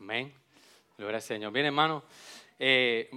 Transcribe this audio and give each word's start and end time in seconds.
Amén. 0.00 0.32
Gloria 0.96 1.16
al 1.16 1.22
Señor. 1.22 1.52
Bien, 1.52 1.66
hermano, 1.66 2.04
eh, 2.58 3.10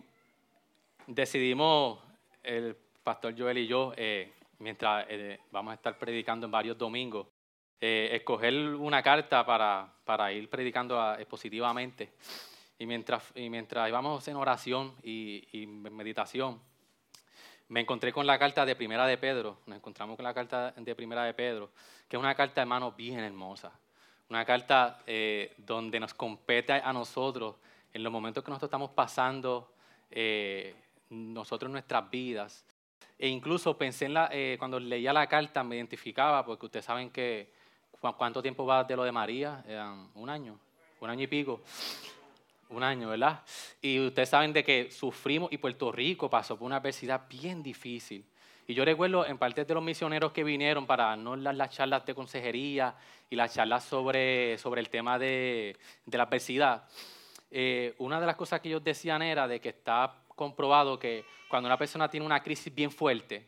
decidimos, 1.08 1.98
el 2.44 2.76
pastor 3.02 3.34
Joel 3.38 3.60
y 3.60 3.68
yo, 3.68 3.94
eh, 3.96 4.34
mientras 4.60 5.06
eh, 5.08 5.40
vamos 5.50 5.72
a 5.72 5.76
estar 5.76 5.98
predicando 5.98 6.46
en 6.46 6.52
varios 6.52 6.78
domingos, 6.78 7.28
escoger 7.80 8.54
una 8.76 9.02
carta 9.02 9.46
para, 9.46 9.94
para 10.04 10.32
ir 10.34 10.50
predicando 10.50 11.18
positivamente. 11.30 12.14
Y 12.80 12.86
mientras, 12.86 13.32
y 13.36 13.50
mientras 13.50 13.88
íbamos 13.88 14.28
en 14.28 14.36
oración 14.36 14.94
y, 15.04 15.48
y 15.54 15.66
meditación, 15.68 16.62
me 17.70 17.80
encontré 17.80 18.12
con 18.12 18.28
la 18.28 18.38
carta 18.38 18.66
de 18.66 18.76
Primera 18.76 19.06
de 19.06 19.18
Pedro, 19.18 19.60
nos 19.68 19.78
encontramos 19.78 20.18
con 20.18 20.24
la 20.24 20.34
carta 20.34 20.74
de 20.76 20.96
Primera 20.96 21.24
de 21.24 21.34
Pedro, 21.34 21.72
que 22.10 22.18
es 22.18 22.20
una 22.20 22.36
carta, 22.36 22.62
hermano, 22.62 22.92
bien 22.92 23.20
hermosa. 23.20 23.72
Una 24.30 24.46
carta 24.46 25.02
eh, 25.06 25.54
donde 25.58 26.00
nos 26.00 26.14
compete 26.14 26.74
a 26.74 26.92
nosotros 26.94 27.56
en 27.94 28.04
los 28.04 28.12
momentos 28.12 28.44
que 28.44 28.50
nosotros 28.50 28.70
estamos 28.70 28.92
pasando, 28.92 29.74
eh, 30.10 30.76
nosotros 31.10 31.72
nuestras 31.72 32.10
vidas. 32.10 32.66
E 33.20 33.28
incluso 33.28 33.78
pensé 33.78 34.06
en 34.06 34.16
la, 34.16 34.30
eh, 34.32 34.56
cuando 34.58 34.80
leía 34.80 35.14
la 35.14 35.28
carta, 35.28 35.64
me 35.64 35.76
identificaba, 35.76 36.44
porque 36.46 36.66
ustedes 36.66 36.86
saben 36.86 37.10
que 37.12 37.52
cuánto 38.00 38.42
tiempo 38.42 38.66
va 38.66 38.84
de 38.84 38.96
lo 38.96 39.04
de 39.04 39.12
María, 39.12 39.64
un 40.16 40.30
año, 40.30 40.60
un 41.00 41.10
año 41.10 41.24
y 41.24 41.28
pico 41.28 41.62
un 42.74 42.84
año, 42.84 43.10
¿verdad? 43.10 43.42
Y 43.82 44.00
ustedes 44.00 44.30
saben 44.30 44.52
de 44.52 44.64
que 44.64 44.92
sufrimos 44.92 45.52
y 45.52 45.58
Puerto 45.58 45.92
Rico 45.92 46.30
pasó 46.30 46.58
por 46.58 46.66
una 46.66 46.78
adversidad 46.78 47.22
bien 47.30 47.62
difícil. 47.62 48.26
Y 48.68 48.74
yo 48.74 48.86
recuerdo 48.86 49.26
en 49.26 49.38
parte 49.38 49.66
de 49.66 49.74
los 49.74 49.84
misioneros 49.84 50.32
que 50.32 50.44
vinieron 50.44 50.86
para 50.86 51.06
darnos 51.06 51.38
las, 51.40 51.70
charlas 51.70 52.06
de 52.06 52.16
consejería 52.16 52.96
y 53.30 53.36
las 53.36 53.54
charlas 53.54 53.84
sobre, 53.84 54.58
sobre 54.58 54.82
el 54.82 54.90
tema 54.90 55.20
de, 55.20 55.76
de 56.06 56.18
la 56.18 56.24
adversidad, 56.24 56.84
eh, 57.52 57.94
una 58.00 58.20
de 58.20 58.26
las 58.26 58.36
cosas 58.36 58.62
que 58.62 58.70
ellos 58.70 58.84
decían 58.84 59.22
era 59.22 59.48
de 59.48 59.60
que 59.60 59.70
está 59.70 60.16
comprobado 60.36 60.98
que 60.98 61.24
cuando 61.48 61.68
una 61.68 61.78
persona 61.78 62.10
tiene 62.10 62.26
una 62.26 62.42
crisis 62.42 62.74
bien 62.74 62.90
fuerte, 62.90 63.48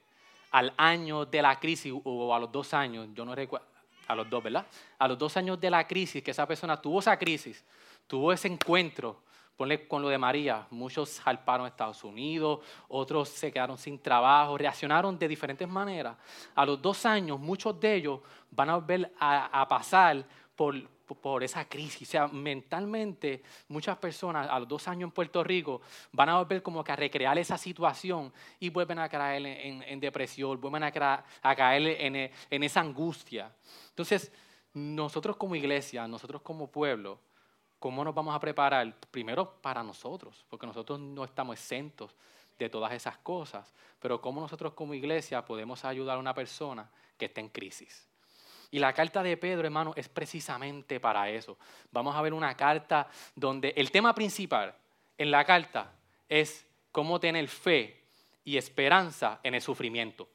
al 0.51 0.73
año 0.77 1.25
de 1.25 1.41
la 1.41 1.59
crisis 1.59 1.91
o 2.03 2.33
a 2.33 2.39
los 2.39 2.51
dos 2.51 2.73
años, 2.73 3.09
yo 3.13 3.25
no 3.25 3.33
recuerdo, 3.33 3.65
a 4.07 4.15
los 4.15 4.29
dos, 4.29 4.43
¿verdad? 4.43 4.65
A 4.99 5.07
los 5.07 5.17
dos 5.17 5.35
años 5.37 5.59
de 5.59 5.69
la 5.69 5.87
crisis, 5.87 6.23
que 6.23 6.31
esa 6.31 6.47
persona 6.47 6.79
tuvo 6.79 6.99
esa 6.99 7.17
crisis, 7.17 7.65
tuvo 8.07 8.31
ese 8.31 8.47
encuentro, 8.47 9.23
ponle 9.55 9.87
con 9.87 10.01
lo 10.01 10.09
de 10.09 10.17
María, 10.17 10.67
muchos 10.71 11.09
salparon 11.09 11.65
a 11.65 11.69
Estados 11.69 12.03
Unidos, 12.03 12.59
otros 12.89 13.29
se 13.29 13.51
quedaron 13.51 13.77
sin 13.77 13.99
trabajo, 13.99 14.57
reaccionaron 14.57 15.17
de 15.17 15.27
diferentes 15.27 15.67
maneras. 15.67 16.17
A 16.55 16.65
los 16.65 16.81
dos 16.81 17.05
años, 17.05 17.39
muchos 17.39 17.79
de 17.79 17.95
ellos 17.95 18.19
van 18.51 18.69
a 18.69 18.75
volver 18.75 19.11
a, 19.19 19.65
pasar 19.67 20.25
por, 20.55 20.75
por 21.05 21.43
esa 21.43 21.65
crisis. 21.67 22.07
O 22.07 22.11
sea, 22.11 22.27
mentalmente 22.27 23.43
muchas 23.69 23.97
personas 23.97 24.49
a 24.49 24.59
los 24.59 24.67
dos 24.67 24.87
años 24.87 25.07
en 25.07 25.11
Puerto 25.11 25.43
Rico 25.43 25.81
van 26.11 26.29
a 26.29 26.37
volver 26.39 26.61
como 26.61 26.83
que 26.83 26.91
a 26.91 26.95
recrear 26.95 27.37
esa 27.37 27.57
situación 27.57 28.33
y 28.59 28.69
vuelven 28.69 28.99
a 28.99 29.07
caer 29.07 29.45
en, 29.45 29.99
depresión, 29.99 30.59
vuelven 30.59 30.83
a, 30.83 31.23
a 31.41 31.55
caer 31.55 31.87
en, 32.01 32.31
en, 32.49 32.63
esa 32.63 32.81
angustia. 32.81 33.53
Entonces, 33.89 34.31
nosotros 34.73 35.37
como 35.37 35.55
iglesia, 35.55 36.05
nosotros 36.07 36.41
como 36.41 36.69
pueblo, 36.69 37.19
¿Cómo 37.79 38.03
nos 38.03 38.15
vamos 38.15 38.35
a 38.35 38.39
preparar? 38.39 38.95
Primero 39.11 39.61
para 39.61 39.83
nosotros, 39.83 40.45
porque 40.49 40.65
nosotros 40.65 40.99
no 40.99 41.23
estamos 41.23 41.57
exentos 41.57 42.15
de 42.57 42.69
todas 42.69 42.93
esas 42.93 43.17
cosas, 43.17 43.73
pero 43.99 44.21
cómo 44.21 44.41
nosotros 44.41 44.73
como 44.73 44.93
iglesia 44.93 45.43
podemos 45.43 45.83
ayudar 45.85 46.17
a 46.17 46.19
una 46.19 46.33
persona 46.33 46.89
que 47.17 47.25
está 47.25 47.41
en 47.41 47.49
crisis. 47.49 48.07
Y 48.71 48.79
la 48.79 48.93
carta 48.93 49.23
de 49.23 49.37
Pedro, 49.37 49.65
hermano, 49.65 49.93
es 49.95 50.09
precisamente 50.09 50.99
para 50.99 51.29
eso. 51.29 51.57
Vamos 51.91 52.15
a 52.15 52.21
ver 52.21 52.33
una 52.33 52.55
carta 52.55 53.07
donde 53.35 53.73
el 53.75 53.91
tema 53.91 54.13
principal 54.15 54.75
en 55.17 55.31
la 55.31 55.45
carta 55.45 55.93
es 56.27 56.65
cómo 56.91 57.19
tener 57.19 57.47
fe 57.47 58.03
y 58.43 58.57
esperanza 58.57 59.39
en 59.43 59.55
el 59.55 59.61
sufrimiento. 59.61 60.27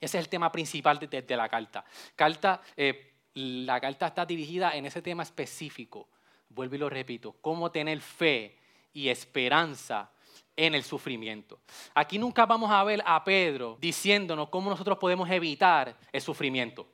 Ese 0.00 0.18
es 0.18 0.24
el 0.24 0.28
tema 0.28 0.52
principal 0.52 0.98
de, 0.98 1.36
la 1.36 1.48
carta. 1.48 1.84
carta 2.14 2.60
eh, 2.76 3.14
la 3.34 3.80
carta 3.80 4.08
está 4.08 4.26
dirigida 4.26 4.76
en 4.76 4.86
ese 4.86 5.02
tema 5.02 5.22
específico 5.22 6.08
vuelvo 6.54 6.76
y 6.76 6.78
lo 6.78 6.88
repito, 6.88 7.34
cómo 7.40 7.70
tener 7.70 8.00
fe 8.00 8.56
y 8.92 9.08
esperanza 9.08 10.10
en 10.56 10.74
el 10.74 10.84
sufrimiento. 10.84 11.58
Aquí 11.94 12.18
nunca 12.18 12.46
vamos 12.46 12.70
a 12.70 12.84
ver 12.84 13.02
a 13.04 13.22
Pedro 13.24 13.76
diciéndonos 13.80 14.48
cómo 14.48 14.70
nosotros 14.70 14.98
podemos 14.98 15.28
evitar 15.30 15.96
el 16.12 16.20
sufrimiento. 16.20 16.86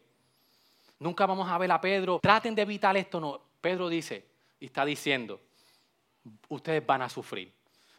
Nunca 0.99 1.27
vamos 1.27 1.49
a 1.49 1.59
ver 1.59 1.71
a 1.73 1.81
Pedro, 1.81 2.19
traten 2.21 2.55
de 2.55 2.63
evitar 2.63 2.97
esto. 2.97 3.21
No, 3.21 3.41
Pedro 3.61 3.89
dice 3.89 4.25
y 4.59 4.67
está 4.67 4.85
diciendo, 4.85 5.41
ustedes 6.49 6.85
van 6.85 7.03
a 7.03 7.09
sufrir. 7.09 7.53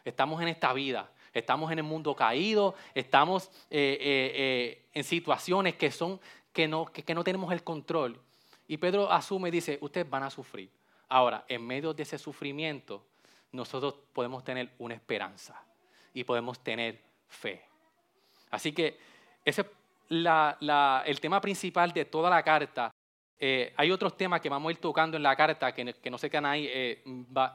Estamos 0.04 0.40
en 0.42 0.48
esta 0.48 0.72
vida, 0.72 1.10
estamos 1.32 1.70
en 1.70 1.78
el 1.78 1.84
mundo 1.84 2.14
caído, 2.14 2.74
estamos 2.94 3.48
eh, 3.70 3.98
eh, 4.00 4.32
eh, 4.34 4.86
en 4.94 5.04
situaciones 5.04 5.74
que, 5.76 5.90
son, 5.90 6.20
que, 6.52 6.66
no, 6.66 6.86
que 6.86 7.14
no 7.14 7.22
tenemos 7.22 7.52
el 7.52 7.62
control. 7.62 8.20
Y 8.66 8.76
Pedro 8.76 9.10
asume 9.10 9.48
y 9.48 9.52
dice, 9.52 9.78
ustedes 9.80 10.08
van 10.08 10.24
a 10.24 10.30
sufrir. 10.30 10.70
Ahora, 11.12 11.44
en 11.46 11.66
medio 11.66 11.92
de 11.92 12.04
ese 12.04 12.16
sufrimiento, 12.16 13.04
nosotros 13.52 13.96
podemos 14.14 14.42
tener 14.42 14.70
una 14.78 14.94
esperanza 14.94 15.62
y 16.14 16.24
podemos 16.24 16.64
tener 16.64 17.02
fe. 17.28 17.62
Así 18.50 18.72
que 18.72 18.98
ese 19.44 19.60
es 19.60 19.66
el 20.08 21.20
tema 21.20 21.38
principal 21.38 21.92
de 21.92 22.06
toda 22.06 22.30
la 22.30 22.42
carta. 22.42 22.90
Eh, 23.38 23.74
hay 23.76 23.90
otros 23.90 24.16
temas 24.16 24.40
que 24.40 24.48
vamos 24.48 24.70
a 24.70 24.72
ir 24.72 24.78
tocando 24.78 25.18
en 25.18 25.22
la 25.22 25.36
carta 25.36 25.74
que, 25.74 26.10
no 26.10 26.16
se 26.16 26.30
quedan 26.30 26.46
ahí. 26.46 26.66
Eh, 26.72 27.02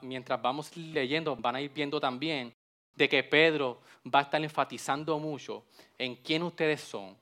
mientras 0.04 0.40
vamos 0.40 0.78
leyendo, 0.78 1.36
van 1.36 1.56
a 1.56 1.62
ir 1.62 1.72
viendo 1.72 2.00
también 2.00 2.54
de 2.94 3.10
que 3.10 3.24
Pedro 3.24 3.82
va 4.06 4.20
a 4.20 4.22
estar 4.22 4.44
enfatizando 4.44 5.18
mucho 5.18 5.66
en 5.98 6.18
quién 6.18 6.44
ustedes 6.44 6.82
son 6.82 7.18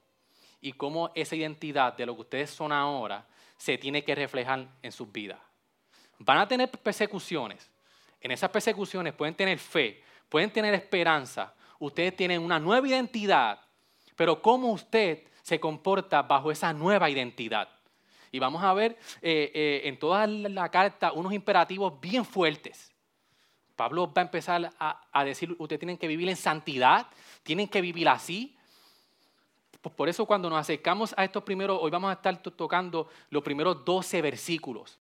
y 0.59 0.73
cómo 0.73 1.11
esa 1.15 1.37
identidad 1.37 1.95
de 1.95 2.05
lo 2.05 2.13
que 2.13 2.21
ustedes 2.23 2.49
son 2.49 2.73
ahora 2.73 3.25
se 3.55 3.77
tiene 3.77 4.03
que 4.03 4.13
reflejar 4.15 4.67
en 4.81 4.91
sus 4.91 5.09
vidas. 5.09 5.39
Van 6.19 6.37
a 6.37 6.47
tener 6.47 6.69
persecuciones. 6.69 7.69
En 8.21 8.31
esas 8.31 8.49
persecuciones 8.49 9.13
pueden 9.13 9.35
tener 9.35 9.59
fe, 9.59 10.03
pueden 10.29 10.51
tener 10.51 10.73
esperanza. 10.73 11.53
Ustedes 11.79 12.15
tienen 12.15 12.41
una 12.41 12.59
nueva 12.59 12.87
identidad, 12.87 13.59
pero 14.15 14.41
cómo 14.41 14.71
usted 14.71 15.23
se 15.41 15.59
comporta 15.59 16.23
bajo 16.23 16.51
esa 16.51 16.73
nueva 16.73 17.09
identidad. 17.09 17.69
Y 18.31 18.39
vamos 18.39 18.63
a 18.63 18.73
ver 18.73 18.97
eh, 19.21 19.51
eh, 19.53 19.81
en 19.85 19.99
toda 19.99 20.25
la 20.27 20.69
carta 20.69 21.11
unos 21.11 21.33
imperativos 21.33 21.99
bien 22.01 22.25
fuertes. 22.25 22.91
Pablo 23.75 24.11
va 24.11 24.21
a 24.21 24.25
empezar 24.25 24.71
a, 24.79 25.23
decir, 25.23 25.55
ustedes 25.59 25.79
tienen 25.79 25.97
que 25.97 26.07
vivir 26.07 26.29
en 26.29 26.35
santidad, 26.35 27.07
tienen 27.43 27.67
que 27.67 27.81
vivir 27.81 28.07
así. 28.09 28.57
Por 29.95 30.09
eso 30.09 30.25
cuando 30.25 30.49
nos 30.49 30.59
acercamos 30.59 31.13
a 31.17 31.23
estos 31.23 31.43
primeros, 31.43 31.77
hoy 31.81 31.91
vamos 31.91 32.09
a 32.09 32.13
estar 32.13 32.41
tocando 32.41 33.09
los 33.29 33.43
primeros 33.43 33.85
12 33.85 34.21
versículos. 34.21 34.97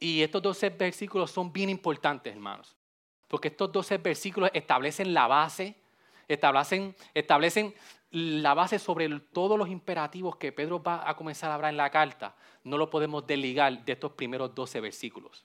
Y 0.00 0.22
estos 0.22 0.42
12 0.42 0.70
versículos 0.70 1.30
son 1.30 1.52
bien 1.52 1.70
importantes, 1.70 2.32
hermanos, 2.32 2.76
porque 3.26 3.48
estos 3.48 3.72
12 3.72 3.98
versículos 3.98 4.50
establecen 4.54 5.12
la 5.12 5.26
base, 5.26 5.74
establecen, 6.28 6.94
establecen 7.14 7.74
la 8.10 8.54
base 8.54 8.78
sobre 8.78 9.08
todos 9.20 9.58
los 9.58 9.68
imperativos 9.68 10.36
que 10.36 10.52
Pedro 10.52 10.82
va 10.82 11.08
a 11.08 11.16
comenzar 11.16 11.50
a 11.50 11.54
hablar 11.54 11.72
en 11.72 11.76
la 11.76 11.90
carta. 11.90 12.36
No 12.64 12.78
lo 12.78 12.88
podemos 12.88 13.26
desligar 13.26 13.84
de 13.84 13.92
estos 13.92 14.12
primeros 14.12 14.54
12 14.54 14.80
versículos. 14.80 15.44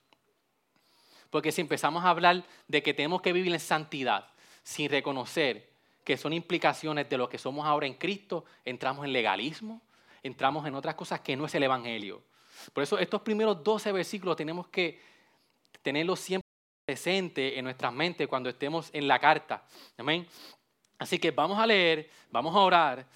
Porque 1.30 1.52
si 1.52 1.60
empezamos 1.60 2.04
a 2.04 2.10
hablar 2.10 2.44
de 2.68 2.82
que 2.82 2.94
tenemos 2.94 3.20
que 3.20 3.32
vivir 3.32 3.52
en 3.52 3.60
santidad 3.60 4.28
sin 4.62 4.88
reconocer 4.88 5.68
que 6.04 6.16
son 6.16 6.32
implicaciones 6.32 7.08
de 7.08 7.18
lo 7.18 7.28
que 7.28 7.38
somos 7.38 7.66
ahora 7.66 7.86
en 7.86 7.94
Cristo, 7.94 8.44
entramos 8.64 9.04
en 9.04 9.12
legalismo, 9.12 9.82
entramos 10.22 10.66
en 10.66 10.74
otras 10.74 10.94
cosas 10.94 11.20
que 11.20 11.36
no 11.36 11.46
es 11.46 11.54
el 11.54 11.64
Evangelio. 11.64 12.22
Por 12.72 12.82
eso 12.82 12.98
estos 12.98 13.22
primeros 13.22 13.62
12 13.62 13.92
versículos 13.92 14.36
tenemos 14.36 14.68
que 14.68 15.00
tenerlos 15.82 16.20
siempre 16.20 16.48
presentes 16.84 17.56
en 17.56 17.64
nuestras 17.64 17.92
mentes 17.92 18.28
cuando 18.28 18.48
estemos 18.48 18.90
en 18.92 19.08
la 19.08 19.18
carta. 19.18 19.64
Amén. 19.96 20.26
Así 20.98 21.18
que 21.18 21.30
vamos 21.30 21.58
a 21.58 21.66
leer, 21.66 22.10
vamos 22.30 22.54
a 22.54 22.58
orar 22.60 23.06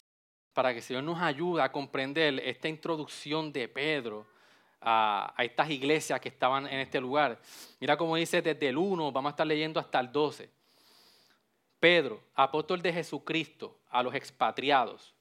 para 0.53 0.73
que 0.73 0.79
el 0.79 0.83
Señor 0.83 1.05
nos 1.05 1.21
ayude 1.21 1.63
a 1.63 1.71
comprender 1.71 2.41
esta 2.41 2.69
introducción 2.69 3.53
de 3.53 3.69
Pedro 3.69 4.27
a, 4.81 5.33
a, 5.37 5.45
estas 5.45 5.71
iglesias 5.71 6.21
que 6.21 6.29
estaban 6.29 6.67
en 6.67 6.81
este 6.81 7.01
lugar. 7.01 7.39
Mira 7.81 7.97
cómo 7.97 8.17
dice 8.17 8.43
desde 8.43 8.69
el 8.69 8.77
1, 8.77 9.13
vamos 9.13 9.31
a 9.31 9.33
estar 9.33 9.47
leyendo 9.47 9.79
hasta 9.79 10.01
el 10.01 10.11
12. 10.11 10.51
Pedro, 11.79 12.21
apóstol 12.35 12.83
de 12.83 12.93
Jesucristo, 12.93 13.79
a 13.91 14.03
los 14.03 14.15
expatriados 14.15 15.15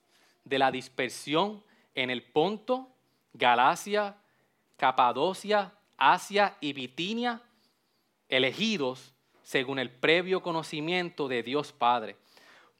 de 0.44 0.57
la 0.57 0.71
dispersión 0.71 1.63
en 1.94 2.09
el 2.09 2.23
Ponto, 2.23 2.89
Galacia, 3.37 4.15
Capadocia, 4.75 5.73
Asia 5.97 6.57
y 6.59 6.73
Bitinia, 6.73 7.41
elegidos 8.29 9.13
según 9.43 9.79
el 9.79 9.89
previo 9.89 10.41
conocimiento 10.41 11.27
de 11.27 11.43
Dios 11.43 11.71
Padre, 11.71 12.17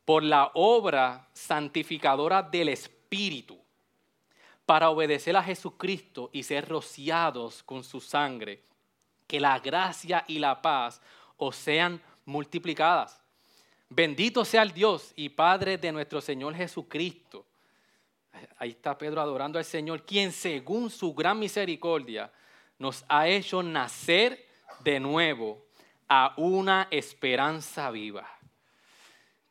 por 0.04 0.24
la 0.24 0.52
obra 0.54 1.28
santificadora 1.34 2.42
del 2.44 2.70
Espíritu, 2.70 3.58
para 4.66 4.90
obedecer 4.90 5.38
a 5.38 5.44
Jesucristo 5.44 6.30
y 6.34 6.44
ser 6.44 6.68
rociados 6.68 7.64
con 7.64 7.84
su 7.84 8.02
sangre, 8.02 8.64
que 9.28 9.40
la 9.40 9.60
gracia 9.60 10.26
y 10.28 10.40
la 10.40 10.62
paz 10.62 11.02
os 11.38 11.56
sean 11.56 12.02
multiplicadas. 12.26 13.22
Bendito 13.90 14.44
sea 14.44 14.64
el 14.64 14.74
Dios 14.74 15.14
y 15.16 15.30
Padre 15.30 15.78
de 15.78 15.94
nuestro 15.94 16.20
Señor 16.20 16.54
Jesucristo. 16.56 17.46
Ahí 18.58 18.70
está 18.70 18.98
Pedro 18.98 19.22
adorando 19.22 19.60
al 19.60 19.66
Señor, 19.66 20.06
quien 20.06 20.32
según 20.32 20.90
su 20.90 21.14
gran 21.14 21.40
misericordia 21.40 22.32
nos 22.80 23.06
ha 23.08 23.28
hecho 23.28 23.64
nacer 23.64 24.48
de 24.84 25.00
nuevo 25.00 25.66
a 26.08 26.34
una 26.38 26.88
esperanza 26.92 27.90
viva. 27.92 28.28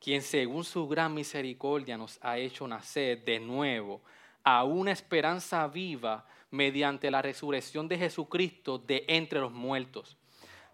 Quien 0.00 0.22
según 0.22 0.64
su 0.64 0.86
gran 0.86 1.14
misericordia 1.14 1.96
nos 1.96 2.18
ha 2.22 2.38
hecho 2.38 2.68
nacer 2.68 3.24
de 3.24 3.40
nuevo 3.40 4.02
a 4.44 4.62
una 4.62 4.92
esperanza 4.92 5.66
viva 5.66 6.24
mediante 6.50 7.10
la 7.10 7.20
resurrección 7.20 7.88
de 7.88 7.98
Jesucristo 7.98 8.78
de 8.78 9.04
entre 9.08 9.40
los 9.40 9.52
muertos, 9.52 10.16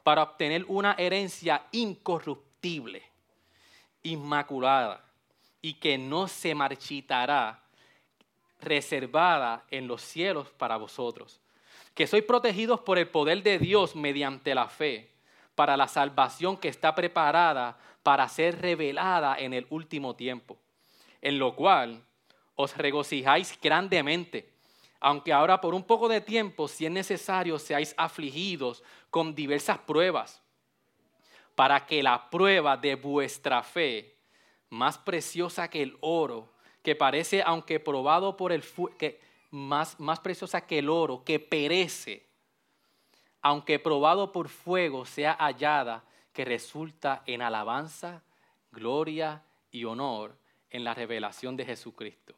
para 0.02 0.22
obtener 0.22 0.64
una 0.68 0.94
herencia 0.98 1.66
incorruptible, 1.72 3.02
inmaculada 4.02 5.04
y 5.62 5.74
que 5.74 5.96
no 5.96 6.28
se 6.28 6.54
marchitará, 6.54 7.61
reservada 8.62 9.64
en 9.70 9.86
los 9.86 10.02
cielos 10.02 10.48
para 10.56 10.76
vosotros, 10.76 11.40
que 11.94 12.06
sois 12.06 12.24
protegidos 12.24 12.80
por 12.80 12.98
el 12.98 13.08
poder 13.08 13.42
de 13.42 13.58
Dios 13.58 13.94
mediante 13.94 14.54
la 14.54 14.68
fe, 14.68 15.10
para 15.54 15.76
la 15.76 15.88
salvación 15.88 16.56
que 16.56 16.68
está 16.68 16.94
preparada 16.94 17.78
para 18.02 18.28
ser 18.28 18.60
revelada 18.60 19.36
en 19.38 19.52
el 19.52 19.66
último 19.68 20.16
tiempo, 20.16 20.58
en 21.20 21.38
lo 21.38 21.54
cual 21.54 22.02
os 22.56 22.76
regocijáis 22.76 23.58
grandemente 23.60 24.52
aunque 25.04 25.32
ahora 25.32 25.60
por 25.60 25.74
un 25.74 25.82
poco 25.82 26.08
de 26.08 26.20
tiempo, 26.20 26.68
si 26.68 26.86
es 26.86 26.92
necesario, 26.92 27.58
seáis 27.58 27.92
afligidos 27.98 28.84
con 29.10 29.34
diversas 29.34 29.78
pruebas, 29.78 30.40
para 31.56 31.84
que 31.86 32.04
la 32.04 32.30
prueba 32.30 32.76
de 32.76 32.94
vuestra 32.94 33.64
fe, 33.64 34.16
más 34.70 34.98
preciosa 34.98 35.68
que 35.68 35.82
el 35.82 35.98
oro, 36.00 36.52
que 36.82 36.96
parece, 36.96 37.42
aunque 37.44 37.80
probado 37.80 38.36
por 38.36 38.52
el 38.52 38.62
fuego, 38.62 38.96
más, 39.50 40.00
más 40.00 40.20
preciosa 40.20 40.66
que 40.66 40.78
el 40.78 40.88
oro, 40.88 41.24
que 41.24 41.38
perece, 41.38 42.26
aunque 43.40 43.78
probado 43.78 44.32
por 44.32 44.48
fuego, 44.48 45.04
sea 45.04 45.34
hallada, 45.34 46.04
que 46.32 46.44
resulta 46.44 47.22
en 47.26 47.42
alabanza, 47.42 48.22
gloria 48.70 49.42
y 49.70 49.84
honor 49.84 50.36
en 50.70 50.84
la 50.84 50.94
revelación 50.94 51.56
de 51.56 51.66
Jesucristo, 51.66 52.34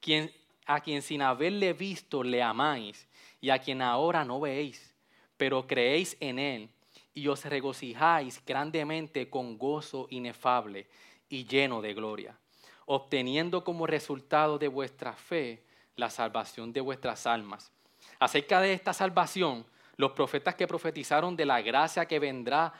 quien 0.00 0.32
a 0.66 0.80
quien 0.80 1.02
sin 1.02 1.22
haberle 1.22 1.72
visto 1.72 2.22
le 2.22 2.42
amáis 2.42 3.08
y 3.40 3.50
a 3.50 3.58
quien 3.58 3.82
ahora 3.82 4.24
no 4.24 4.40
veis, 4.40 4.94
pero 5.36 5.66
creéis 5.66 6.16
en 6.20 6.38
él 6.38 6.70
y 7.14 7.28
os 7.28 7.44
regocijáis 7.44 8.42
grandemente 8.44 9.28
con 9.28 9.58
gozo 9.58 10.06
inefable 10.10 10.86
y 11.28 11.44
lleno 11.44 11.82
de 11.82 11.94
gloria, 11.94 12.38
obteniendo 12.86 13.64
como 13.64 13.86
resultado 13.86 14.58
de 14.58 14.68
vuestra 14.68 15.12
fe 15.14 15.62
la 15.96 16.10
salvación 16.10 16.72
de 16.72 16.80
vuestras 16.80 17.26
almas. 17.26 17.72
Acerca 18.18 18.60
de 18.60 18.72
esta 18.72 18.92
salvación, 18.92 19.64
los 19.96 20.12
profetas 20.12 20.54
que 20.54 20.66
profetizaron 20.66 21.36
de 21.36 21.46
la 21.46 21.60
gracia 21.60 22.06
que 22.06 22.18
vendrá 22.18 22.72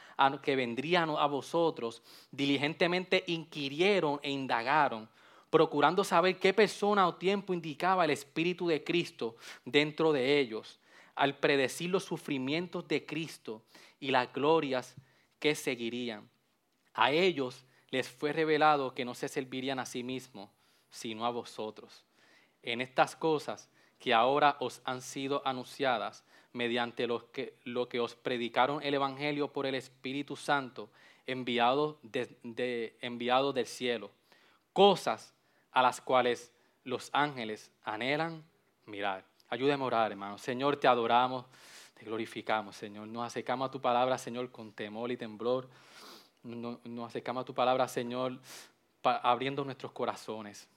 que 0.43 0.57
vendrían 0.57 1.11
a 1.11 1.27
vosotros 1.27 2.03
diligentemente 2.31 3.23
inquirieron 3.27 4.19
e 4.23 4.31
indagaron 4.31 5.09
procurando 5.53 6.03
saber 6.03 6.39
qué 6.39 6.55
persona 6.55 7.07
o 7.07 7.17
tiempo 7.17 7.53
indicaba 7.53 8.07
el 8.07 8.11
Espíritu 8.11 8.67
de 8.69 8.83
Cristo 8.83 9.37
dentro 9.67 10.11
de 10.11 10.39
ellos, 10.41 10.81
al 11.15 11.37
predecir 11.37 11.91
los 11.91 12.05
sufrimientos 12.05 12.89
de 12.89 13.05
Cristo 13.05 13.63
y 14.01 14.11
las 14.11 14.33
glorias 14.33 14.95
que 15.39 15.55
seguirían. 15.55 16.27
A 16.95 17.11
ellos 17.11 17.67
les 17.93 18.09
fue 18.09 18.33
revelado 18.33 18.95
que 18.95 19.05
no 19.05 19.15
se 19.15 19.29
servirían 19.29 19.79
a 19.79 19.87
sí 19.87 20.03
mismos, 20.03 20.51
sino 20.91 21.27
a 21.27 21.31
vosotros. 21.31 22.05
En 22.63 22.81
estas 22.81 23.15
cosas 23.15 23.69
que 23.99 24.15
ahora 24.15 24.57
os 24.61 24.81
han 24.85 25.03
sido 25.03 25.47
anunciadas 25.47 26.25
mediante 26.53 27.07
lo 27.07 27.31
que, 27.31 28.01
os 28.01 28.15
predicaron 28.17 28.83
el 28.83 28.95
Evangelio 28.95 29.53
por 29.53 29.67
el 29.67 29.75
Espíritu 29.75 30.37
Santo 30.37 30.91
enviado, 31.27 31.99
de, 32.03 32.97
enviado 33.03 33.53
del 33.53 33.67
cielo. 33.67 34.11
Cosas 34.73 35.35
a 35.71 35.83
las 35.83 36.01
cuales 36.01 36.51
los 36.85 37.11
ángeles 37.13 37.71
anhelan 37.85 38.43
mirar. 38.87 39.25
Ayúdame 39.51 39.85
a 39.85 39.87
orar, 39.87 40.11
hermano. 40.13 40.39
Señor, 40.39 40.79
te 40.79 40.89
adoramos, 40.89 41.45
te 41.93 42.07
glorificamos, 42.07 42.75
Señor. 42.75 43.07
Nos 43.07 43.27
acercamos 43.27 43.69
a 43.69 43.71
tu 43.71 43.83
palabra, 43.83 44.17
Señor, 44.17 44.51
con 44.51 44.73
temor 44.73 45.11
y 45.11 45.19
temblor. 45.19 45.69
Nos 46.45 47.09
acercamos 47.09 47.43
a 47.43 47.45
tu 47.45 47.55
palabra, 47.55 47.87
Señor, 47.89 48.39
abriendo 49.03 49.65
nuestros 49.65 49.93
corazones. 49.93 50.69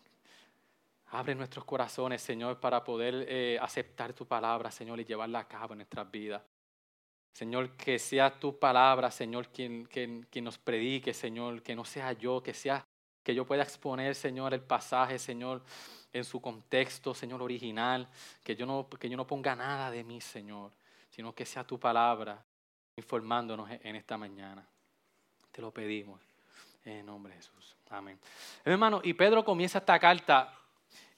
Abre 1.07 1.35
nuestros 1.35 1.65
corazones, 1.65 2.21
Señor, 2.21 2.59
para 2.59 2.83
poder 2.83 3.25
eh, 3.27 3.57
aceptar 3.61 4.13
tu 4.13 4.25
palabra, 4.25 4.71
Señor, 4.71 4.99
y 4.99 5.05
llevarla 5.05 5.39
a 5.39 5.47
cabo 5.47 5.73
en 5.73 5.79
nuestras 5.79 6.09
vidas. 6.09 6.41
Señor, 7.31 7.71
que 7.71 7.99
sea 7.99 8.39
tu 8.39 8.57
palabra, 8.57 9.11
Señor, 9.11 9.49
quien, 9.49 9.85
quien, 9.85 10.25
quien 10.29 10.45
nos 10.45 10.57
predique, 10.57 11.13
Señor, 11.13 11.61
que 11.61 11.75
no 11.75 11.85
sea 11.85 12.13
yo, 12.13 12.41
que 12.41 12.53
sea 12.53 12.85
que 13.25 13.33
yo 13.33 13.43
pueda 13.43 13.63
exponer, 13.63 14.13
Señor, 14.13 14.53
el 14.53 14.61
pasaje, 14.61 15.17
Señor, 15.17 15.63
en 16.13 16.23
su 16.23 16.39
contexto, 16.39 17.13
Señor, 17.15 17.41
original, 17.41 18.07
que 18.43 18.55
yo 18.55 18.67
no, 18.67 18.87
que 18.87 19.09
yo 19.09 19.17
no 19.17 19.25
ponga 19.25 19.55
nada 19.55 19.89
de 19.89 20.03
mí, 20.03 20.21
Señor, 20.21 20.71
sino 21.09 21.33
que 21.33 21.43
sea 21.43 21.63
tu 21.63 21.79
palabra 21.79 22.45
informándonos 22.95 23.67
en 23.71 23.95
esta 23.95 24.15
mañana. 24.15 24.65
Te 25.55 25.61
lo 25.61 25.71
pedimos 25.71 26.19
en 26.83 27.05
nombre 27.05 27.31
de 27.31 27.37
Jesús. 27.37 27.77
Amén. 27.89 28.19
Hermano, 28.65 28.99
y 29.01 29.13
Pedro 29.13 29.45
comienza 29.45 29.77
esta 29.77 29.97
carta 29.97 30.53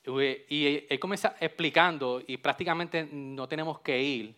eh, 0.04 0.45
y 0.48 0.86
él 0.88 1.00
comienza 1.00 1.36
explicando 1.39 2.22
y 2.28 2.38
prácticamente 2.38 3.10
no 3.12 3.48
tenemos 3.48 3.80
que 3.80 4.00
ir 4.00 4.36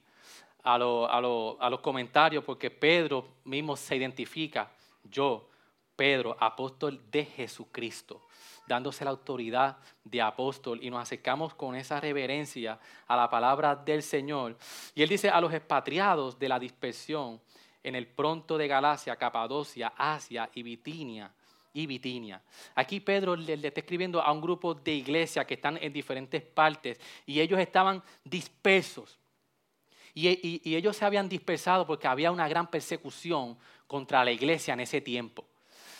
a, 0.64 0.76
a 0.76 1.70
los 1.70 1.80
comentarios 1.82 2.46
porque 2.46 2.72
Pedro 2.72 3.28
mismo 3.44 3.76
se 3.76 3.98
identifica, 3.98 4.72
yo 5.04 5.50
Pedro, 5.98 6.38
apóstol 6.40 7.02
de 7.12 7.26
Jesucristo, 7.26 8.26
dándose 8.68 9.04
la 9.04 9.12
autoridad 9.12 9.80
de 10.06 10.22
apóstol 10.22 10.80
y 10.82 10.90
nos 10.90 11.02
acercamos 11.02 11.54
con 11.56 11.76
esa 11.76 12.00
reverencia 12.00 12.80
a 13.06 13.18
la 13.18 13.30
palabra 13.30 13.76
del 13.76 14.02
Señor. 14.02 14.56
Y 14.96 15.04
él 15.04 15.10
dice 15.10 15.30
a 15.30 15.42
los 15.42 15.54
expatriados 15.54 16.40
de 16.40 16.48
la 16.48 16.58
dispersión 16.58 17.42
en 17.84 17.96
el 17.96 18.08
pronto 18.08 18.58
de 18.58 18.68
Galacia, 18.68 19.16
Capadocia, 19.16 19.94
Asia 19.98 20.50
y 20.54 20.64
Bitinia. 20.64 21.32
Y 21.72 21.86
Bitinia. 21.86 22.42
Aquí 22.76 23.00
Pedro 23.00 23.36
le, 23.36 23.54
está 23.54 23.80
escribiendo 23.80 24.22
a 24.22 24.32
un 24.32 24.42
grupo 24.42 24.74
de 24.74 24.92
iglesia 24.92 25.46
que 25.46 25.54
están 25.54 25.78
en 25.78 25.94
diferentes 25.94 26.42
partes 26.42 27.00
y 27.28 27.40
ellos 27.40 27.60
estaban 27.60 28.02
dispersos. 28.24 29.20
y 30.14 30.76
ellos 30.76 30.98
se 30.98 31.06
habían 31.06 31.30
dispersado 31.30 31.86
porque 31.86 32.08
había 32.08 32.32
una 32.32 32.48
gran 32.50 32.68
persecución 32.70 33.58
contra 33.86 34.26
la 34.26 34.32
iglesia 34.32 34.74
en 34.74 34.80
ese 34.82 35.00
tiempo 35.00 35.46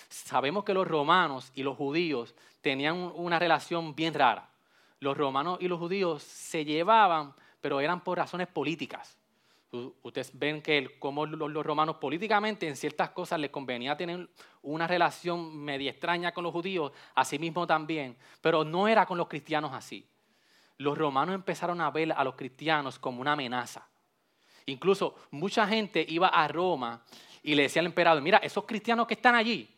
sabemos 0.10 0.64
que 0.64 0.74
los 0.74 0.88
romanos 0.88 1.52
y 1.56 1.64
los 1.64 1.78
judíos 1.78 2.36
tenían 2.62 2.98
una 2.98 3.40
relación 3.40 3.96
bien 3.96 4.14
rara. 4.14 4.50
Los 5.00 5.16
romanos 5.16 5.60
y 5.62 5.68
los 5.68 5.80
judíos 5.80 6.24
se 6.24 6.66
llevaban, 6.66 7.34
pero 7.62 7.80
eran 7.80 8.04
por 8.04 8.18
razones 8.18 8.48
políticas. 8.48 9.18
Ustedes 9.72 10.32
ven 10.34 10.64
que 10.64 10.98
como 10.98 11.28
los 11.28 11.66
romanos 11.66 11.98
políticamente 11.98 12.68
en 12.68 12.76
ciertas 12.76 13.12
cosas 13.12 13.40
les 13.40 13.52
convenía 13.52 13.96
tener 13.96 14.28
una 14.64 14.88
relación 14.88 15.56
media 15.58 15.92
extraña 15.92 16.32
con 16.32 16.44
los 16.44 16.52
judíos, 16.52 16.92
así 17.14 17.38
mismo 17.38 17.68
también, 17.68 18.18
pero 18.42 18.64
no 18.64 18.88
era 18.88 19.06
con 19.06 19.18
los 19.18 19.28
cristianos 19.28 19.72
así. 19.74 20.08
Los 20.78 20.98
romanos 20.98 21.36
empezaron 21.36 21.82
a 21.82 21.92
ver 21.92 22.12
a 22.14 22.24
los 22.24 22.36
cristianos 22.36 22.98
como 22.98 23.22
una 23.22 23.34
amenaza. 23.34 23.88
Incluso 24.66 25.16
mucha 25.32 25.68
gente 25.68 26.04
iba 26.08 26.28
a 26.28 26.48
Roma 26.48 27.04
y 27.44 27.54
le 27.54 27.64
decía 27.64 27.82
al 27.82 27.88
emperador, 27.88 28.24
mira, 28.24 28.38
esos 28.40 28.66
cristianos 28.66 29.06
que 29.06 29.14
están 29.14 29.36
allí, 29.36 29.70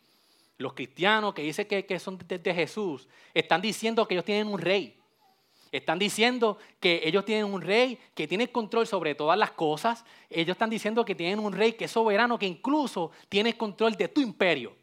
los 0.58 0.74
cristianos 0.74 1.34
que 1.34 1.42
dicen 1.42 1.68
que, 1.68 2.00
son 2.00 2.18
de, 2.18 2.54
Jesús, 2.54 3.10
están 3.34 3.62
diciendo 3.62 4.08
que 4.08 4.14
ellos 4.14 4.26
tienen 4.26 4.48
un 4.48 4.60
rey. 4.60 5.01
Están 5.72 5.98
diciendo 5.98 6.58
que 6.80 7.02
ellos 7.04 7.24
tienen 7.24 7.46
un 7.46 7.62
rey 7.62 7.98
que 8.14 8.28
tiene 8.28 8.52
control 8.52 8.86
sobre 8.86 9.16
todas 9.16 9.38
las 9.38 9.52
cosas. 9.52 10.04
Ellos 10.30 10.56
están 10.56 10.70
diciendo 10.70 11.06
que 11.06 11.16
tienen 11.16 11.40
un 11.40 11.54
rey 11.54 11.74
que 11.74 11.86
es 11.86 11.92
soberano, 11.92 12.38
que 12.38 12.46
incluso 12.46 13.12
tiene 13.30 13.56
control 13.56 13.96
de 13.96 14.10
tu 14.10 14.20
imperio. 14.20 14.76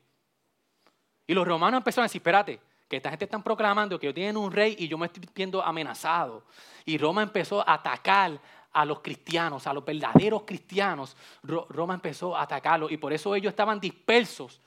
Y 1.27 1.35
los 1.35 1.47
romanos 1.47 1.79
empezaron 1.79 2.05
a 2.05 2.09
decir, 2.09 2.21
espérate, 2.21 2.59
que 2.89 2.97
esta 2.97 3.11
gente 3.11 3.27
está 3.27 3.39
proclamando 3.39 3.99
que 3.99 4.07
ellos 4.07 4.15
tienen 4.15 4.39
un 4.39 4.51
rey 4.51 4.77
y 4.79 4.89
yo 4.89 4.97
me 4.97 5.07
estoy 5.07 5.23
viendo 5.35 5.63
amenazado. 5.63 6.45
Y 6.87 6.97
Roma 6.97 7.23
empezó 7.23 7.61
a 7.69 7.75
atacar 7.75 8.41
a 8.73 8.85
los 8.87 9.01
cristianos, 9.01 9.67
a 9.67 9.75
los 9.75 9.85
verdaderos 9.85 10.45
cristianos. 10.45 11.15
Roma 11.43 11.95
empezó 11.95 12.35
a 12.35 12.43
atacarlos 12.43 12.91
y 12.91 12.97
por 12.97 13.13
eso 13.13 13.35
ellos 13.35 13.51
estaban 13.51 13.79
dispersos 13.79 14.63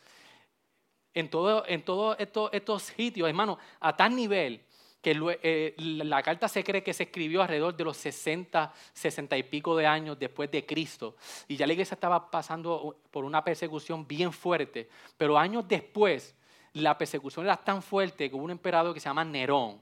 en 1.13 1.29
todos 1.29 1.63
en 1.67 1.83
todo 1.83 2.15
estos, 2.17 2.49
estos 2.53 2.83
sitios, 2.83 3.27
hermano, 3.27 3.57
a 3.79 3.97
tal 3.97 4.15
nivel 4.15 4.63
que 5.01 5.17
eh, 5.41 5.75
la 5.77 6.21
carta 6.21 6.47
se 6.47 6.63
cree 6.63 6.83
que 6.83 6.93
se 6.93 7.03
escribió 7.03 7.41
alrededor 7.41 7.75
de 7.75 7.83
los 7.83 7.97
60, 7.97 8.71
60 8.93 9.37
y 9.37 9.43
pico 9.43 9.75
de 9.75 9.87
años 9.87 10.17
después 10.19 10.51
de 10.51 10.65
Cristo. 10.65 11.15
Y 11.47 11.55
ya 11.55 11.65
la 11.65 11.73
iglesia 11.73 11.95
estaba 11.95 12.29
pasando 12.29 12.97
por 13.09 13.25
una 13.25 13.43
persecución 13.43 14.07
bien 14.07 14.31
fuerte. 14.31 14.87
Pero 15.17 15.37
años 15.37 15.67
después, 15.67 16.35
la 16.73 16.97
persecución 16.97 17.45
era 17.45 17.57
tan 17.57 17.81
fuerte 17.81 18.29
que 18.29 18.35
hubo 18.35 18.43
un 18.43 18.51
emperador 18.51 18.93
que 18.93 18.99
se 18.99 19.09
llama 19.09 19.25
Nerón. 19.25 19.81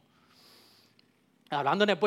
Hablando 1.52 1.84
en 1.84 1.90
el, 1.90 2.00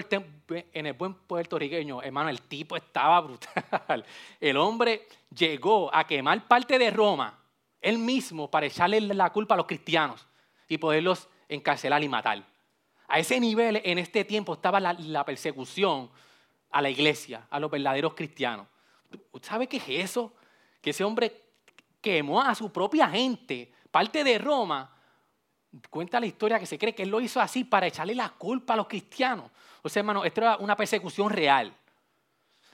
en 0.72 0.86
el 0.86 0.92
buen 0.94 1.14
puertorriqueño, 1.14 2.00
hermano, 2.00 2.30
el 2.30 2.42
tipo 2.42 2.76
estaba 2.76 3.20
brutal. 3.20 4.04
El 4.40 4.56
hombre 4.56 5.08
llegó 5.36 5.92
a 5.92 6.06
quemar 6.06 6.46
parte 6.46 6.78
de 6.78 6.92
Roma, 6.92 7.36
él 7.80 7.98
mismo, 7.98 8.48
para 8.48 8.66
echarle 8.66 9.00
la 9.00 9.30
culpa 9.30 9.54
a 9.54 9.56
los 9.56 9.66
cristianos 9.66 10.28
y 10.68 10.78
poderlos 10.78 11.28
encarcelar 11.48 12.04
y 12.04 12.08
matar. 12.08 12.51
A 13.12 13.18
ese 13.18 13.38
nivel 13.38 13.82
en 13.84 13.98
este 13.98 14.24
tiempo 14.24 14.54
estaba 14.54 14.80
la, 14.80 15.24
persecución 15.26 16.10
a 16.70 16.80
la 16.80 16.88
iglesia, 16.88 17.46
a 17.50 17.60
los 17.60 17.70
verdaderos 17.70 18.14
cristianos. 18.14 18.66
¿Sabe 19.42 19.66
qué 19.66 19.76
es 19.76 19.84
eso? 19.86 20.32
Que 20.80 20.90
ese 20.90 21.04
hombre 21.04 21.42
quemó 22.00 22.40
a 22.40 22.54
su 22.54 22.72
propia 22.72 23.10
gente, 23.10 23.70
parte 23.90 24.24
de 24.24 24.38
Roma. 24.38 24.96
Cuenta 25.90 26.18
la 26.18 26.24
historia 26.24 26.58
que 26.58 26.64
se 26.64 26.78
cree 26.78 26.94
que 26.94 27.02
él 27.02 27.10
lo 27.10 27.20
hizo 27.20 27.38
así 27.38 27.64
para 27.64 27.86
echarle 27.86 28.14
la 28.14 28.30
culpa 28.30 28.72
a 28.72 28.76
los 28.78 28.88
cristianos. 28.88 29.50
O 29.82 29.90
sea, 29.90 30.00
hermano, 30.00 30.24
esto 30.24 30.40
era 30.40 30.56
una 30.56 30.74
persecución 30.74 31.28
real. 31.28 31.70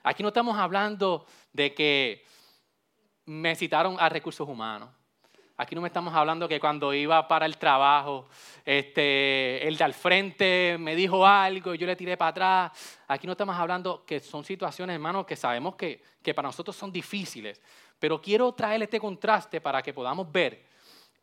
Aquí 0.05 0.23
no 0.23 0.29
estamos 0.29 0.57
hablando 0.57 1.27
de 1.53 1.75
que 1.75 2.25
me 3.25 3.57
citaron 3.57 3.97
a 3.99 4.09
recursos 4.09 4.49
humanos. 4.49 4.89
Aquí 5.61 5.75
no 5.75 5.81
me 5.81 5.89
estamos 5.89 6.15
hablando 6.15 6.47
que 6.47 6.61
cuando 6.61 6.95
iba 6.95 7.27
para 7.27 7.45
el 7.45 7.59
trabajo, 7.59 8.29
este, 8.65 9.67
el 9.67 9.77
de 9.77 9.83
al 9.83 9.93
frente 9.93 10.77
me 10.79 10.95
dijo 10.95 11.27
algo 11.27 11.75
y 11.75 11.79
yo 11.79 11.85
le 11.85 11.97
tiré 11.97 12.17
para 12.17 12.29
atrás. 12.29 13.01
Aquí 13.09 13.27
no 13.27 13.33
estamos 13.33 13.57
hablando 13.57 14.05
que 14.07 14.21
son 14.21 14.45
situaciones, 14.45 14.95
hermanos, 14.95 15.27
que 15.27 15.35
sabemos 15.35 15.75
que, 15.75 16.01
que 16.23 16.33
para 16.33 16.47
nosotros 16.47 16.77
son 16.77 16.93
difíciles. 16.93 17.61
Pero 17.99 18.23
quiero 18.23 18.53
traer 18.53 18.85
este 18.85 19.01
contraste 19.01 19.61
para 19.61 19.83
que 19.83 19.93
podamos 19.93 20.31
ver 20.31 20.65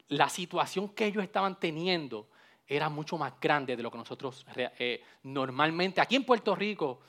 la 0.10 0.27
situación 0.27 0.89
que 0.89 1.06
ellos 1.06 1.24
estaban 1.24 1.58
teniendo 1.58 2.27
era 2.68 2.89
mucho 2.89 3.18
más 3.18 3.39
grande 3.39 3.77
de 3.77 3.84
lo 3.84 3.89
que 3.89 4.00
nosotros 4.00 4.46
eh, 4.58 5.01
normalmente 5.24 6.01
aquí 6.01 6.18
en 6.18 6.25
Puerto 6.25 6.54
Rico 6.56 7.00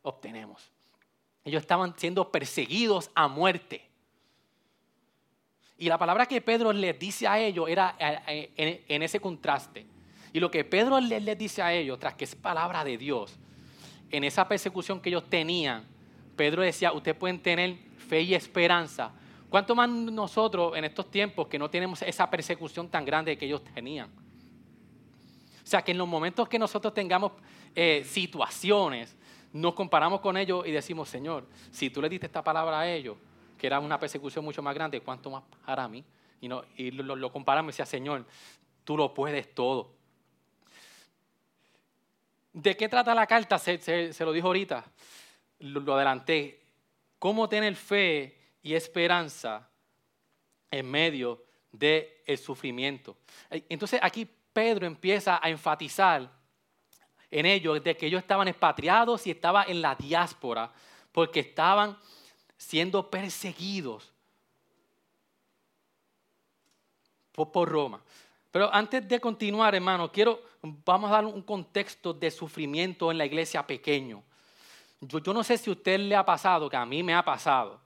obtenemos. 0.00 0.70
Ellos 1.44 1.60
estaban 1.60 1.94
siendo 1.98 2.32
perseguidos 2.32 3.10
a 3.14 3.28
muerte. 3.28 3.89
Y 5.80 5.88
la 5.88 5.96
palabra 5.96 6.26
que 6.26 6.42
Pedro 6.42 6.74
les 6.74 6.98
dice 6.98 7.26
a 7.26 7.38
ellos 7.38 7.66
era 7.66 7.96
eh, 7.98 8.50
eh, 8.54 8.84
en, 8.86 9.02
ese 9.02 9.18
contraste. 9.18 9.86
Y 10.30 10.38
lo 10.38 10.50
que 10.50 10.62
Pedro 10.62 11.00
les, 11.00 11.38
dice 11.38 11.62
a 11.62 11.72
ellos, 11.72 11.98
tras 11.98 12.12
que 12.12 12.24
es 12.24 12.34
palabra 12.34 12.84
de 12.84 12.98
Dios, 12.98 13.38
en 14.10 14.22
esa 14.24 14.46
persecución 14.46 15.00
que 15.00 15.08
ellos 15.08 15.24
tenían, 15.30 15.86
Pedro 16.36 16.60
decía, 16.60 16.92
ustedes 16.92 17.16
pueden 17.16 17.40
tener 17.40 17.78
fe 17.96 18.20
y 18.20 18.34
esperanza. 18.34 19.10
¿Cuánto 19.48 19.74
más 19.74 19.88
nosotros 19.88 20.76
en 20.76 20.84
estos 20.84 21.10
tiempos 21.10 21.48
que 21.48 21.58
no 21.58 21.70
tenemos 21.70 22.02
esa 22.02 22.28
persecución 22.28 22.90
tan 22.90 23.06
grande 23.06 23.38
que 23.38 23.46
ellos 23.46 23.64
tenían? 23.64 24.10
O 24.10 25.66
sea, 25.66 25.80
que 25.80 25.92
en 25.92 25.98
los 25.98 26.06
momentos 26.06 26.46
que 26.46 26.58
nosotros 26.58 26.92
tengamos 26.92 27.32
eh, 27.74 28.04
situaciones, 28.04 29.16
nos 29.50 29.72
comparamos 29.72 30.20
con 30.20 30.36
ellos 30.36 30.66
y 30.66 30.72
decimos, 30.72 31.08
Señor, 31.08 31.46
si 31.70 31.88
tú 31.88 32.02
le 32.02 32.10
diste 32.10 32.26
esta 32.26 32.44
palabra 32.44 32.80
a 32.80 32.90
ellos, 32.90 33.16
que 33.60 33.66
era 33.66 33.78
una 33.78 33.98
persecución 33.98 34.42
mucho 34.42 34.62
más 34.62 34.74
grande, 34.74 35.02
¿cuánto 35.02 35.30
más 35.30 35.42
para 35.66 35.86
mí? 35.86 36.02
Y, 36.40 36.48
no, 36.48 36.64
y 36.76 36.90
lo, 36.90 37.14
lo 37.14 37.30
comparamos 37.30 37.68
y 37.68 37.72
decía, 37.74 37.84
Señor, 37.84 38.24
tú 38.84 38.96
lo 38.96 39.12
puedes 39.12 39.54
todo. 39.54 39.92
¿De 42.52 42.76
qué 42.76 42.88
trata 42.88 43.14
la 43.14 43.26
carta? 43.26 43.58
Se, 43.58 44.12
lo 44.20 44.32
dijo 44.32 44.46
ahorita, 44.46 44.84
lo, 45.58 45.94
adelanté. 45.94 46.62
¿Cómo 47.18 47.48
tener 47.48 47.76
fe 47.76 48.36
y 48.62 48.74
esperanza 48.74 49.68
en 50.70 50.90
medio 50.90 51.44
del 51.70 52.38
sufrimiento? 52.42 53.18
Entonces 53.50 54.00
aquí 54.02 54.26
Pedro 54.52 54.86
empieza 54.86 55.38
a 55.40 55.50
enfatizar 55.50 56.30
en 57.30 57.46
ellos 57.46 57.84
de 57.84 57.94
que 57.94 58.06
ellos 58.06 58.22
estaban 58.22 58.48
expatriados 58.48 59.26
y 59.26 59.30
estaban 59.30 59.68
en 59.68 59.82
la 59.82 59.94
diáspora 59.94 60.72
porque 61.12 61.40
estaban 61.40 61.96
siendo 62.60 63.08
perseguidos 63.10 64.12
por, 67.32 67.66
Roma. 67.66 68.02
Pero 68.50 68.72
antes 68.72 69.08
de 69.08 69.18
continuar, 69.18 69.74
hermano, 69.74 70.12
quiero, 70.12 70.42
vamos 70.84 71.10
a 71.10 71.14
dar 71.14 71.24
un 71.24 71.40
contexto 71.40 72.12
de 72.12 72.30
sufrimiento 72.30 73.10
en 73.10 73.16
la 73.16 73.24
iglesia 73.24 73.66
pequeño. 73.66 74.22
Yo, 75.00 75.20
yo 75.20 75.32
no 75.32 75.42
sé 75.42 75.56
si 75.56 75.70
a 75.70 75.72
usted 75.72 75.98
le 76.00 76.14
ha 76.14 76.22
pasado, 76.22 76.68
que 76.68 76.76
a 76.76 76.84
mí 76.84 77.02
me 77.02 77.14
ha 77.14 77.24
pasado, 77.24 77.80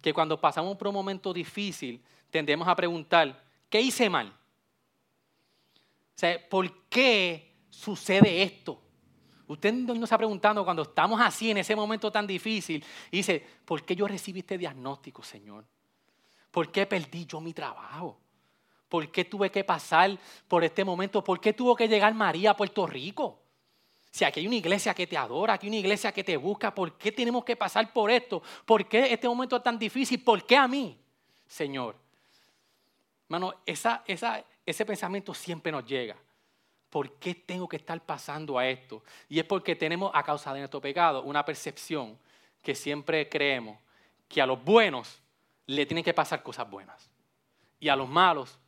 que 0.00 0.14
cuando 0.14 0.40
pasamos 0.40 0.76
por 0.76 0.86
un 0.86 0.94
momento 0.94 1.32
difícil, 1.32 2.00
tendemos 2.30 2.68
a 2.68 2.76
preguntar, 2.76 3.42
¿qué 3.68 3.80
hice 3.80 4.08
mal? 4.08 4.28
O 4.28 6.18
sea, 6.18 6.48
¿por 6.48 6.72
qué 6.88 7.56
sucede 7.70 8.44
esto? 8.44 8.80
Usted 9.48 9.72
no 9.72 10.04
está 10.04 10.16
preguntando 10.16 10.64
cuando 10.64 10.82
estamos 10.82 11.20
así 11.20 11.50
en 11.50 11.58
ese 11.58 11.76
momento 11.76 12.10
tan 12.10 12.26
difícil 12.26 12.84
y 13.10 13.18
dice, 13.18 13.44
¿por 13.64 13.84
qué 13.84 13.94
yo 13.94 14.08
recibí 14.08 14.40
este 14.40 14.58
diagnóstico, 14.58 15.22
Señor? 15.22 15.64
¿Por 16.50 16.72
qué 16.72 16.86
perdí 16.86 17.26
yo 17.26 17.40
mi 17.40 17.52
trabajo? 17.52 18.18
¿Por 18.88 19.10
qué 19.10 19.24
tuve 19.24 19.50
que 19.50 19.62
pasar 19.62 20.18
por 20.48 20.64
este 20.64 20.84
momento? 20.84 21.22
¿Por 21.22 21.40
qué 21.40 21.52
tuvo 21.52 21.76
que 21.76 21.86
llegar 21.88 22.14
María 22.14 22.52
a 22.52 22.56
Puerto 22.56 22.86
Rico? 22.86 23.42
Si 24.10 24.24
aquí 24.24 24.40
hay 24.40 24.46
una 24.46 24.56
iglesia 24.56 24.94
que 24.94 25.06
te 25.06 25.16
adora, 25.16 25.54
aquí 25.54 25.66
hay 25.66 25.70
una 25.70 25.80
iglesia 25.80 26.10
que 26.12 26.24
te 26.24 26.36
busca, 26.36 26.74
¿por 26.74 26.96
qué 26.96 27.12
tenemos 27.12 27.44
que 27.44 27.54
pasar 27.54 27.92
por 27.92 28.10
esto? 28.10 28.42
¿Por 28.64 28.88
qué 28.88 29.12
este 29.12 29.28
momento 29.28 29.56
es 29.56 29.62
tan 29.62 29.78
difícil? 29.78 30.22
¿Por 30.22 30.46
qué 30.46 30.56
a 30.56 30.66
mí, 30.66 30.98
Señor? 31.46 31.96
Hermano, 33.28 33.54
ese 33.66 34.84
pensamiento 34.86 35.34
siempre 35.34 35.70
nos 35.70 35.84
llega. 35.84 36.16
¿Por 36.90 37.18
qué 37.18 37.34
tengo 37.34 37.68
que 37.68 37.76
estar 37.76 38.00
pasando 38.04 38.58
a 38.58 38.68
esto? 38.68 39.02
Y 39.28 39.38
es 39.38 39.44
porque 39.44 39.76
tenemos, 39.76 40.10
a 40.14 40.22
causa 40.22 40.52
de 40.52 40.60
nuestro 40.60 40.80
pecado, 40.80 41.22
una 41.22 41.44
percepción 41.44 42.18
que 42.62 42.74
siempre 42.74 43.28
creemos 43.28 43.78
que 44.28 44.42
a 44.42 44.46
los 44.46 44.62
buenos 44.62 45.20
le 45.66 45.86
tienen 45.86 46.04
que 46.04 46.14
pasar 46.14 46.42
cosas 46.42 46.68
buenas 46.68 47.10
y 47.78 47.88
a 47.88 47.96
los 47.96 48.08
malos 48.08 48.58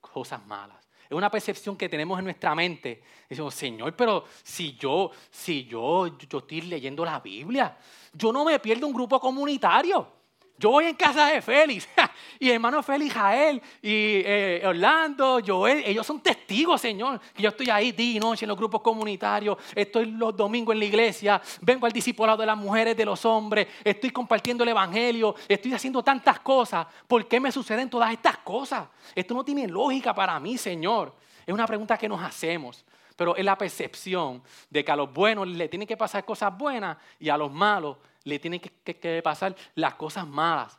cosas 0.00 0.44
malas. 0.46 0.88
Es 1.08 1.16
una 1.16 1.30
percepción 1.30 1.76
que 1.76 1.88
tenemos 1.88 2.18
en 2.18 2.26
nuestra 2.26 2.54
mente. 2.54 3.02
Decimos, 3.28 3.54
Señor, 3.54 3.96
pero 3.96 4.24
si 4.42 4.76
yo, 4.76 5.10
si 5.30 5.64
yo, 5.64 6.06
yo 6.18 6.38
estoy 6.38 6.60
leyendo 6.62 7.04
la 7.04 7.20
Biblia, 7.20 7.78
yo 8.12 8.30
no 8.30 8.44
me 8.44 8.58
pierdo 8.58 8.86
un 8.86 8.92
grupo 8.92 9.18
comunitario. 9.18 10.17
Yo 10.58 10.70
voy 10.70 10.86
en 10.86 10.96
casa 10.96 11.26
de 11.26 11.40
Félix 11.40 11.88
y 12.40 12.50
hermano 12.50 12.82
Félix, 12.82 13.14
Jael 13.14 13.62
y 13.80 14.22
eh, 14.24 14.62
Orlando, 14.66 15.38
Joel, 15.46 15.84
ellos 15.86 16.04
son 16.04 16.20
testigos, 16.20 16.80
Señor, 16.80 17.20
que 17.32 17.44
yo 17.44 17.50
estoy 17.50 17.70
ahí 17.70 17.92
día 17.92 18.16
y 18.16 18.18
noche 18.18 18.44
en 18.44 18.48
los 18.48 18.58
grupos 18.58 18.80
comunitarios, 18.80 19.56
estoy 19.72 20.06
los 20.06 20.36
domingos 20.36 20.72
en 20.72 20.80
la 20.80 20.84
iglesia, 20.84 21.40
vengo 21.60 21.86
al 21.86 21.92
discipulado 21.92 22.38
de 22.38 22.46
las 22.46 22.56
mujeres, 22.56 22.96
de 22.96 23.04
los 23.04 23.24
hombres, 23.24 23.68
estoy 23.84 24.10
compartiendo 24.10 24.64
el 24.64 24.70
evangelio, 24.70 25.36
estoy 25.46 25.72
haciendo 25.74 26.02
tantas 26.02 26.40
cosas. 26.40 26.88
¿Por 27.06 27.28
qué 27.28 27.38
me 27.38 27.52
suceden 27.52 27.88
todas 27.88 28.12
estas 28.12 28.38
cosas? 28.38 28.88
Esto 29.14 29.34
no 29.34 29.44
tiene 29.44 29.68
lógica 29.68 30.12
para 30.12 30.40
mí, 30.40 30.58
Señor. 30.58 31.14
Es 31.46 31.54
una 31.54 31.68
pregunta 31.68 31.96
que 31.96 32.08
nos 32.08 32.20
hacemos 32.20 32.84
pero 33.16 33.34
es 33.34 33.44
la 33.44 33.58
percepción 33.58 34.40
de 34.70 34.84
que 34.84 34.92
a 34.92 34.94
los 34.94 35.12
buenos 35.12 35.48
le 35.48 35.68
tienen 35.68 35.88
que 35.88 35.96
pasar 35.96 36.24
cosas 36.24 36.56
buenas 36.56 36.96
y 37.18 37.28
a 37.28 37.36
los 37.36 37.52
malos 37.52 37.96
le 38.24 38.38
tienen 38.38 38.60
que, 38.60 39.22
pasar 39.22 39.54
las 39.74 39.94
cosas 39.94 40.26
malas. 40.26 40.78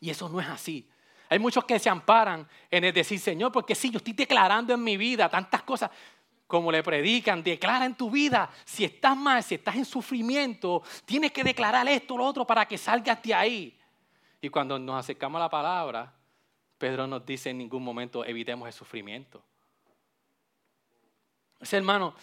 Y 0.00 0.10
eso 0.10 0.28
no 0.28 0.40
es 0.40 0.48
así. 0.48 0.88
Hay 1.28 1.38
muchos 1.38 1.64
que 1.64 1.78
se 1.78 1.90
amparan 1.90 2.48
en 2.70 2.84
el 2.84 2.92
decir, 2.92 3.18
Señor, 3.18 3.52
porque 3.52 3.74
si 3.74 3.90
yo 3.90 3.98
estoy 3.98 4.14
declarando 4.14 4.72
en 4.72 4.82
mi 4.82 4.96
vida 4.96 5.28
tantas 5.28 5.62
cosas, 5.62 5.90
como 6.46 6.72
le 6.72 6.82
predican, 6.82 7.42
declara 7.42 7.84
en 7.84 7.94
tu 7.94 8.10
vida, 8.10 8.48
si 8.64 8.84
estás 8.84 9.14
mal, 9.14 9.42
si 9.42 9.56
estás 9.56 9.76
en 9.76 9.84
sufrimiento, 9.84 10.82
tienes 11.04 11.30
que 11.30 11.44
declarar 11.44 11.86
esto 11.88 12.14
o 12.14 12.18
lo 12.18 12.24
otro 12.24 12.46
para 12.46 12.66
que 12.66 12.78
salgas 12.78 13.22
de 13.22 13.34
ahí. 13.34 13.78
Y 14.40 14.48
cuando 14.48 14.78
nos 14.78 15.00
acercamos 15.00 15.38
a 15.38 15.44
la 15.44 15.50
palabra, 15.50 16.14
Pedro 16.78 17.06
nos 17.06 17.26
dice 17.26 17.50
en 17.50 17.58
ningún 17.58 17.84
momento 17.84 18.24
evitemos 18.24 18.66
el 18.66 18.72
sufrimiento. 18.72 19.42
Ese 21.60 21.76
hermano, 21.76 22.14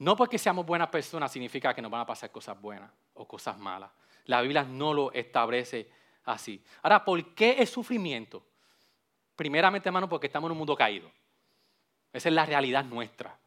no 0.00 0.16
porque 0.16 0.38
seamos 0.38 0.64
buenas 0.64 0.88
personas 0.88 1.30
significa 1.30 1.74
que 1.74 1.82
nos 1.82 1.90
van 1.90 2.00
a 2.00 2.06
pasar 2.06 2.30
cosas 2.30 2.58
buenas 2.58 2.90
o 3.12 3.28
cosas 3.28 3.58
malas. 3.58 3.90
La 4.24 4.40
Biblia 4.40 4.64
no 4.64 4.94
lo 4.94 5.12
establece 5.12 5.90
así. 6.24 6.64
Ahora, 6.82 7.04
¿por 7.04 7.34
qué 7.34 7.56
el 7.58 7.66
sufrimiento? 7.66 8.42
Primeramente, 9.36 9.90
hermano, 9.90 10.08
porque 10.08 10.26
estamos 10.26 10.48
en 10.48 10.52
un 10.52 10.58
mundo 10.58 10.74
caído. 10.74 11.12
Esa 12.14 12.30
es 12.30 12.34
la 12.34 12.46
realidad 12.46 12.82
nuestra. 12.82 13.38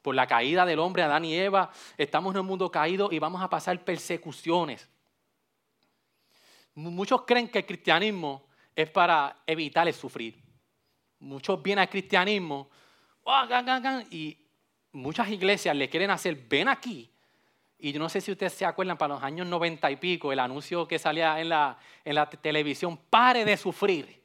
Por 0.00 0.14
la 0.14 0.26
caída 0.26 0.64
del 0.64 0.78
hombre, 0.78 1.02
Adán 1.02 1.26
y 1.26 1.34
Eva, 1.34 1.70
estamos 1.98 2.34
en 2.34 2.40
un 2.40 2.46
mundo 2.46 2.70
caído 2.70 3.12
y 3.12 3.18
vamos 3.18 3.42
a 3.42 3.50
pasar 3.50 3.78
persecuciones. 3.84 4.88
Muchos 6.76 7.24
creen 7.26 7.48
que 7.48 7.58
el 7.58 7.66
cristianismo 7.66 8.46
es 8.74 8.88
para 8.88 9.42
evitar 9.46 9.86
el 9.86 9.92
sufrir. 9.92 10.42
Muchos 11.18 11.62
vienen 11.62 11.82
al 11.82 11.90
cristianismo 11.90 12.70
oh, 13.24 13.46
y 14.10 14.43
muchas 14.94 15.28
iglesias 15.28 15.76
le 15.76 15.90
quieren 15.90 16.10
hacer, 16.10 16.36
ven 16.48 16.68
aquí. 16.68 17.10
Y 17.78 17.92
yo 17.92 17.98
no 17.98 18.08
sé 18.08 18.20
si 18.20 18.32
ustedes 18.32 18.54
se 18.54 18.64
acuerdan, 18.64 18.96
para 18.96 19.14
los 19.14 19.22
años 19.22 19.46
noventa 19.46 19.90
y 19.90 19.96
pico, 19.96 20.32
el 20.32 20.38
anuncio 20.38 20.88
que 20.88 20.98
salía 20.98 21.38
en 21.40 21.50
la, 21.50 21.76
en 22.04 22.14
la 22.14 22.30
televisión, 22.30 22.96
pare 23.10 23.44
de 23.44 23.56
sufrir. 23.56 24.22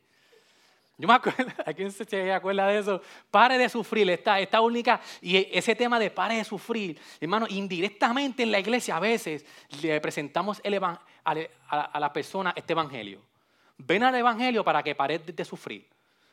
Yo 0.97 1.07
me 1.07 1.13
acuerdo, 1.13 1.45
¿a 1.65 1.73
quién 1.73 1.91
se 1.91 2.31
acuerda 2.31 2.67
de 2.67 2.79
eso? 2.79 3.01
Pare 3.31 3.57
de 3.57 3.67
sufrir, 3.67 4.09
esta, 4.09 4.39
esta 4.39 4.61
única, 4.61 5.01
y 5.21 5.47
ese 5.57 5.75
tema 5.75 5.99
de 5.99 6.11
pare 6.11 6.35
de 6.35 6.43
sufrir, 6.43 6.99
hermano, 7.19 7.47
indirectamente 7.49 8.43
en 8.43 8.51
la 8.51 8.59
iglesia 8.59 8.97
a 8.97 8.99
veces 8.99 9.45
le 9.81 9.99
presentamos 9.99 10.61
el 10.63 10.75
a, 10.75 11.01
a, 11.23 11.99
la 11.99 12.13
persona 12.13 12.53
este 12.55 12.73
evangelio. 12.73 13.21
Ven 13.77 14.03
al 14.03 14.15
evangelio 14.15 14.63
para 14.63 14.83
que 14.83 14.93
pare 14.93 15.19
de 15.19 15.45
sufrir, 15.45 15.87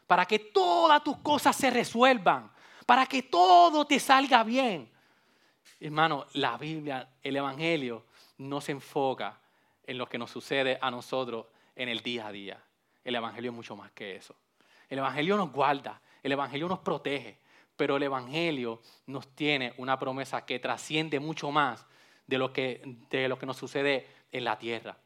para 0.06 0.26
que 0.26 0.38
todas 0.38 1.02
tus 1.02 1.16
cosas 1.18 1.54
se 1.56 1.70
resuelvan, 1.70 2.50
para 2.86 3.04
que 3.06 3.24
todo 3.24 3.84
te 3.86 4.00
salga 4.00 4.42
bien. 4.44 4.90
Hermano, 5.78 6.26
la 6.34 6.56
Biblia, 6.56 7.08
el 7.22 7.36
evangelio, 7.36 8.06
no 8.38 8.60
se 8.60 8.72
enfoca 8.72 9.38
en 9.84 9.98
lo 9.98 10.08
que 10.08 10.16
nos 10.16 10.30
sucede 10.30 10.78
a 10.80 10.90
nosotros 10.90 11.46
en 11.74 11.88
el 11.88 12.00
día 12.00 12.28
a 12.28 12.32
día. 12.32 12.62
El 13.04 13.16
evangelio 13.16 13.50
es 13.50 13.56
mucho 13.56 13.76
más 13.76 13.90
que 13.92 14.16
eso. 14.16 14.34
El 14.88 14.98
Evangelio 14.98 15.36
nos 15.36 15.52
guarda, 15.52 16.00
el 16.22 16.32
Evangelio 16.32 16.68
nos 16.68 16.78
protege, 16.80 17.38
pero 17.76 17.96
el 17.96 18.02
Evangelio 18.04 18.80
nos 19.06 19.34
tiene 19.34 19.74
una 19.78 19.98
promesa 19.98 20.44
que 20.44 20.58
trasciende 20.58 21.18
mucho 21.18 21.50
más 21.50 21.84
de 22.26 22.38
lo 22.38 22.52
que, 22.52 22.82
de 23.10 23.28
lo 23.28 23.38
que 23.38 23.46
nos 23.46 23.56
sucede 23.56 24.06
en 24.30 24.44
la 24.44 24.58
tierra. 24.58 24.96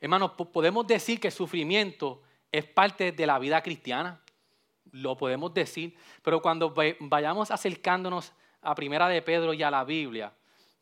Hermanos, 0.00 0.32
podemos 0.32 0.86
decir 0.86 1.20
que 1.20 1.28
el 1.28 1.32
sufrimiento 1.32 2.22
es 2.52 2.64
parte 2.64 3.12
de 3.12 3.26
la 3.26 3.38
vida 3.38 3.62
cristiana, 3.62 4.20
lo 4.92 5.16
podemos 5.16 5.52
decir, 5.52 5.96
pero 6.22 6.40
cuando 6.40 6.74
vayamos 7.00 7.50
acercándonos 7.50 8.32
a 8.62 8.74
Primera 8.74 9.08
de 9.08 9.22
Pedro 9.22 9.52
y 9.52 9.62
a 9.62 9.70
la 9.70 9.84
Biblia, 9.84 10.32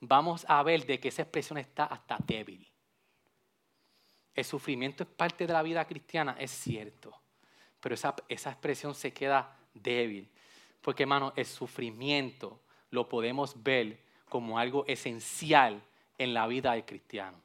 vamos 0.01 0.45
a 0.49 0.63
ver 0.63 0.87
de 0.87 1.01
que 1.01 1.09
esa 1.09 1.23
expresión 1.23 1.59
está 1.59 1.85
hasta 1.85 2.17
débil. 2.27 2.67
El 4.35 4.45
sufrimiento 4.45 5.05
es 5.05 5.09
parte 5.09 5.47
de 5.47 5.53
la 5.53 5.63
vida 5.63 5.85
cristiana, 5.85 6.37
es 6.39 6.51
cierto, 6.51 7.15
pero 7.81 7.95
esa, 7.95 8.15
esa 8.29 8.51
expresión 8.51 8.95
se 8.95 9.13
queda 9.13 9.57
débil, 9.73 10.31
porque 10.81 11.05
hermano, 11.05 11.33
el 11.37 11.47
sufrimiento 11.47 12.61
lo 12.91 13.09
podemos 13.09 13.63
ver 13.63 14.03
como 14.29 14.59
algo 14.59 14.85
esencial 14.87 15.83
en 16.19 16.35
la 16.35 16.47
vida 16.47 16.73
del 16.73 16.85
cristiano. 16.85 17.41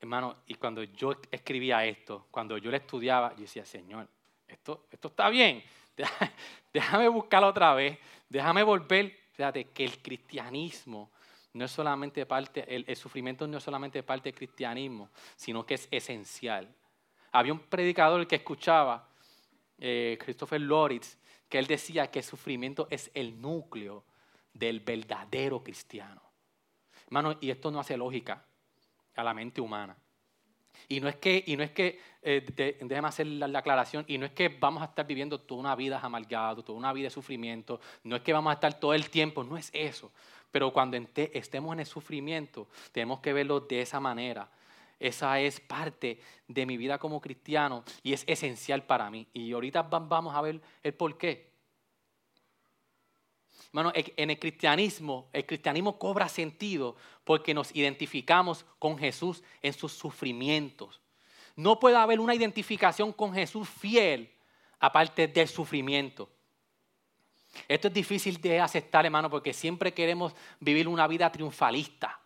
Hermano, 0.00 0.36
y 0.46 0.54
cuando 0.54 0.82
yo 0.82 1.16
escribía 1.30 1.84
esto, 1.84 2.26
cuando 2.30 2.58
yo 2.58 2.70
lo 2.70 2.76
estudiaba, 2.76 3.34
yo 3.34 3.42
decía, 3.42 3.64
Señor, 3.64 4.08
esto, 4.48 4.86
esto 4.90 5.08
está 5.08 5.28
bien, 5.28 5.62
déjame 6.72 7.08
buscarlo 7.08 7.48
otra 7.48 7.74
vez, 7.74 7.98
déjame 8.28 8.62
volver, 8.62 9.16
fíjate, 9.32 9.66
que 9.70 9.84
el 9.84 10.02
cristianismo 10.02 11.10
no 11.54 11.64
es 11.64 11.70
solamente 11.70 12.26
parte, 12.26 12.64
el, 12.74 12.96
sufrimiento 12.96 13.46
no 13.46 13.58
es 13.58 13.64
solamente 13.64 14.02
parte 14.02 14.28
del 14.28 14.38
cristianismo, 14.38 15.10
sino 15.36 15.64
que 15.64 15.74
es 15.74 15.88
esencial. 15.90 16.68
Había 17.32 17.52
un 17.52 17.60
predicador 17.60 18.26
que 18.26 18.36
escuchaba, 18.36 19.08
eh, 19.78 20.18
Christopher 20.20 20.60
Loritz, 20.60 21.18
que 21.48 21.58
él 21.58 21.66
decía 21.66 22.10
que 22.10 22.18
el 22.18 22.24
sufrimiento 22.24 22.88
es 22.90 23.10
el 23.14 23.40
núcleo 23.40 24.04
del 24.52 24.80
verdadero 24.80 25.62
cristiano. 25.62 26.20
Hermano, 27.06 27.38
y 27.40 27.50
esto 27.50 27.70
no 27.70 27.80
hace 27.80 27.96
lógica 27.96 28.44
a 29.14 29.24
la 29.24 29.32
mente 29.32 29.60
humana. 29.60 29.96
Y 30.88 31.00
no 31.00 31.08
es 31.08 31.16
que, 31.16 31.42
y 31.46 31.56
no 31.56 31.62
es 31.62 31.70
que 31.70 32.00
eh, 32.22 32.44
déjeme 32.80 33.08
hacer 33.08 33.26
la, 33.26 33.58
aclaración, 33.58 34.04
y 34.08 34.18
no 34.18 34.26
es 34.26 34.32
que 34.32 34.48
vamos 34.48 34.82
a 34.82 34.86
estar 34.86 35.06
viviendo 35.06 35.40
toda 35.40 35.60
una 35.60 35.76
vida 35.76 36.00
amargado, 36.02 36.62
toda 36.62 36.78
una 36.78 36.92
vida 36.92 37.04
de 37.04 37.10
sufrimiento, 37.10 37.80
no 38.04 38.16
es 38.16 38.22
que 38.22 38.32
vamos 38.32 38.50
a 38.50 38.54
estar 38.54 38.78
todo 38.78 38.94
el 38.94 39.10
tiempo, 39.10 39.44
no 39.44 39.56
es 39.56 39.70
eso. 39.72 40.10
Pero 40.50 40.72
cuando 40.72 40.96
estemos 40.96 41.72
en 41.72 41.80
el 41.80 41.86
sufrimiento, 41.86 42.68
tenemos 42.92 43.20
que 43.20 43.32
verlo 43.32 43.60
de 43.60 43.82
esa 43.82 44.00
manera. 44.00 44.48
Esa 44.98 45.38
es 45.40 45.60
parte 45.60 46.20
de 46.48 46.64
mi 46.64 46.76
vida 46.76 46.98
como 46.98 47.20
cristiano 47.20 47.84
y 48.02 48.14
es 48.14 48.24
esencial 48.26 48.82
para 48.84 49.10
mí. 49.10 49.26
Y 49.34 49.52
ahorita 49.52 49.82
vamos 49.82 50.34
a 50.34 50.40
ver 50.40 50.60
el 50.82 50.94
por 50.94 51.18
qué. 51.18 51.55
Hermano, 53.68 53.92
en 53.94 54.30
el 54.30 54.38
cristianismo, 54.38 55.28
el 55.32 55.44
cristianismo 55.44 55.98
cobra 55.98 56.28
sentido 56.28 56.96
porque 57.24 57.52
nos 57.52 57.74
identificamos 57.74 58.64
con 58.78 58.98
Jesús 58.98 59.42
en 59.62 59.72
sus 59.72 59.92
sufrimientos. 59.92 61.00
No 61.56 61.80
puede 61.80 61.96
haber 61.96 62.20
una 62.20 62.34
identificación 62.34 63.12
con 63.12 63.32
Jesús 63.32 63.68
fiel 63.68 64.30
aparte 64.78 65.26
del 65.26 65.48
sufrimiento. 65.48 66.28
Esto 67.68 67.88
es 67.88 67.94
difícil 67.94 68.40
de 68.40 68.60
aceptar, 68.60 69.04
hermano, 69.04 69.30
porque 69.30 69.52
siempre 69.52 69.92
queremos 69.92 70.34
vivir 70.60 70.86
una 70.88 71.06
vida 71.06 71.30
triunfalista. 71.32 72.20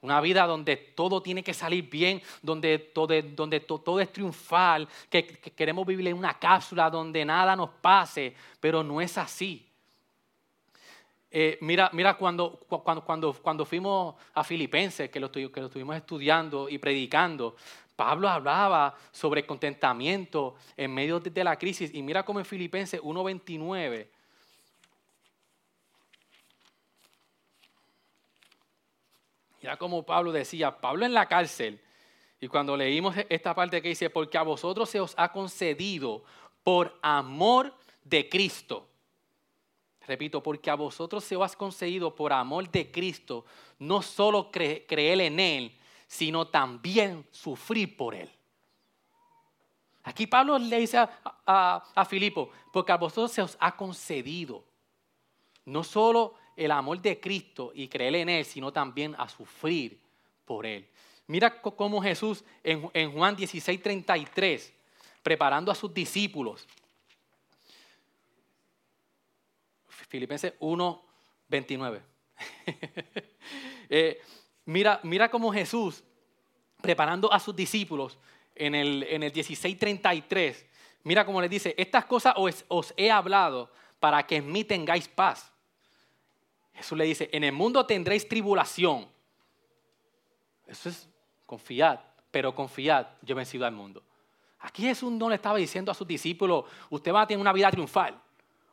Una 0.00 0.20
vida 0.20 0.46
donde 0.46 0.76
todo 0.76 1.20
tiene 1.20 1.42
que 1.42 1.52
salir 1.52 1.90
bien, 1.90 2.22
donde 2.40 2.78
todo, 2.78 3.20
donde 3.20 3.60
todo 3.60 3.98
es 3.98 4.12
triunfal, 4.12 4.88
que, 5.10 5.26
queremos 5.26 5.84
vivir 5.86 6.06
en 6.06 6.16
una 6.16 6.38
cápsula 6.38 6.88
donde 6.88 7.24
nada 7.24 7.56
nos 7.56 7.70
pase, 7.70 8.34
pero 8.60 8.84
no 8.84 9.00
es 9.00 9.18
así. 9.18 9.67
Eh, 11.30 11.58
mira, 11.60 11.90
mira 11.92 12.14
cuando, 12.16 12.58
cuando, 12.68 13.04
cuando, 13.04 13.32
cuando, 13.34 13.64
fuimos 13.66 14.14
a 14.34 14.42
Filipenses, 14.42 15.10
que 15.10 15.20
lo, 15.20 15.30
que 15.30 15.48
lo 15.54 15.66
estuvimos 15.66 15.96
estudiando 15.96 16.68
y 16.68 16.78
predicando, 16.78 17.56
Pablo 17.94 18.28
hablaba 18.28 18.94
sobre 19.10 19.44
contentamiento 19.44 20.54
en 20.76 20.94
medio 20.94 21.20
de, 21.20 21.44
la 21.44 21.56
crisis. 21.56 21.92
Y 21.92 22.02
mira 22.02 22.22
cómo 22.22 22.38
en 22.38 22.44
Filipenses 22.44 23.02
1.29 23.02 24.08
Mira 29.60 29.76
como 29.76 30.04
Pablo 30.04 30.30
decía, 30.30 30.80
Pablo 30.80 31.04
en 31.04 31.12
la 31.12 31.26
cárcel, 31.26 31.80
y 32.40 32.46
cuando 32.46 32.76
leímos 32.76 33.16
esta 33.28 33.54
parte 33.54 33.82
que 33.82 33.88
dice, 33.88 34.08
porque 34.08 34.38
a 34.38 34.42
vosotros 34.42 34.88
se 34.88 35.00
os 35.00 35.14
ha 35.16 35.32
concedido 35.32 36.22
por 36.62 36.96
amor 37.02 37.74
de 38.04 38.28
Cristo. 38.28 38.87
Repito, 40.08 40.42
porque 40.42 40.70
a 40.70 40.74
vosotros 40.74 41.22
se 41.22 41.36
os 41.36 41.52
ha 41.52 41.56
concedido 41.56 42.14
por 42.14 42.32
amor 42.32 42.68
de 42.70 42.90
Cristo, 42.90 43.44
no 43.78 44.00
solo 44.00 44.50
creer 44.50 45.20
en 45.20 45.38
Él, 45.38 45.78
sino 46.06 46.48
también 46.48 47.26
sufrir 47.30 47.94
por 47.94 48.14
Él. 48.14 48.30
Aquí 50.04 50.26
Pablo 50.26 50.58
le 50.58 50.80
dice 50.80 50.96
a, 50.96 51.10
a, 51.44 51.84
a 51.94 52.04
Filipo, 52.06 52.50
porque 52.72 52.90
a 52.90 52.96
vosotros 52.96 53.30
se 53.30 53.42
os 53.42 53.58
ha 53.60 53.76
concedido, 53.76 54.64
no 55.66 55.84
solo 55.84 56.34
el 56.56 56.70
amor 56.70 57.02
de 57.02 57.20
Cristo 57.20 57.72
y 57.74 57.86
creer 57.86 58.14
en 58.14 58.30
Él, 58.30 58.46
sino 58.46 58.72
también 58.72 59.14
a 59.18 59.28
sufrir 59.28 60.00
por 60.46 60.64
Él. 60.64 60.88
Mira 61.26 61.60
cómo 61.60 62.00
Jesús 62.00 62.42
en, 62.64 63.12
Juan 63.12 63.36
16, 63.36 63.82
33, 63.82 64.72
preparando 65.22 65.70
a 65.70 65.74
sus 65.74 65.92
discípulos, 65.92 66.66
Filipenses 70.06 70.54
1, 70.60 71.04
29. 71.48 72.02
Eh, 73.90 74.20
mira, 74.66 75.00
mira 75.02 75.30
cómo 75.30 75.50
Jesús, 75.50 76.04
preparando 76.82 77.32
a 77.32 77.40
sus 77.40 77.56
discípulos 77.56 78.18
en 78.54 78.74
el, 78.74 79.02
en 79.04 79.22
el 79.22 79.32
16, 79.32 79.78
33, 79.78 80.66
mira 81.04 81.24
cómo 81.24 81.40
les 81.40 81.48
dice, 81.48 81.74
estas 81.78 82.04
cosas 82.04 82.34
os, 82.36 82.66
os 82.68 82.92
he 82.98 83.10
hablado 83.10 83.72
para 83.98 84.26
que 84.26 84.36
en 84.36 84.52
mí 84.52 84.64
tengáis 84.64 85.08
paz. 85.08 85.50
Jesús 86.74 86.98
le 86.98 87.04
dice, 87.04 87.30
en 87.32 87.44
el 87.44 87.52
mundo 87.52 87.86
tendréis 87.86 88.28
tribulación. 88.28 89.08
Eso 90.66 90.90
es 90.90 91.08
confiad, 91.46 91.98
pero 92.30 92.54
confiad, 92.54 93.06
yo 93.22 93.32
he 93.32 93.36
vencido 93.36 93.64
al 93.64 93.72
mundo. 93.72 94.02
Aquí 94.60 94.82
Jesús 94.82 95.10
no 95.10 95.30
le 95.30 95.36
estaba 95.36 95.56
diciendo 95.56 95.90
a 95.90 95.94
sus 95.94 96.06
discípulos, 96.06 96.66
usted 96.90 97.12
va 97.12 97.22
a 97.22 97.26
tener 97.26 97.40
una 97.40 97.54
vida 97.54 97.70
triunfal. 97.70 98.20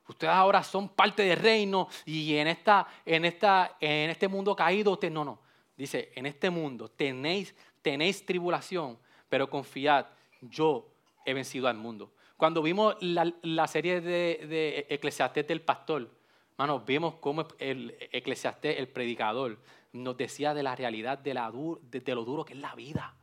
Ustedes 0.07 0.33
ahora 0.33 0.63
son 0.63 0.89
parte 0.89 1.23
del 1.23 1.39
reino 1.39 1.87
y 2.05 2.35
en, 2.35 2.47
esta, 2.47 2.87
en, 3.05 3.25
esta, 3.25 3.77
en 3.79 4.09
este 4.09 4.27
mundo 4.27 4.55
caído, 4.55 4.91
usted 4.91 5.11
no, 5.11 5.25
no. 5.25 5.39
Dice, 5.75 6.11
en 6.15 6.25
este 6.25 6.49
mundo 6.49 6.89
tenéis, 6.89 7.55
tenéis 7.81 8.25
tribulación, 8.25 8.97
pero 9.27 9.49
confiad, 9.49 10.05
yo 10.41 10.87
he 11.25 11.33
vencido 11.33 11.67
al 11.67 11.77
mundo. 11.77 12.13
Cuando 12.37 12.61
vimos 12.61 12.95
la, 13.01 13.67
serie 13.67 14.01
de, 14.01 14.45
de 14.47 14.85
Eclesiastés 14.89 15.47
del 15.47 15.61
pastor, 15.61 16.09
Hermanos, 16.57 16.85
vimos 16.85 17.15
cómo 17.15 17.45
el 17.59 17.97
eclesiastés, 18.13 18.79
el 18.79 18.87
predicador, 18.87 19.59
nos 19.91 20.15
decía 20.15 20.53
de 20.53 20.63
la 20.63 20.73
realidad 20.73 21.17
de, 21.17 21.33
la, 21.33 21.51
de, 21.51 22.15
lo 22.15 22.23
duro 22.23 22.45
que 22.45 22.53
es 22.53 22.59
la 22.59 22.73
vida. 22.75 23.13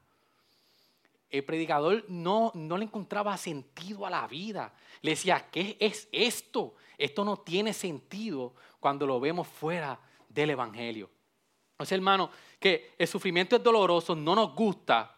El 1.33 1.45
predicador 1.45 2.05
no, 2.09 2.53
no 2.55 2.77
le 2.77 2.85
encontraba 2.85 3.37
sentido 3.39 4.07
a 4.07 4.11
la 4.11 4.27
vida. 4.29 4.75
Le 5.01 5.13
decía, 5.13 5.49
¿qué 5.51 5.79
es 5.81 6.07
esto? 6.13 6.75
Esto 6.99 7.25
no 7.25 7.39
tiene 7.39 7.73
sentido 7.73 8.55
cuando 8.79 9.07
lo 9.07 9.19
vemos 9.19 9.49
fuera 9.49 9.99
del 10.29 10.51
Evangelio. 10.51 11.11
Sea, 11.83 11.97
hermano, 11.97 12.31
que 12.61 12.95
el 12.99 13.09
sufrimiento 13.09 13.57
es 13.57 13.63
doloroso, 13.63 14.15
no 14.15 14.35
nos 14.35 14.55
gusta, 14.55 15.17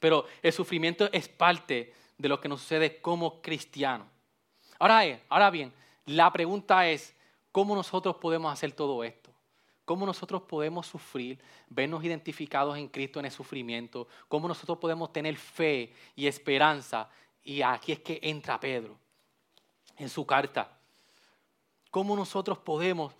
pero 0.00 0.26
el 0.42 0.52
sufrimiento 0.52 1.08
es 1.12 1.28
parte 1.28 1.94
de 2.18 2.28
lo 2.28 2.40
que 2.40 2.48
nos 2.48 2.60
sucede 2.60 3.00
como 3.00 3.40
cristianos. 3.40 4.08
Ahora, 4.78 5.20
ahora 5.28 5.50
bien, 5.50 5.72
la 6.06 6.32
pregunta 6.32 6.88
es, 6.88 7.14
¿cómo 7.52 7.74
nosotros 7.76 8.16
podemos 8.16 8.52
hacer 8.52 8.72
todo 8.72 9.04
esto? 9.04 9.21
¿Cómo 9.84 10.06
nosotros 10.06 10.42
podemos 10.42 10.86
sufrir, 10.86 11.38
vernos 11.68 12.04
identificados 12.04 12.78
en 12.78 12.88
Cristo 12.88 13.18
en 13.18 13.26
el 13.26 13.32
sufrimiento? 13.32 14.06
¿Cómo 14.28 14.46
nosotros 14.46 14.78
podemos 14.78 15.12
tener 15.12 15.36
fe 15.36 15.92
y 16.14 16.26
esperanza? 16.26 17.08
Y 17.42 17.62
aquí 17.62 17.92
es 17.92 18.00
que 18.00 18.20
entra 18.22 18.60
Pedro 18.60 18.96
en 19.96 20.08
su 20.08 20.24
carta. 20.24 20.78
¿Cómo 21.90 22.14
nosotros 22.14 22.58
podemos 22.58 23.12